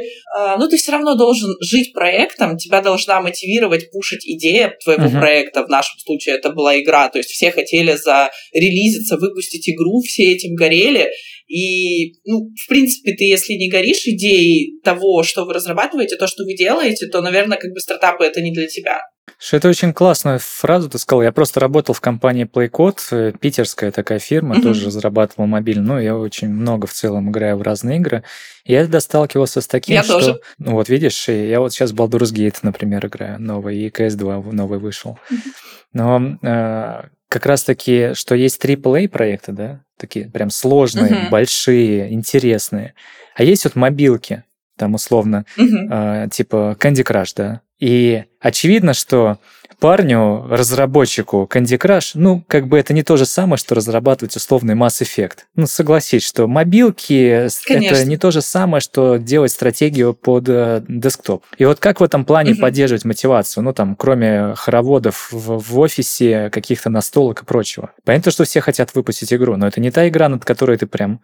ну, 0.58 0.70
ты 0.70 0.78
все 0.78 0.94
равно 0.94 1.16
должен 1.16 1.54
жить 1.60 1.92
проектом, 1.92 2.58
тебя 2.58 2.82
должна 2.82 3.20
мотивировать, 3.20 3.92
пушить 3.92 4.26
идея 4.26 4.78
твоего 4.82 5.10
Мгм. 5.10 5.20
проекта. 5.20 5.66
В 5.66 5.70
нашем 5.70 6.00
случае 6.00 6.36
это 6.36 6.52
была 6.52 6.80
игра, 6.80 7.10
то 7.10 7.18
есть 7.18 7.32
все 7.32 7.52
хотели 7.52 7.97
зарелизиться, 7.98 9.18
выпустить 9.18 9.70
игру, 9.70 10.02
все 10.02 10.34
этим 10.34 10.56
горели. 10.56 11.10
И, 11.48 12.14
ну, 12.26 12.50
в 12.50 12.68
принципе, 12.68 13.14
ты, 13.14 13.24
если 13.24 13.54
не 13.54 13.70
горишь 13.70 14.06
идеей 14.06 14.80
того, 14.84 15.24
что 15.24 15.46
вы 15.46 15.54
разрабатываете, 15.54 16.18
то, 16.18 16.28
что 16.28 16.44
вы 16.44 16.56
делаете, 16.56 17.08
то, 17.08 17.22
наверное, 17.22 17.58
как 17.58 17.72
бы 17.72 17.80
стартапы 17.80 18.26
это 18.26 18.42
не 18.42 18.52
для 18.52 18.68
тебя. 18.68 19.00
Что 19.40 19.58
это 19.58 19.70
очень 19.70 19.94
классную 19.94 20.40
фразу 20.40 20.90
ты 20.90 20.98
сказал. 20.98 21.22
Я 21.22 21.32
просто 21.32 21.60
работал 21.60 21.94
в 21.94 22.02
компании 22.02 22.50
PlayCode, 22.52 23.00
э, 23.12 23.34
питерская 23.40 23.92
такая 23.92 24.20
фирма, 24.20 24.56
mm-hmm. 24.56 24.64
тоже 24.64 24.86
разрабатывал 24.88 25.46
мобиль. 25.46 25.80
Ну, 25.80 26.00
я 26.00 26.18
очень 26.18 26.50
много 26.50 26.88
в 26.88 26.94
целом 26.94 27.30
играю 27.30 27.58
в 27.58 27.62
разные 27.62 27.98
игры. 27.98 28.24
И 28.66 28.74
я 28.74 29.00
сталкивался 29.00 29.62
с 29.62 29.68
таким, 29.68 29.96
я 29.96 30.04
что... 30.04 30.14
Тоже. 30.14 30.40
Ну, 30.58 30.72
вот 30.72 30.90
видишь, 30.90 31.28
я 31.28 31.60
вот 31.60 31.72
сейчас 31.72 31.94
Baldur's 31.94 32.34
Gate, 32.34 32.58
например, 32.64 33.06
играю 33.06 33.40
новый, 33.40 33.78
и 33.78 33.90
CS2 33.90 34.54
новый 34.54 34.80
вышел. 34.80 35.20
Mm-hmm. 35.30 35.38
Но 35.94 36.38
э, 36.42 37.10
как 37.30 37.46
раз-таки, 37.46 38.14
что 38.14 38.36
есть 38.36 38.64
AAA 38.64 39.10
проекты, 39.10 39.52
да, 39.52 39.82
такие 39.98 40.30
прям 40.30 40.50
сложные, 40.50 41.12
mm-hmm. 41.12 41.30
большие, 41.30 42.14
интересные. 42.14 42.94
А 43.36 43.44
есть 43.44 43.66
вот 43.66 43.76
мобилки, 43.76 44.44
там 44.78 44.94
условно, 44.94 45.46
mm-hmm. 45.58 46.26
э, 46.26 46.30
типа 46.30 46.78
Candy 46.80 47.04
Crush, 47.04 47.34
да, 47.36 47.62
и 47.80 48.24
очевидно, 48.40 48.94
что 48.94 49.40
парню, 49.80 50.46
разработчику 50.50 51.50
Candy 51.52 51.78
Crush, 51.78 52.12
ну, 52.16 52.44
как 52.48 52.68
бы 52.68 52.80
это 52.80 52.94
не 52.94 53.04
то 53.04 53.18
же 53.18 53.26
самое, 53.26 53.58
что 53.58 53.76
разрабатывать 53.76 54.36
условный 54.36 54.76
Mass 54.76 55.02
Effect. 55.02 55.40
Ну, 55.56 55.68
согласись, 55.68 56.24
что 56.24 56.48
мобилки 56.48 57.48
Конечно. 57.66 57.96
это 57.96 58.06
не 58.06 58.18
то 58.18 58.32
же 58.32 58.42
самое, 58.42 58.82
что 58.82 59.18
делать 59.18 59.52
стратегию 59.52 60.14
под 60.14 60.50
э, 60.50 60.84
десктоп. 60.88 61.44
И 61.58 61.66
вот 61.66 61.80
как 61.80 62.00
в 62.00 62.04
этом 62.04 62.26
плане 62.26 62.54
угу. 62.54 62.62
поддерживать 62.62 63.06
мотивацию? 63.06 63.64
Ну, 63.64 63.74
там, 63.74 63.96
кроме 63.96 64.54
хороводов 64.56 65.30
в, 65.32 65.60
в 65.60 65.80
офисе, 65.80 66.50
каких-то 66.50 66.90
настолок 66.90 67.44
и 67.44 67.46
прочего. 67.46 67.92
Понятно, 68.04 68.32
что 68.32 68.44
все 68.44 68.62
хотят 68.62 68.94
выпустить 68.96 69.34
игру, 69.34 69.58
но 69.58 69.68
это 69.68 69.80
не 69.80 69.92
та 69.92 70.08
игра, 70.08 70.30
над 70.30 70.46
которой 70.46 70.78
ты 70.78 70.88
прям 70.88 71.22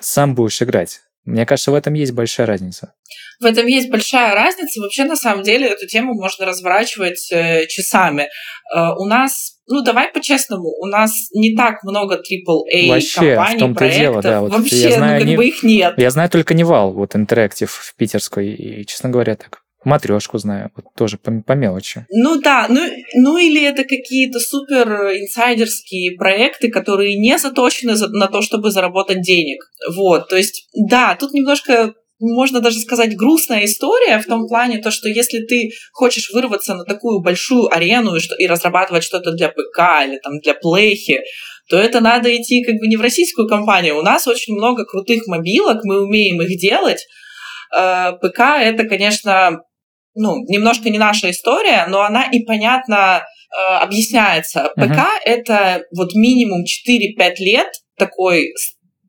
сам 0.00 0.34
будешь 0.34 0.60
играть. 0.60 1.00
Мне 1.24 1.46
кажется, 1.46 1.70
в 1.70 1.74
этом 1.74 1.94
есть 1.94 2.12
большая 2.12 2.46
разница. 2.46 2.92
В 3.40 3.46
этом 3.46 3.66
есть 3.66 3.90
большая 3.90 4.34
разница. 4.34 4.80
Вообще, 4.80 5.04
на 5.04 5.16
самом 5.16 5.42
деле, 5.42 5.68
эту 5.68 5.86
тему 5.86 6.14
можно 6.14 6.44
разворачивать 6.44 7.30
э, 7.32 7.66
часами. 7.66 8.28
Э, 8.74 8.90
у 8.98 9.06
нас, 9.06 9.58
ну, 9.66 9.82
давай 9.82 10.12
по-честному, 10.12 10.68
у 10.80 10.86
нас 10.86 11.12
не 11.32 11.56
так 11.56 11.82
много 11.82 12.16
AAA 12.16 12.88
Вообще, 12.88 13.34
компаний, 13.34 13.56
в 13.56 13.60
том-то 13.60 13.78
проектов. 13.78 14.00
дело, 14.00 14.22
да. 14.22 14.40
Вот 14.42 14.52
Вообще, 14.52 14.76
я 14.76 14.96
знаю, 14.96 15.14
ну, 15.14 15.18
как 15.20 15.28
не... 15.28 15.36
бы 15.36 15.46
их 15.46 15.62
нет. 15.62 15.94
Я 15.96 16.10
знаю 16.10 16.28
только 16.28 16.54
Невал, 16.54 16.92
вот 16.92 17.16
Интерактив 17.16 17.70
в 17.72 17.96
питерской, 17.96 18.48
и, 18.48 18.86
честно 18.86 19.08
говоря, 19.08 19.36
так 19.36 19.63
матрешку 19.84 20.38
знаю, 20.38 20.70
вот 20.76 20.86
тоже 20.96 21.18
по, 21.18 21.30
по 21.42 21.52
мелочи. 21.52 22.06
Ну 22.10 22.40
да, 22.40 22.66
ну, 22.68 22.80
ну 23.14 23.38
или 23.38 23.62
это 23.62 23.84
какие-то 23.84 24.40
супер 24.40 24.88
инсайдерские 25.12 26.16
проекты, 26.16 26.70
которые 26.70 27.16
не 27.16 27.38
заточены 27.38 27.94
за, 27.94 28.08
на 28.08 28.28
то, 28.28 28.42
чтобы 28.42 28.70
заработать 28.70 29.22
денег. 29.22 29.64
Вот, 29.94 30.28
то 30.28 30.36
есть, 30.36 30.68
да, 30.74 31.16
тут 31.18 31.32
немножко 31.32 31.94
можно 32.20 32.60
даже 32.60 32.78
сказать, 32.78 33.16
грустная 33.16 33.64
история 33.64 34.18
в 34.18 34.26
том 34.26 34.46
плане, 34.46 34.78
то, 34.78 34.90
что 34.90 35.08
если 35.08 35.40
ты 35.40 35.70
хочешь 35.92 36.30
вырваться 36.32 36.74
на 36.74 36.84
такую 36.84 37.20
большую 37.20 37.72
арену 37.74 38.16
и, 38.16 38.20
что, 38.20 38.34
и 38.36 38.46
разрабатывать 38.46 39.04
что-то 39.04 39.32
для 39.32 39.48
ПК 39.48 40.06
или 40.06 40.18
там 40.22 40.38
для 40.38 40.54
плейхи, 40.54 41.20
то 41.68 41.78
это 41.78 42.00
надо 42.00 42.34
идти 42.34 42.62
как 42.62 42.76
бы 42.76 42.86
не 42.86 42.96
в 42.96 43.00
российскую 43.00 43.48
компанию. 43.48 43.98
У 43.98 44.02
нас 44.02 44.26
очень 44.26 44.54
много 44.54 44.84
крутых 44.84 45.26
мобилок, 45.26 45.84
мы 45.84 46.02
умеем 46.02 46.40
их 46.42 46.58
делать. 46.58 47.06
Э, 47.76 48.12
ПК— 48.20 48.40
это, 48.60 48.84
конечно, 48.84 49.62
ну, 50.14 50.36
немножко 50.46 50.90
не 50.90 50.98
наша 50.98 51.30
история, 51.30 51.86
но 51.88 52.02
она 52.02 52.24
и 52.30 52.44
понятно 52.44 53.22
э, 53.22 53.74
объясняется. 53.76 54.70
ПК 54.76 54.82
uh-huh. 54.82 55.20
это 55.24 55.82
вот 55.96 56.14
минимум 56.14 56.62
4-5 56.62 57.34
лет 57.38 57.68
такой 57.98 58.52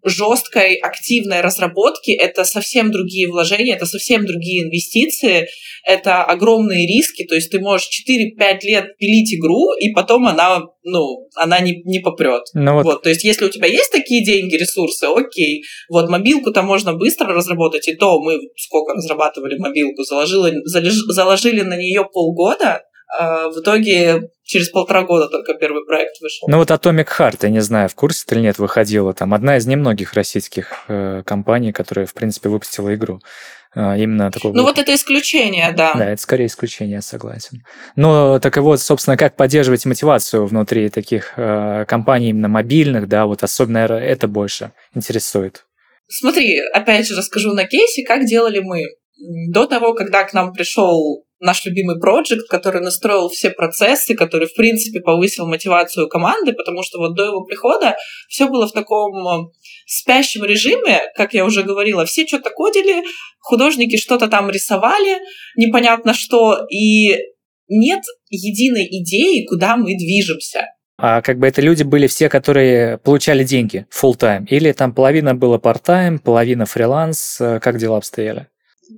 жесткой, 0.05 0.75
активной 0.75 1.41
разработки, 1.41 2.11
это 2.11 2.43
совсем 2.43 2.91
другие 2.91 3.27
вложения, 3.27 3.75
это 3.75 3.85
совсем 3.85 4.25
другие 4.25 4.63
инвестиции, 4.63 5.47
это 5.83 6.23
огромные 6.23 6.87
риски, 6.87 7.25
то 7.25 7.35
есть 7.35 7.51
ты 7.51 7.59
можешь 7.59 7.89
4-5 8.07 8.59
лет 8.63 8.97
пилить 8.97 9.33
игру, 9.33 9.73
и 9.79 9.91
потом 9.93 10.27
она, 10.27 10.61
ну, 10.83 11.27
она 11.35 11.59
не, 11.59 11.81
не 11.85 11.99
попрет. 11.99 12.43
Ну 12.53 12.73
вот. 12.73 12.85
вот. 12.85 13.03
То 13.03 13.09
есть 13.09 13.23
если 13.23 13.45
у 13.45 13.49
тебя 13.49 13.67
есть 13.67 13.91
такие 13.91 14.23
деньги, 14.23 14.55
ресурсы, 14.55 15.05
окей. 15.05 15.63
Вот 15.89 16.09
мобилку-то 16.09 16.61
можно 16.61 16.93
быстро 16.93 17.33
разработать, 17.33 17.87
и 17.87 17.95
то 17.95 18.21
мы 18.21 18.39
сколько 18.55 18.93
разрабатывали 18.93 19.57
мобилку, 19.57 20.03
заложили, 20.03 20.61
заложили 20.65 21.61
на 21.61 21.77
нее 21.77 22.07
полгода, 22.11 22.83
в 23.53 23.59
итоге 23.59 24.29
через 24.43 24.69
полтора 24.69 25.03
года 25.03 25.27
только 25.27 25.55
первый 25.55 25.85
проект 25.85 26.21
вышел. 26.21 26.47
Ну 26.47 26.57
вот 26.57 26.71
Atomic 26.71 27.07
Heart, 27.17 27.39
я 27.41 27.49
не 27.49 27.61
знаю, 27.61 27.89
в 27.89 27.95
курсе 27.95 28.23
ты 28.27 28.35
или 28.35 28.41
нет, 28.41 28.59
выходила 28.59 29.13
там 29.13 29.33
одна 29.33 29.57
из 29.57 29.65
немногих 29.65 30.13
российских 30.13 30.85
э, 30.87 31.23
компаний, 31.25 31.71
которая, 31.71 32.05
в 32.05 32.13
принципе, 32.13 32.49
выпустила 32.49 32.93
игру. 32.93 33.21
Э, 33.75 33.97
именно 33.97 34.31
такого... 34.31 34.53
Ну 34.53 34.63
вот 34.63 34.77
это 34.77 34.93
исключение, 34.93 35.71
да. 35.71 35.93
Да, 35.95 36.11
это 36.11 36.21
скорее 36.21 36.45
исключение, 36.45 36.95
я 36.95 37.01
согласен. 37.01 37.63
Ну, 37.95 38.39
так 38.39 38.55
и 38.57 38.59
вот, 38.59 38.79
собственно, 38.81 39.17
как 39.17 39.35
поддерживать 39.35 39.85
мотивацию 39.85 40.45
внутри 40.45 40.89
таких 40.89 41.33
э, 41.37 41.85
компаний 41.87 42.29
именно 42.29 42.47
мобильных, 42.47 43.07
да, 43.07 43.25
вот 43.25 43.43
особенно 43.43 43.79
это 43.79 44.27
больше 44.27 44.71
интересует. 44.93 45.65
Смотри, 46.07 46.59
опять 46.73 47.07
же 47.07 47.15
расскажу 47.15 47.53
на 47.53 47.65
кейсе, 47.65 48.03
как 48.05 48.25
делали 48.25 48.59
мы. 48.59 48.83
До 49.49 49.65
того, 49.65 49.93
когда 49.93 50.23
к 50.23 50.33
нам 50.33 50.53
пришел 50.53 51.25
наш 51.45 51.65
любимый 51.65 51.99
проект, 51.99 52.47
который 52.49 52.81
настроил 52.81 53.29
все 53.29 53.49
процессы, 53.49 54.15
который, 54.15 54.47
в 54.47 54.55
принципе, 54.55 54.99
повысил 54.99 55.47
мотивацию 55.47 56.09
команды, 56.09 56.53
потому 56.53 56.83
что 56.83 56.97
вот 56.99 57.15
до 57.15 57.25
его 57.25 57.43
прихода 57.43 57.95
все 58.27 58.47
было 58.47 58.67
в 58.67 58.71
таком 58.73 59.15
э, 59.27 59.51
спящем 59.85 60.43
режиме, 60.43 61.01
как 61.15 61.33
я 61.33 61.45
уже 61.45 61.63
говорила, 61.63 62.05
все 62.05 62.27
что-то 62.27 62.49
кодили, 62.49 63.03
художники 63.39 63.97
что-то 63.97 64.27
там 64.27 64.49
рисовали, 64.49 65.19
непонятно 65.55 66.13
что, 66.13 66.65
и 66.69 67.15
нет 67.67 68.03
единой 68.29 68.87
идеи, 68.89 69.45
куда 69.45 69.77
мы 69.77 69.95
движемся. 69.95 70.67
А 70.97 71.21
как 71.21 71.39
бы 71.39 71.47
это 71.47 71.61
люди 71.61 71.83
были 71.83 72.07
все, 72.07 72.29
которые 72.29 72.97
получали 72.99 73.43
деньги 73.43 73.85
full 73.91 74.17
time 74.17 74.45
Или 74.47 74.71
там 74.71 74.93
половина 74.93 75.35
было 75.35 75.57
part-time, 75.57 76.19
половина 76.19 76.65
фриланс? 76.65 77.41
Э, 77.41 77.59
как 77.59 77.77
дела 77.77 77.97
обстояли? 77.97 78.47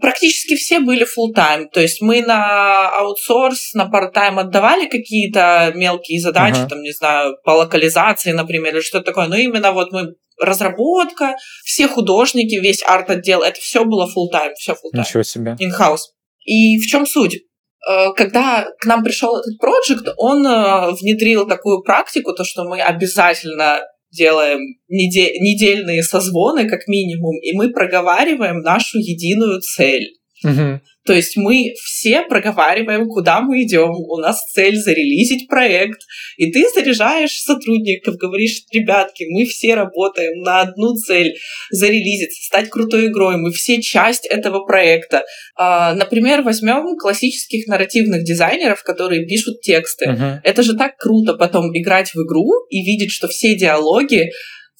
Практически 0.02 0.56
все 0.56 0.80
были 0.80 1.06
full 1.06 1.34
time 1.36 1.66
То 1.72 1.80
есть 1.80 2.02
мы 2.02 2.22
на 2.22 2.90
аутсорс, 2.90 3.74
на 3.74 3.86
part-time 3.86 4.40
отдавали 4.40 4.88
какие-то 4.88 5.72
мелкие 5.76 6.20
задачи, 6.20 6.58
uh-huh. 6.58 6.70
там, 6.70 6.82
не 6.82 6.92
знаю, 6.92 7.36
по 7.44 7.52
локализации, 7.52 8.32
например, 8.32 8.76
или 8.76 8.82
что-то 8.82 9.06
такое. 9.06 9.28
Но 9.28 9.36
именно 9.36 9.72
вот 9.72 9.92
мы 9.92 10.16
разработка, 10.40 11.36
все 11.64 11.88
художники, 11.88 12.56
весь 12.56 12.84
арт-отдел, 12.86 13.42
это 13.42 13.60
все 13.60 13.86
было 13.86 14.06
full 14.06 14.32
time 14.34 14.54
все 14.56 14.74
full 14.74 14.94
time 14.94 15.00
Ничего 15.00 15.24
себе. 15.24 15.56
In-house. 15.60 16.12
И 16.46 16.78
в 16.78 16.86
чем 16.86 17.06
суть? 17.06 17.40
Э, 17.88 18.14
когда 18.16 18.68
к 18.80 18.86
нам 18.86 19.04
пришел 19.04 19.38
этот 19.38 19.58
проект, 19.60 20.08
он 20.18 20.46
э, 20.46 20.92
внедрил 20.92 21.48
такую 21.48 21.82
практику, 21.84 22.34
то, 22.34 22.44
что 22.44 22.64
мы 22.66 22.82
обязательно 22.82 23.82
делаем 24.12 24.60
недельные 24.88 26.04
созвоны, 26.04 26.68
как 26.68 26.88
минимум, 26.88 27.38
и 27.42 27.54
мы 27.54 27.72
проговариваем 27.72 28.62
нашу 28.62 28.98
единую 29.00 29.62
цель. 29.62 30.17
Угу. 30.44 30.82
То 31.06 31.14
есть 31.14 31.38
мы 31.38 31.74
все 31.82 32.24
проговариваем, 32.24 33.08
куда 33.08 33.42
мы 33.42 33.64
идем. 33.64 33.90
У 33.90 34.18
нас 34.18 34.40
цель 34.54 34.76
зарелизить 34.76 35.48
проект. 35.48 36.02
И 36.36 36.52
ты 36.52 36.66
заряжаешь 36.74 37.32
сотрудников, 37.32 38.18
говоришь, 38.18 38.64
ребятки, 38.72 39.26
мы 39.30 39.46
все 39.46 39.76
работаем 39.76 40.42
на 40.42 40.62
одну 40.62 40.94
цель 40.96 41.34
зарелизиться, 41.72 42.44
стать 42.44 42.70
крутой 42.70 43.08
игрой. 43.08 43.38
Мы 43.38 43.52
все 43.52 43.82
часть 43.82 44.26
этого 44.28 44.66
проекта. 44.66 45.24
А, 45.56 45.94
например, 45.94 46.42
возьмем 46.42 46.98
классических 46.98 47.68
нарративных 47.68 48.24
дизайнеров, 48.24 48.84
которые 48.84 49.26
пишут 49.26 49.62
тексты. 49.62 50.10
Uh-huh. 50.10 50.40
Это 50.44 50.62
же 50.62 50.76
так 50.76 50.98
круто 50.98 51.34
потом 51.34 51.72
играть 51.76 52.12
в 52.12 52.18
игру 52.18 52.50
и 52.70 52.84
видеть, 52.84 53.12
что 53.12 53.28
все 53.28 53.56
диалоги 53.56 54.30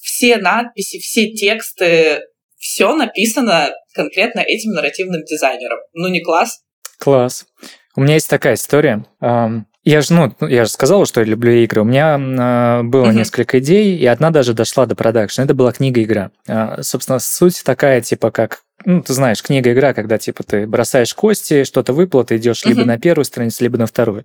все 0.00 0.38
надписи, 0.38 0.98
все 1.00 1.32
тексты 1.32 2.22
все 2.58 2.94
написано 2.94 3.70
конкретно 3.94 4.40
этим 4.40 4.72
нарративным 4.72 5.24
дизайнером. 5.24 5.78
Ну, 5.94 6.08
не 6.08 6.20
класс? 6.20 6.60
Класс. 6.98 7.46
У 7.96 8.02
меня 8.02 8.14
есть 8.14 8.28
такая 8.28 8.54
история. 8.54 9.04
Я 9.88 10.02
же, 10.02 10.12
ну, 10.12 10.34
я 10.46 10.64
же 10.64 10.70
сказал, 10.70 11.06
что 11.06 11.20
я 11.20 11.26
люблю 11.26 11.50
игры. 11.50 11.80
У 11.80 11.84
меня 11.84 12.18
э, 12.18 12.82
было 12.82 13.06
uh-huh. 13.06 13.14
несколько 13.14 13.58
идей, 13.58 13.96
и 13.96 14.04
одна 14.04 14.30
даже 14.30 14.52
дошла 14.52 14.84
до 14.84 14.94
продакшна. 14.94 15.42
Это 15.42 15.54
была 15.54 15.72
книга-игра. 15.72 16.30
Э, 16.46 16.82
собственно, 16.82 17.18
суть 17.18 17.62
такая, 17.64 18.02
типа, 18.02 18.30
как 18.30 18.64
ну, 18.84 19.02
ты 19.02 19.12
знаешь, 19.12 19.42
книга-игра, 19.42 19.92
когда, 19.92 20.18
типа, 20.18 20.42
ты 20.44 20.66
бросаешь 20.66 21.12
кости, 21.14 21.64
что-то 21.64 21.92
выпало, 21.92 22.24
ты 22.24 22.36
идешь 22.36 22.62
uh-huh. 22.64 22.68
либо 22.68 22.84
на 22.84 22.98
первую 22.98 23.24
страницу, 23.24 23.62
либо 23.64 23.78
на 23.78 23.86
вторую. 23.86 24.24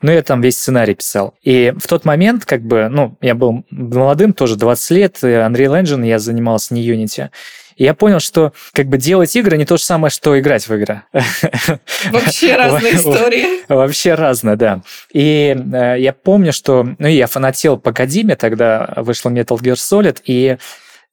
Ну, 0.00 0.10
я 0.10 0.22
там 0.22 0.40
весь 0.40 0.58
сценарий 0.58 0.94
писал. 0.94 1.34
И 1.42 1.72
в 1.76 1.86
тот 1.86 2.04
момент, 2.04 2.44
как 2.44 2.62
бы, 2.62 2.88
ну, 2.90 3.16
я 3.20 3.34
был 3.34 3.64
молодым, 3.70 4.32
тоже 4.32 4.56
20 4.56 4.90
лет, 4.90 5.18
Unreal 5.22 5.82
Engine, 5.82 6.06
я 6.06 6.18
занимался 6.18 6.74
не 6.74 6.86
Unity. 6.86 7.30
И 7.76 7.84
я 7.84 7.94
понял, 7.94 8.20
что 8.20 8.52
как 8.72 8.86
бы 8.88 8.98
делать 8.98 9.34
игры 9.34 9.56
не 9.56 9.64
то 9.64 9.76
же 9.76 9.82
самое, 9.82 10.10
что 10.10 10.38
играть 10.38 10.68
в 10.68 10.74
игры. 10.74 11.02
Вообще 12.10 12.56
разные 12.56 12.96
истории. 12.96 13.66
Вообще 13.68 14.14
разные, 14.14 14.56
да. 14.56 14.82
И 15.12 15.56
э, 15.72 15.96
я 15.98 16.12
помню, 16.12 16.52
что... 16.52 16.86
Ну, 16.98 17.06
я 17.06 17.26
фанател 17.26 17.78
по 17.78 17.92
Кадиме, 17.92 18.36
тогда 18.36 18.92
вышла 18.96 19.30
Metal 19.30 19.58
Gear 19.58 19.74
Solid, 19.74 20.18
и 20.24 20.58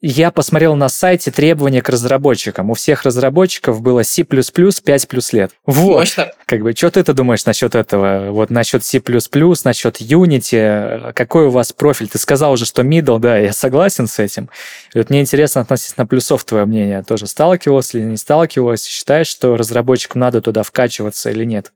Я 0.01 0.31
посмотрел 0.31 0.75
на 0.75 0.87
сайте 0.87 1.29
требования 1.29 1.81
к 1.81 1.89
разработчикам. 1.89 2.69
У 2.69 2.73
всех 2.73 3.03
разработчиков 3.03 3.81
было 3.81 4.03
C++ 4.03 4.23
5 4.23 5.07
плюс 5.09 5.33
лет. 5.33 5.51
Вот. 5.65 5.99
Мощно. 5.99 6.31
Как 6.45 6.61
бы, 6.61 6.71
что 6.71 6.89
ты 6.89 7.03
думаешь 7.13 7.45
насчет 7.45 7.75
этого? 7.75 8.31
Вот 8.31 8.49
насчет 8.49 8.85
C++, 8.85 9.01
насчет 9.01 9.99
Unity? 9.99 11.11
Какой 11.13 11.47
у 11.47 11.49
вас 11.49 11.73
профиль? 11.73 12.07
Ты 12.07 12.17
сказал 12.17 12.53
уже, 12.53 12.65
что 12.65 12.81
middle, 12.83 13.19
да, 13.19 13.37
я 13.37 13.51
согласен 13.51 14.07
с 14.07 14.19
этим. 14.19 14.49
И 14.93 14.99
вот 14.99 15.09
мне 15.09 15.19
интересно 15.19 15.61
относительно 15.61 16.07
плюсов 16.07 16.45
твое 16.45 16.63
мнение. 16.63 17.03
Тоже 17.03 17.27
сталкивалась 17.27 17.93
или 17.93 18.03
не 18.03 18.17
сталкивалась? 18.17 18.85
Считаешь, 18.85 19.27
что 19.27 19.57
разработчику 19.57 20.17
надо 20.17 20.41
туда 20.41 20.63
вкачиваться 20.63 21.29
или 21.29 21.43
нет? 21.43 21.73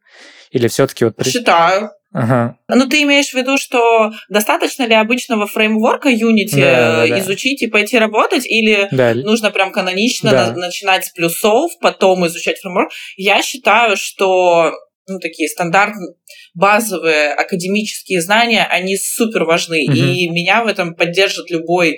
Или 0.51 0.69
все-таки 0.69 1.03
вот... 1.03 1.15
Считаю. 1.25 1.91
Ага. 2.13 2.57
Ну, 2.67 2.87
ты 2.87 3.01
имеешь 3.03 3.29
в 3.29 3.33
виду, 3.33 3.57
что 3.57 4.11
достаточно 4.29 4.83
ли 4.83 4.93
обычного 4.93 5.47
фреймворка 5.47 6.09
Unity 6.09 6.55
Да, 6.59 7.05
да, 7.05 7.07
да. 7.07 7.19
изучить 7.19 7.63
и 7.63 7.67
пойти 7.67 7.97
работать, 7.97 8.45
или 8.45 8.87
Да, 8.91 9.15
нужно 9.15 9.49
прям 9.49 9.71
канонично 9.71 10.29
Да. 10.31 10.51
на- 10.51 10.57
начинать 10.67 11.05
с 11.05 11.09
плюсов, 11.11 11.71
потом 11.81 12.25
изучать 12.27 12.59
фреймворк? 12.59 12.91
Я 13.17 13.41
считаю, 13.41 13.97
что 13.97 14.71
ну, 15.07 15.19
такие 15.19 15.49
стандартные 15.49 16.13
базовые 16.53 17.33
академические 17.33 18.21
знания, 18.21 18.65
они 18.69 18.95
супер 18.95 19.43
важны. 19.43 19.83
Мгм. 19.87 19.95
И 19.95 20.29
меня 20.29 20.63
в 20.63 20.67
этом 20.67 20.95
поддержит 20.95 21.49
любой 21.49 21.91
э, 21.91 21.95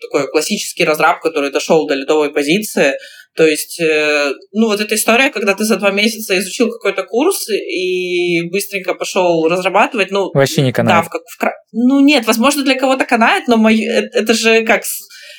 такой 0.00 0.28
классический 0.30 0.84
разраб, 0.84 1.20
который 1.20 1.50
дошел 1.50 1.86
до 1.86 1.94
лидовой 1.94 2.32
позиции. 2.32 2.94
То 3.36 3.46
есть, 3.46 3.80
э, 3.80 4.32
ну, 4.52 4.68
вот 4.68 4.80
эта 4.80 4.94
история, 4.94 5.30
когда 5.30 5.54
ты 5.54 5.64
за 5.64 5.76
два 5.76 5.90
месяца 5.90 6.38
изучил 6.38 6.70
какой-то 6.70 7.02
курс 7.02 7.48
и 7.50 8.42
быстренько 8.48 8.94
пошел 8.94 9.48
разрабатывать, 9.48 10.12
ну, 10.12 10.30
Вообще 10.32 10.62
не 10.62 10.70
да, 10.70 10.76
канает. 10.76 11.06
в 11.06 11.08
как, 11.08 11.22
в 11.22 11.52
ну 11.72 11.98
нет, 12.00 12.26
возможно, 12.26 12.62
для 12.62 12.76
кого-то 12.76 13.04
канает, 13.04 13.48
но 13.48 13.56
мой, 13.56 13.80
э- 13.80 14.08
это 14.12 14.34
же 14.34 14.64
как 14.64 14.84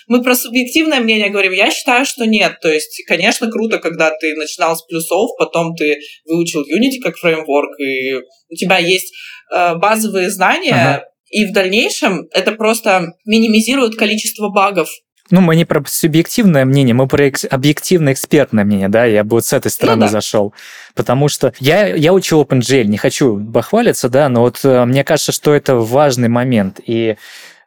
мы 0.08 0.22
про 0.22 0.36
субъективное 0.36 1.00
мнение 1.00 1.30
говорим. 1.30 1.54
Я 1.54 1.72
считаю, 1.72 2.06
что 2.06 2.26
нет. 2.26 2.60
То 2.62 2.70
есть, 2.70 3.04
конечно, 3.08 3.50
круто, 3.50 3.80
когда 3.80 4.12
ты 4.12 4.36
начинал 4.36 4.76
с 4.76 4.86
плюсов, 4.86 5.30
потом 5.40 5.74
ты 5.76 5.98
выучил 6.26 6.62
Unity 6.62 7.02
как 7.02 7.16
фреймворк, 7.18 7.80
и 7.80 8.16
у 8.16 8.56
тебя 8.56 8.78
есть 8.78 9.14
э, 9.56 9.76
базовые 9.76 10.30
знания, 10.30 10.74
Ага. 10.74 11.06
И 11.36 11.46
в 11.46 11.52
дальнейшем 11.52 12.30
это 12.32 12.54
просто 12.54 13.14
минимизирует 13.26 13.98
количество 13.98 14.48
багов. 14.48 14.88
Ну, 15.32 15.42
мы 15.42 15.58
не 15.58 15.66
про 15.66 15.84
субъективное 15.86 16.64
мнение, 16.64 16.94
мы 16.94 17.08
про 17.08 17.26
экс- 17.26 17.46
объективное 17.50 18.14
экспертное 18.14 18.64
мнение, 18.64 18.88
да, 18.88 19.04
я 19.04 19.26
бы 19.26 19.32
вот 19.32 19.46
с 19.46 19.52
этой 19.52 19.70
стороны 19.70 20.06
да. 20.06 20.08
зашел. 20.08 20.54
Потому 20.94 21.28
что 21.28 21.52
я, 21.60 21.94
я 21.94 22.14
учил 22.14 22.42
OpenGL, 22.42 22.86
не 22.86 22.98
хочу 22.98 23.36
бахвалиться, 23.36 24.08
да, 24.08 24.30
но 24.30 24.42
вот 24.42 24.60
э, 24.64 24.86
мне 24.86 25.04
кажется, 25.04 25.34
что 25.34 25.54
это 25.54 25.76
важный 25.76 26.30
момент. 26.30 26.80
И 26.86 27.18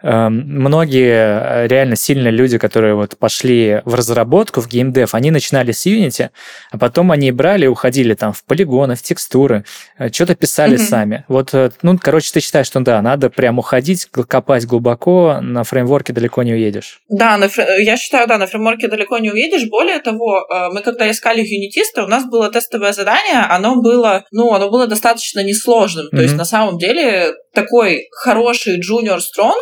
многие 0.02 1.64
э, 1.64 1.66
реально 1.66 1.96
сильные 1.96 2.30
люди, 2.30 2.58
которые 2.58 2.94
вот 2.94 3.16
пошли 3.18 3.82
в 3.84 3.94
разработку, 3.94 4.60
в 4.60 4.68
геймдев, 4.68 5.14
они 5.14 5.30
начинали 5.30 5.72
с 5.72 5.86
Unity, 5.86 6.30
а 6.70 6.78
потом 6.78 7.10
они 7.10 7.32
брали 7.32 7.64
и 7.64 7.68
уходили 7.68 8.14
там 8.14 8.32
в 8.32 8.44
полигоны, 8.44 8.94
в 8.94 9.02
текстуры, 9.02 9.64
э, 9.98 10.10
что-то 10.12 10.34
писали 10.34 10.76
Мгм. 10.76 10.84
сами. 10.84 11.24
Вот, 11.28 11.52
э, 11.52 11.70
ну, 11.82 11.98
короче, 12.00 12.30
ты 12.32 12.40
считаешь, 12.40 12.66
что 12.66 12.80
да, 12.80 13.02
надо 13.02 13.28
прям 13.30 13.58
уходить, 13.58 14.06
копать 14.06 14.66
глубоко, 14.66 15.38
на 15.42 15.64
фреймворке 15.64 16.12
далеко 16.12 16.42
не 16.42 16.52
уедешь. 16.52 17.00
Да, 17.08 17.36
на 17.36 17.46
фре- 17.46 17.82
я 17.82 17.96
считаю, 17.96 18.26
да, 18.28 18.38
на 18.38 18.46
фреймворке 18.46 18.88
далеко 18.88 19.18
не 19.18 19.30
увидишь. 19.30 19.68
Более 19.68 19.98
того, 19.98 20.46
мы 20.72 20.82
когда 20.82 21.10
искали 21.10 21.40
юнитиста, 21.40 22.04
у 22.04 22.06
нас 22.06 22.24
было 22.24 22.50
тестовое 22.50 22.92
задание, 22.92 23.40
оно 23.48 23.80
было, 23.82 24.24
ну, 24.30 24.52
оно 24.54 24.70
было 24.70 24.86
достаточно 24.86 25.42
несложным. 25.42 26.08
То 26.10 26.22
есть, 26.22 26.36
на 26.36 26.44
самом 26.44 26.78
деле, 26.78 27.32
такой 27.52 28.08
хороший 28.12 28.80
junior 28.80 29.18
strong, 29.18 29.56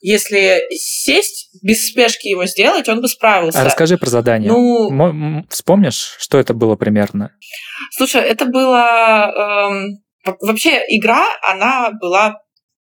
если 0.00 0.62
сесть, 0.74 1.48
без 1.62 1.88
спешки 1.88 2.28
его 2.28 2.46
сделать, 2.46 2.88
он 2.88 3.00
бы 3.00 3.08
справился. 3.08 3.60
А 3.60 3.64
расскажи 3.64 3.98
про 3.98 4.08
задание. 4.10 4.50
Ну, 4.50 4.90
м, 4.90 5.46
Вспомнишь, 5.50 6.16
что 6.18 6.38
это 6.38 6.54
было 6.54 6.76
примерно? 6.76 7.32
слушай, 7.96 8.22
это 8.22 8.44
было... 8.46 9.68
эм, 9.70 9.98
во- 10.24 10.36
вообще, 10.46 10.82
игра, 10.88 11.24
она 11.42 11.90
была 12.00 12.36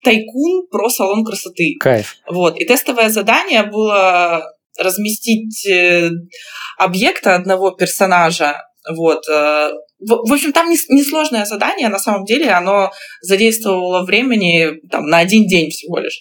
тайкун 0.04 0.66
про 0.70 0.88
салон 0.88 1.24
красоты. 1.24 1.76
Кайф. 1.80 2.16
Вот. 2.28 2.58
И 2.58 2.64
тестовое 2.64 3.08
задание 3.10 3.62
было 3.64 4.44
разместить 4.78 5.66
э, 5.68 6.10
объекта 6.78 7.34
одного 7.34 7.70
персонажа. 7.72 8.62
Вот. 8.90 9.28
э, 9.28 9.70
В, 10.00 10.32
общем, 10.32 10.52
там 10.52 10.70
не- 10.70 10.76
несложное 10.88 11.44
задание, 11.44 11.88
на 11.88 11.98
самом 11.98 12.24
деле, 12.24 12.50
оно 12.50 12.90
задействовало 13.20 14.04
времени 14.06 14.80
там, 14.90 15.06
на 15.06 15.18
один 15.18 15.46
день 15.46 15.70
всего 15.70 15.98
лишь. 15.98 16.18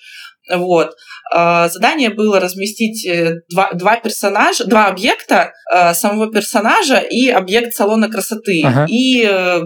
Вот. 0.52 0.96
Э, 1.36 1.70
Задание 1.70 2.10
было 2.10 2.40
разместить 2.40 3.06
э, 3.08 3.36
два, 3.50 3.72
два 3.74 3.98
персонажа, 3.98 4.66
два 4.66 4.88
объекта 4.88 5.54
э, 5.72 5.94
самого 5.94 6.32
персонажа 6.32 6.98
и 7.00 7.30
объект 7.30 7.74
салона 7.74 8.10
красоты. 8.10 8.62
Ага. 8.64 8.86
И 8.90 9.24
э, 9.24 9.62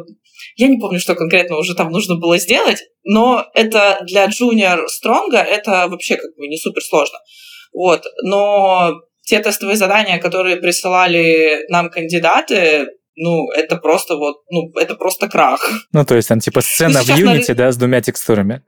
я 0.55 0.67
не 0.67 0.77
помню, 0.77 0.99
что 0.99 1.15
конкретно 1.15 1.57
уже 1.57 1.75
там 1.75 1.89
нужно 1.89 2.15
было 2.15 2.37
сделать, 2.37 2.83
но 3.03 3.45
это 3.53 3.99
для 4.05 4.25
Junior 4.25 4.87
Стронга 4.87 5.37
это 5.37 5.87
вообще 5.87 6.15
как 6.15 6.35
бы 6.37 6.47
не 6.47 6.57
супер 6.57 6.81
сложно. 6.81 7.17
Вот. 7.73 8.03
Но 8.23 8.93
те 9.25 9.39
тестовые 9.39 9.77
задания, 9.77 10.19
которые 10.19 10.57
присылали 10.57 11.65
нам 11.69 11.89
кандидаты, 11.89 12.87
ну, 13.15 13.49
это 13.51 13.77
просто 13.77 14.15
вот, 14.15 14.37
ну, 14.49 14.71
это 14.79 14.95
просто 14.95 15.29
крах. 15.29 15.69
Ну, 15.91 16.03
то 16.05 16.15
есть 16.15 16.27
там 16.27 16.39
типа 16.39 16.61
сцена 16.61 17.01
в 17.01 17.09
Unity, 17.09 17.49
на- 17.49 17.55
да, 17.55 17.71
с 17.71 17.77
двумя 17.77 18.01
текстурами. 18.01 18.63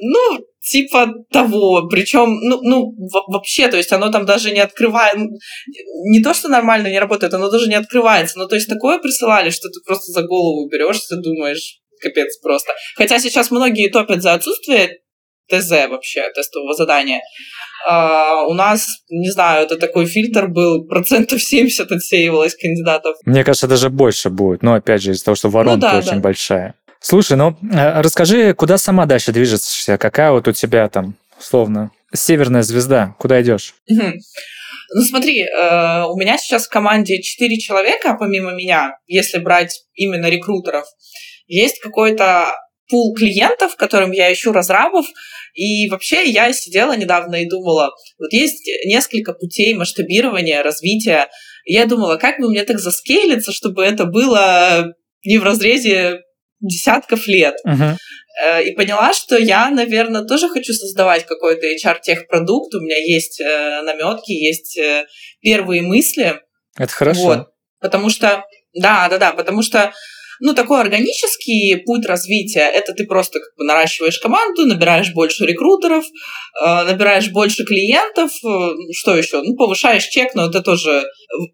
Ну, 0.00 0.44
типа 0.60 1.12
того. 1.30 1.88
Причем, 1.88 2.34
ну, 2.40 2.60
ну, 2.62 2.94
во- 3.12 3.32
вообще, 3.32 3.68
то 3.68 3.76
есть 3.76 3.92
оно 3.92 4.10
там 4.10 4.26
даже 4.26 4.50
не 4.50 4.60
открывает. 4.60 5.16
Не 5.16 6.22
то, 6.22 6.34
что 6.34 6.48
нормально 6.48 6.88
не 6.88 6.98
работает, 6.98 7.34
оно 7.34 7.50
даже 7.50 7.68
не 7.68 7.74
открывается. 7.74 8.38
Ну, 8.38 8.48
то 8.48 8.54
есть 8.54 8.68
такое 8.68 8.98
присылали, 8.98 9.50
что 9.50 9.68
ты 9.68 9.80
просто 9.86 10.12
за 10.12 10.22
голову 10.22 10.68
берешься, 10.68 11.16
думаешь, 11.16 11.80
капец 12.00 12.38
просто. 12.40 12.72
Хотя 12.96 13.18
сейчас 13.18 13.50
многие 13.50 13.90
топят 13.90 14.22
за 14.22 14.34
отсутствие 14.34 15.00
ТЗ 15.50 15.70
вообще, 15.88 16.30
тестового 16.34 16.74
задания. 16.74 17.20
А, 17.86 18.46
у 18.46 18.54
нас, 18.54 18.88
не 19.10 19.30
знаю, 19.30 19.64
это 19.64 19.76
такой 19.76 20.06
фильтр 20.06 20.48
был, 20.48 20.86
процентов 20.86 21.42
70 21.42 21.92
отсеивалось 21.92 22.54
кандидатов. 22.54 23.16
Мне 23.26 23.44
кажется, 23.44 23.68
даже 23.68 23.90
больше 23.90 24.30
будет. 24.30 24.62
Но 24.62 24.74
опять 24.74 25.02
же, 25.02 25.10
из-за 25.12 25.26
того, 25.26 25.34
что 25.34 25.50
воронка 25.50 25.80
да, 25.80 25.98
очень 25.98 26.10
да. 26.12 26.20
большая. 26.20 26.74
Слушай, 27.04 27.36
ну 27.36 27.50
э, 27.50 28.00
расскажи, 28.00 28.54
куда 28.54 28.78
сама 28.78 29.04
дальше 29.04 29.30
движешься? 29.30 29.98
Какая 29.98 30.30
вот 30.30 30.48
у 30.48 30.52
тебя 30.52 30.88
там, 30.88 31.16
условно, 31.38 31.90
северная 32.14 32.62
звезда? 32.62 33.14
Куда 33.18 33.42
идешь? 33.42 33.74
Ну 34.94 35.02
смотри, 35.02 35.42
э, 35.42 36.04
у 36.06 36.16
меня 36.16 36.38
сейчас 36.38 36.66
в 36.66 36.70
команде 36.70 37.20
4 37.20 37.58
человека, 37.58 38.16
помимо 38.18 38.52
меня, 38.52 38.96
если 39.06 39.38
брать 39.38 39.82
именно 39.92 40.30
рекрутеров. 40.30 40.86
Есть 41.46 41.78
какой-то 41.80 42.46
пул 42.88 43.14
клиентов, 43.14 43.76
которым 43.76 44.12
я 44.12 44.32
ищу 44.32 44.52
разрабов, 44.52 45.04
и 45.52 45.90
вообще 45.90 46.24
я 46.24 46.50
сидела 46.54 46.96
недавно 46.96 47.42
и 47.42 47.48
думала, 47.48 47.90
вот 48.18 48.32
есть 48.32 48.66
несколько 48.86 49.34
путей 49.34 49.74
масштабирования, 49.74 50.62
развития, 50.62 51.28
я 51.66 51.84
думала, 51.84 52.16
как 52.16 52.40
бы 52.40 52.48
мне 52.48 52.64
так 52.64 52.78
заскейлиться, 52.78 53.52
чтобы 53.52 53.84
это 53.84 54.06
было 54.06 54.94
не 55.22 55.36
в 55.36 55.44
разрезе 55.44 56.20
десятков 56.68 57.26
лет. 57.26 57.54
Э, 58.42 58.64
и 58.64 58.72
поняла, 58.74 59.12
что 59.12 59.36
я, 59.38 59.70
наверное, 59.70 60.24
тоже 60.24 60.48
хочу 60.48 60.72
создавать 60.72 61.24
какой-то 61.24 61.66
HR-техпродукт. 61.66 62.74
У 62.74 62.80
меня 62.80 62.96
есть 62.96 63.40
э, 63.40 63.82
наметки, 63.82 64.32
есть 64.32 64.76
э, 64.76 65.06
первые 65.40 65.82
мысли. 65.82 66.40
Это 66.76 66.92
хорошо. 66.92 67.20
Вот. 67.20 67.48
Потому 67.80 68.10
что, 68.10 68.44
да, 68.72 69.08
да, 69.08 69.18
да, 69.18 69.32
потому 69.32 69.62
что, 69.62 69.92
ну, 70.40 70.52
такой 70.52 70.80
органический 70.80 71.76
путь 71.76 72.06
развития, 72.06 72.68
это 72.68 72.92
ты 72.92 73.04
просто 73.06 73.38
как 73.38 73.50
бы 73.56 73.64
наращиваешь 73.64 74.18
команду, 74.18 74.66
набираешь 74.66 75.12
больше 75.12 75.46
рекрутеров, 75.46 76.04
набираешь 76.64 77.30
больше 77.30 77.64
клиентов, 77.64 78.32
что 78.92 79.16
еще? 79.16 79.42
Ну, 79.42 79.54
повышаешь 79.54 80.06
чек, 80.08 80.34
но 80.34 80.48
это 80.48 80.60
тоже, 80.62 81.04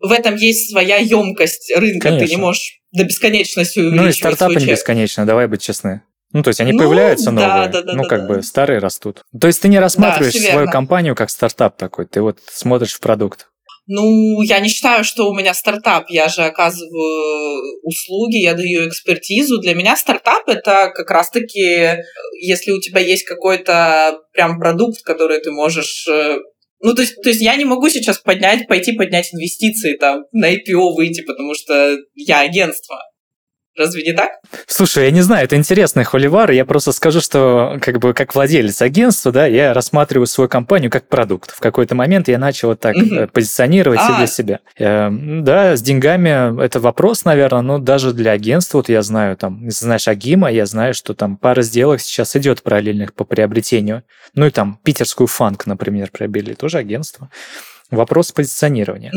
в- 0.01 0.13
этом 0.13 0.37
есть 0.37 0.71
своя 0.71 0.97
емкость 0.97 1.73
рынка, 1.77 2.09
ты 2.09 2.15
не 2.15 2.21
Конечно. 2.21 2.39
можешь 2.39 2.80
до 2.93 3.05
бесконечности 3.05 3.79
Ну 3.79 3.85
и 3.85 3.89
увеличивать 3.89 4.35
стартапы 4.37 4.61
не 4.61 4.67
бесконечно, 4.67 5.27
давай 5.27 5.47
быть 5.47 5.63
честны. 5.63 6.03
Ну, 6.33 6.43
то 6.43 6.49
есть 6.49 6.61
они 6.61 6.73
Ну, 6.73 6.79
появляются 6.79 7.33
да, 7.33 7.33
новые, 7.33 7.69
да, 7.69 7.83
да, 7.83 7.93
ну, 7.95 8.03
да, 8.05 8.09
как 8.09 8.21
да. 8.23 8.35
бы 8.35 8.43
старые 8.43 8.79
растут. 8.79 9.23
То 9.39 9.49
есть 9.49 9.61
ты 9.61 9.69
не 9.69 9.81
рассматриваешь 9.81 10.35
всё 10.35 10.53
свою 10.53 10.69
компанию 10.69 11.17
как 11.17 11.31
стартап 11.31 11.77
такой, 11.77 12.07
ты 12.07 12.23
вот 12.23 12.39
смотришь 12.47 12.95
в 12.95 13.01
продукт. 13.01 13.49
Ну, 13.93 14.41
я 14.43 14.61
не 14.61 14.69
считаю, 14.69 15.03
что 15.03 15.29
у 15.29 15.35
меня 15.35 15.53
стартап. 15.53 16.11
Я 16.11 16.29
же 16.29 16.43
оказываю 16.43 17.81
услуги, 17.83 18.37
я 18.37 18.55
даю 18.55 18.89
экспертизу. 18.89 19.59
Для 19.59 19.75
меня 19.75 19.97
стартап 19.97 20.49
это 20.49 20.93
как 20.95 21.11
раз-таки, 21.11 21.61
э, 21.61 21.97
если 22.41 22.71
у 22.71 22.81
тебя 22.81 23.01
есть 23.01 23.25
какой-то 23.25 24.21
прям 24.33 24.61
продукт, 24.61 25.03
который 25.03 25.41
ты 25.41 25.51
можешь 25.51 26.07
э, 26.09 26.39
ну, 26.83 26.95
то 26.95 27.03
есть, 27.03 27.17
то 27.23 27.29
есть 27.29 27.43
я 27.43 27.57
не 27.57 27.65
могу 27.65 27.89
сейчас 27.89 28.19
поднять, 28.19 28.67
пойти 28.67 28.93
поднять 28.93 29.35
инвестиции, 29.35 29.97
там, 29.97 30.25
на 30.33 30.53
IPO 30.55 30.95
выйти, 30.97 31.23
потому 31.23 31.55
что 31.55 31.99
я 32.15 32.41
агентство. 32.41 32.99
Разве 33.77 34.03
не 34.03 34.13
так? 34.13 34.31
Слушай, 34.67 35.05
я 35.05 35.11
не 35.13 35.21
знаю, 35.23 35.45
это 35.45 35.57
интересный 35.57 36.05
холивар. 36.05 36.51
Я 36.51 36.65
просто 36.65 36.91
скажу, 36.93 37.21
что 37.21 37.79
как 37.81 37.99
бы 38.01 38.13
как 38.15 38.35
владелец 38.35 38.83
агентства, 38.83 39.31
да, 39.33 39.47
я 39.47 39.73
рассматриваю 39.73 40.27
свою 40.27 40.49
компанию 40.49 40.91
как 40.91 41.09
продукт. 41.09 41.53
В 41.53 41.61
какой-то 41.61 41.95
момент 41.95 42.29
я 42.29 42.39
начал 42.39 42.75
так 42.77 42.97
Мгм. 42.97 43.29
позиционировать 43.29 44.01
А. 44.03 44.17
для 44.19 44.27
себя. 44.27 44.61
Э, 44.79 45.09
Да, 45.11 45.77
с 45.77 45.83
деньгами 45.83 46.63
это 46.63 46.81
вопрос, 46.81 47.25
наверное, 47.25 47.63
но 47.63 47.79
даже 47.79 48.13
для 48.13 48.33
агентства, 48.33 48.79
вот 48.79 48.89
я 48.89 49.03
знаю, 49.03 49.37
там, 49.37 49.65
если 49.65 49.85
знаешь 49.85 50.09
Агима, 50.09 50.51
я 50.51 50.67
знаю, 50.67 50.93
что 50.93 51.15
там 51.15 51.37
пара 51.37 51.63
сделок 51.63 52.01
сейчас 52.01 52.35
идет 52.37 52.63
параллельных 52.63 53.15
по 53.15 53.25
приобретению. 53.25 54.03
Ну 54.35 54.47
и 54.47 54.51
там 54.51 54.79
питерскую 54.83 55.27
фанк, 55.29 55.67
например, 55.67 56.11
приобрели, 56.13 56.55
тоже 56.55 56.79
агентство. 56.79 57.31
Вопрос 57.91 58.33
позиционирования. 58.33 59.13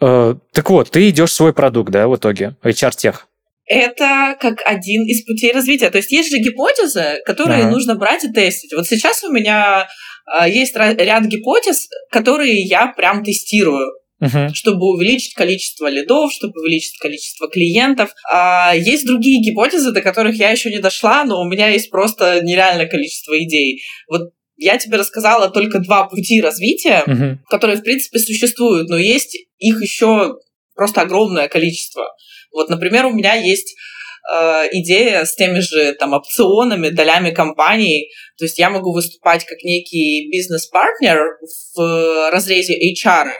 Э, 0.00 0.34
Так 0.52 0.70
вот, 0.70 0.90
ты 0.90 1.08
идешь 1.10 1.30
в 1.30 1.34
свой 1.34 1.52
продукт, 1.52 1.90
да, 1.90 2.08
в 2.08 2.16
итоге, 2.16 2.56
HR-тех. 2.64 3.26
Это 3.72 4.36
как 4.38 4.60
один 4.66 5.06
из 5.06 5.24
путей 5.24 5.52
развития. 5.52 5.90
То 5.90 5.98
есть 5.98 6.12
есть 6.12 6.30
же 6.30 6.38
гипотезы, 6.38 7.22
которые 7.24 7.62
Ага. 7.62 7.70
нужно 7.70 7.94
брать 7.94 8.22
и 8.24 8.30
тестить. 8.32 8.72
Вот 8.74 8.86
сейчас 8.86 9.24
у 9.24 9.32
меня 9.32 9.88
а, 10.26 10.46
есть 10.48 10.76
ряд 10.76 11.24
гипотез, 11.24 11.88
которые 12.10 12.60
я 12.66 12.88
прям 12.88 13.24
тестирую. 13.24 13.90
Мгм. 14.20 14.54
чтобы 14.54 14.86
увеличить 14.86 15.34
количество 15.34 15.88
лидов, 15.88 16.32
чтобы 16.32 16.60
увеличить 16.60 16.96
количество 17.00 17.48
клиентов. 17.50 18.10
А 18.30 18.72
есть 18.72 19.04
другие 19.04 19.42
гипотезы, 19.42 19.90
до 19.90 20.00
которых 20.00 20.36
я 20.36 20.50
еще 20.50 20.70
не 20.70 20.78
дошла, 20.78 21.24
но 21.24 21.40
у 21.40 21.44
меня 21.44 21.66
есть 21.70 21.90
просто 21.90 22.40
нереальное 22.40 22.86
количество 22.86 23.36
идей. 23.42 23.82
Вот 24.08 24.30
я 24.56 24.78
тебе 24.78 24.96
рассказала 24.98 25.50
только 25.50 25.80
два 25.80 26.04
пути 26.04 26.40
развития, 26.40 27.02
Мгм. 27.04 27.40
которые, 27.50 27.78
в 27.78 27.82
принципе, 27.82 28.20
существуют, 28.20 28.88
но 28.88 28.96
есть 28.96 29.36
их 29.58 29.82
еще 29.82 30.36
просто 30.76 31.00
огромное 31.00 31.48
количество. 31.48 32.04
Вот, 32.52 32.68
например, 32.68 33.06
у 33.06 33.12
меня 33.12 33.34
есть 33.34 33.74
э, 34.32 34.68
идея 34.72 35.24
с 35.24 35.34
теми 35.34 35.60
же 35.60 35.94
там 35.94 36.12
опционами, 36.12 36.88
долями 36.88 37.30
компаний. 37.30 38.10
То 38.38 38.44
есть 38.44 38.58
я 38.58 38.70
могу 38.70 38.92
выступать 38.92 39.44
как 39.44 39.58
некий 39.62 40.28
бизнес-партнер 40.30 41.38
в 41.74 42.30
разрезе 42.30 42.74
HR 42.74 43.32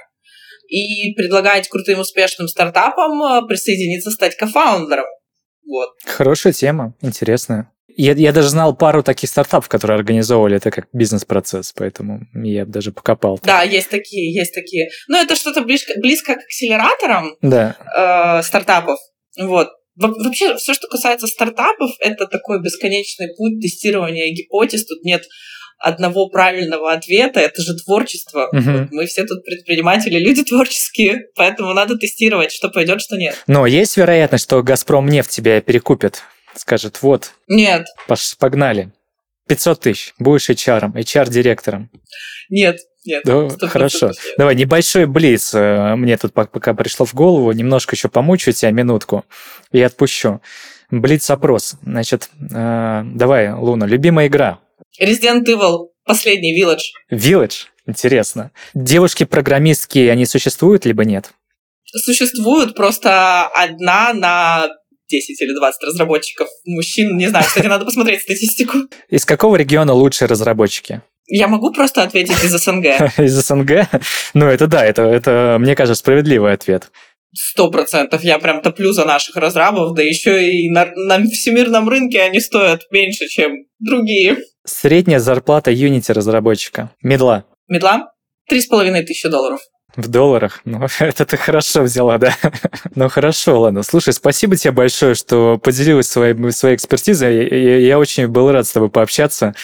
и 0.69 1.13
предлагать 1.15 1.69
крутым 1.69 2.01
успешным 2.01 2.49
стартапам 2.49 3.23
э, 3.23 3.47
присоединиться, 3.47 4.11
стать 4.11 4.37
кофаундером. 4.37 5.07
Вот. 5.67 5.91
Хорошая 6.05 6.53
тема, 6.53 6.95
интересная. 7.03 7.71
Я, 7.97 8.13
я 8.13 8.33
даже 8.33 8.49
знал 8.49 8.75
пару 8.77 9.03
таких 9.03 9.29
стартапов, 9.31 9.69
которые 9.69 9.97
организовывали 9.97 10.57
это 10.57 10.71
как 10.71 10.87
бизнес-процесс, 10.93 11.73
поэтому 11.77 12.21
я 12.35 12.65
даже 12.65 12.93
покопал. 12.93 13.39
там. 13.39 13.47
Да, 13.47 13.63
есть 13.63 13.91
такие, 13.91 14.33
есть 14.33 14.55
такие. 14.55 14.89
Но 15.09 15.19
это 15.19 15.37
что-то 15.37 15.63
близко, 15.63 15.93
близко 16.01 16.35
к 16.35 16.39
акселераторам, 16.39 17.37
Да. 17.43 17.77
э, 18.39 18.43
стартапов. 18.43 18.99
Вот. 19.39 19.69
Во- 19.97 20.09
Вообще, 20.25 20.57
все, 20.57 20.73
что 20.75 20.89
касается 20.89 21.27
стартапов, 21.27 21.91
это 22.01 22.27
такой 22.27 22.63
бесконечный 22.63 23.29
путь 23.37 23.61
тестирования 23.61 24.33
гипотез. 24.35 24.87
Тут 24.87 25.05
нет 25.05 25.25
одного 25.79 26.29
правильного 26.29 26.93
ответа, 26.93 27.41
это 27.41 27.61
же 27.61 27.75
творчество. 27.85 28.49
Вот 28.53 28.91
Мы 28.93 29.07
все 29.07 29.25
тут 29.25 29.45
предприниматели, 29.45 30.17
люди 30.19 30.45
творческие, 30.45 31.27
поэтому 31.35 31.73
надо 31.75 31.97
тестировать, 31.99 32.53
что 32.53 32.69
пойдет, 32.69 33.01
что 33.01 33.17
нет. 33.17 33.37
Но 33.49 33.67
есть 33.67 33.97
вероятность, 33.97 34.45
что 34.45 34.63
Газпром 34.63 35.09
нефть 35.09 35.31
тебя 35.31 35.61
перекупит. 35.61 36.23
Скажет, 36.55 37.03
вот, 37.03 37.33
Нет, 37.49 37.87
погнали. 38.39 38.93
500 39.49 39.81
тысяч, 39.81 40.15
будешь 40.19 40.49
HR, 40.49 40.93
HR-директором. 40.95 41.91
нет, 42.49 42.79
нет. 43.05 43.23
Да, 43.25 43.49
хорошо. 43.69 44.09
нет. 44.09 44.17
Давай, 44.39 44.55
небольшой 44.55 45.07
блиц. 45.07 45.53
э, 45.55 45.97
Мне 45.97 46.17
тут 46.17 46.33
пок- 46.33 46.51
пока 46.53 46.73
пришло 46.75 47.05
в 47.05 47.15
голову. 47.15 47.51
Немножко 47.53 47.97
еще 47.97 48.09
помучу 48.09 48.53
тебя 48.53 48.71
минутку 48.71 49.25
и 49.73 49.83
отпущу. 49.83 50.41
Блиц-опрос. 50.91 51.75
Значит, 51.83 52.29
э, 52.55 53.03
давай, 53.05 53.53
Луна, 53.53 53.87
любимая 53.87 54.29
игра. 54.29 54.61
Resident 55.03 55.45
Evil, 55.47 55.89
последний 56.05 56.57
Village. 56.63 56.93
Village. 57.11 57.67
Интересно. 57.87 58.53
Девушки-программистки, 58.75 59.99
они 60.07 60.25
существуют, 60.25 60.85
либо 60.87 61.05
нет? 61.05 61.33
Существует 61.85 62.75
просто 62.77 63.47
одна 63.49 64.13
на 64.15 64.69
10 65.13 65.41
или 65.41 65.55
20 65.55 65.83
разработчиков 65.85 66.49
мужчин. 66.65 67.17
Не 67.17 67.29
знаю, 67.29 67.45
кстати, 67.47 67.67
надо 67.67 67.85
посмотреть 67.85 68.23
статистику. 68.23 68.79
Из 69.09 69.25
какого 69.25 69.57
региона 69.57 69.93
лучшие 69.93 70.27
разработчики? 70.27 71.03
Я 71.27 71.47
могу 71.47 71.73
просто 71.73 72.03
ответить 72.03 72.43
из 72.43 72.51
СНГ. 72.51 72.85
Из 73.19 73.33
СНГ? 73.33 73.89
Ну, 74.35 74.47
это 74.47 74.67
да, 74.67 74.85
это, 74.85 75.03
это, 75.03 75.57
мне 75.61 75.77
кажется, 75.77 76.01
справедливый 76.01 76.53
ответ. 76.53 76.91
Сто 77.35 77.71
процентов. 77.71 78.23
Я 78.25 78.39
прям 78.39 78.61
топлю 78.61 78.93
за 78.93 79.05
наших 79.05 79.37
разрабов, 79.37 79.95
да 79.95 80.03
еще 80.03 80.51
и 80.51 80.69
на, 80.69 80.91
на 80.95 81.23
всемирном 81.25 81.89
рынке 81.89 82.21
они 82.21 82.41
стоят 82.41 82.83
меньше, 82.91 83.29
чем 83.29 83.53
другие. 83.79 84.39
Средняя 84.65 85.19
зарплата 85.19 85.71
Unity 85.71 86.13
разработчика. 86.13 86.91
Медла. 87.03 87.47
Медла? 87.69 88.13
Три 88.49 88.61
с 88.61 88.67
половиной 88.67 89.05
тысячи 89.05 89.29
долларов. 89.29 89.61
В 89.97 90.09
долларах? 90.09 90.61
Ну, 90.65 90.87
это 91.01 91.25
ты 91.27 91.37
хорошо 91.37 91.83
взяла, 91.83 92.19
да? 92.19 92.35
ну, 92.95 93.09
хорошо, 93.09 93.61
ладно. 93.61 93.83
Слушай, 93.83 94.13
спасибо 94.13 94.57
тебе 94.57 94.73
большое, 94.73 95.15
что 95.15 95.59
поделилась 95.59 96.09
своей, 96.09 96.35
своей 96.53 96.77
экспертизой. 96.77 97.49
Я, 97.49 97.79
я- 97.79 97.99
очень 97.99 98.27
был 98.29 98.51
рад 98.51 98.67
с 98.67 98.73
тобой 98.73 98.89
пообщаться. 98.91 99.55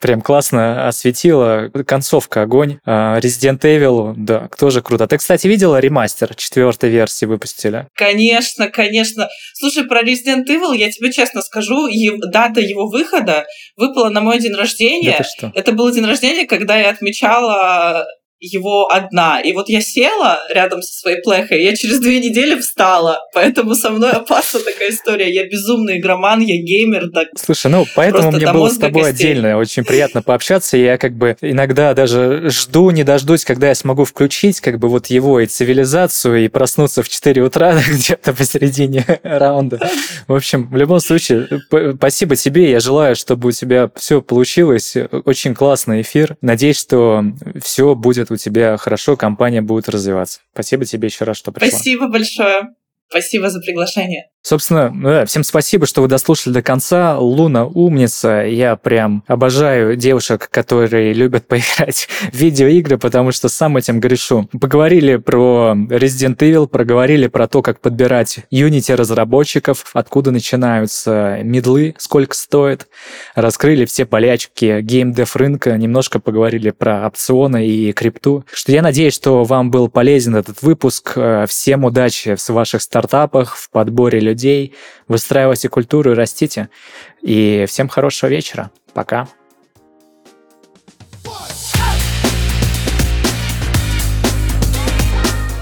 Прям 0.00 0.20
классно 0.20 0.86
осветила. 0.86 1.70
Концовка 1.84 2.42
огонь. 2.42 2.78
А, 2.86 3.18
Resident 3.18 3.58
Evil, 3.62 4.12
да, 4.16 4.48
тоже 4.56 4.80
круто. 4.80 5.08
Ты, 5.08 5.16
кстати, 5.18 5.48
видела 5.48 5.80
ремастер 5.80 6.36
четвертой 6.36 6.90
версии 6.90 7.24
выпустили? 7.26 7.88
Конечно, 7.94 8.68
конечно. 8.68 9.28
Слушай, 9.54 9.84
про 9.88 10.02
Resident 10.02 10.44
Evil 10.48 10.76
я 10.76 10.88
тебе 10.92 11.10
честно 11.10 11.42
скажу, 11.42 11.88
дата 12.30 12.60
его 12.60 12.88
выхода 12.88 13.44
выпала 13.76 14.08
на 14.10 14.20
мой 14.20 14.38
день 14.38 14.52
Да 14.52 14.58
рождения. 14.58 15.24
что? 15.36 15.50
Это 15.52 15.72
был 15.72 15.90
день 15.90 16.04
рождения, 16.06 16.46
когда 16.46 16.76
я 16.76 16.90
отмечала 16.90 18.06
его 18.40 18.88
одна. 18.90 19.40
И 19.40 19.52
вот 19.52 19.68
я 19.68 19.80
села 19.80 20.40
рядом 20.50 20.82
со 20.82 20.92
своей 20.98 21.20
плехой, 21.22 21.62
я 21.62 21.74
через 21.74 21.98
две 22.00 22.20
недели 22.20 22.58
встала. 22.58 23.20
Поэтому 23.34 23.74
со 23.74 23.90
мной 23.90 24.12
опасна 24.12 24.60
такая 24.60 24.90
история. 24.90 25.32
Я 25.32 25.46
безумный 25.46 25.98
игроман, 25.98 26.40
я 26.40 26.56
геймер. 26.56 27.10
Так. 27.10 27.28
Слушай, 27.36 27.70
ну 27.70 27.86
поэтому 27.94 28.30
мне 28.32 28.50
было 28.52 28.68
с 28.68 28.78
тобой 28.78 29.04
костей. 29.04 29.32
отдельно 29.32 29.58
очень 29.58 29.84
приятно 29.84 30.22
пообщаться. 30.22 30.76
Я 30.76 30.98
как 30.98 31.14
бы 31.14 31.36
иногда 31.40 31.94
даже 31.94 32.50
жду, 32.50 32.90
не 32.90 33.04
дождусь, 33.04 33.44
когда 33.44 33.68
я 33.68 33.74
смогу 33.74 34.04
включить 34.04 34.60
как 34.60 34.78
бы 34.78 34.88
вот 34.88 35.06
его 35.06 35.40
и 35.40 35.46
цивилизацию 35.46 36.44
и 36.44 36.48
проснуться 36.48 37.02
в 37.02 37.08
4 37.08 37.42
утра 37.42 37.80
где-то 37.90 38.32
посередине 38.32 39.04
раунда. 39.22 39.90
В 40.26 40.34
общем, 40.34 40.68
в 40.68 40.76
любом 40.76 41.00
случае, 41.00 41.48
спасибо 41.96 42.36
тебе. 42.36 42.70
Я 42.70 42.80
желаю, 42.80 43.16
чтобы 43.16 43.48
у 43.48 43.52
тебя 43.52 43.90
все 43.96 44.22
получилось. 44.22 44.96
Очень 45.24 45.54
классный 45.54 46.02
эфир. 46.02 46.36
Надеюсь, 46.40 46.78
что 46.78 47.24
все 47.62 47.94
будет 47.94 48.27
у 48.30 48.36
тебя 48.36 48.76
хорошо, 48.76 49.16
компания 49.16 49.62
будет 49.62 49.88
развиваться. 49.88 50.40
Спасибо 50.52 50.84
тебе 50.84 51.06
еще 51.06 51.24
раз, 51.24 51.36
что 51.36 51.52
пришла. 51.52 51.68
Спасибо 51.68 52.08
большое. 52.08 52.74
Спасибо 53.08 53.48
за 53.50 53.60
приглашение. 53.60 54.26
Собственно, 54.42 54.90
ну 54.90 55.08
да, 55.08 55.26
всем 55.26 55.44
спасибо, 55.44 55.84
что 55.84 56.00
вы 56.00 56.08
дослушали 56.08 56.54
до 56.54 56.62
конца. 56.62 57.18
Луна 57.18 57.66
умница. 57.66 58.44
Я 58.46 58.76
прям 58.76 59.24
обожаю 59.26 59.96
девушек, 59.96 60.48
которые 60.50 61.12
любят 61.12 61.46
поиграть 61.48 62.08
в 62.32 62.34
видеоигры, 62.34 62.98
потому 62.98 63.32
что 63.32 63.48
сам 63.48 63.76
этим 63.76 64.00
грешу. 64.00 64.48
Поговорили 64.58 65.16
про 65.16 65.74
Resident 65.76 66.36
Evil, 66.36 66.66
проговорили 66.66 67.26
про 67.26 67.48
то, 67.48 67.62
как 67.62 67.80
подбирать 67.80 68.38
Unity 68.50 68.94
разработчиков, 68.94 69.90
откуда 69.92 70.30
начинаются 70.30 71.40
медлы, 71.42 71.94
сколько 71.98 72.34
стоит. 72.34 72.88
Раскрыли 73.34 73.84
все 73.84 74.06
полячки 74.06 74.80
геймдев 74.80 75.34
рынка, 75.36 75.76
немножко 75.76 76.20
поговорили 76.20 76.70
про 76.70 77.06
опционы 77.06 77.66
и 77.66 77.92
крипту. 77.92 78.44
Что 78.50 78.72
я 78.72 78.82
надеюсь, 78.82 79.14
что 79.14 79.44
вам 79.44 79.70
был 79.70 79.88
полезен 79.88 80.36
этот 80.36 80.62
выпуск. 80.62 81.12
Э, 81.16 81.44
Всем 81.48 81.84
удачи 81.84 82.36
в 82.36 82.48
ваших 82.50 82.80
стартапах, 82.80 82.97
в 83.06 83.70
подборе 83.70 84.20
людей. 84.20 84.74
Выстраивайте 85.06 85.68
культуру 85.68 86.12
и 86.12 86.14
растите. 86.14 86.68
И 87.22 87.64
всем 87.68 87.88
хорошего 87.88 88.30
вечера. 88.30 88.70
Пока. 88.94 89.28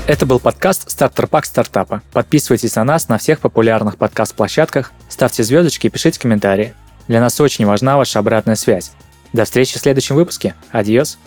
Это 0.06 0.24
был 0.24 0.38
подкаст 0.38 0.88
«Стартер 0.88 1.26
Пак 1.26 1.46
стартапа». 1.46 2.00
Подписывайтесь 2.12 2.76
на 2.76 2.84
нас 2.84 3.08
на 3.08 3.18
всех 3.18 3.40
популярных 3.40 3.96
подкаст-площадках, 3.96 4.92
ставьте 5.08 5.42
звездочки 5.42 5.88
и 5.88 5.90
пишите 5.90 6.20
комментарии. 6.20 6.74
Для 7.08 7.20
нас 7.20 7.40
очень 7.40 7.66
важна 7.66 7.96
ваша 7.96 8.20
обратная 8.20 8.54
связь. 8.54 8.92
До 9.32 9.44
встречи 9.44 9.76
в 9.76 9.80
следующем 9.80 10.14
выпуске. 10.14 10.54
Адьос. 10.70 11.18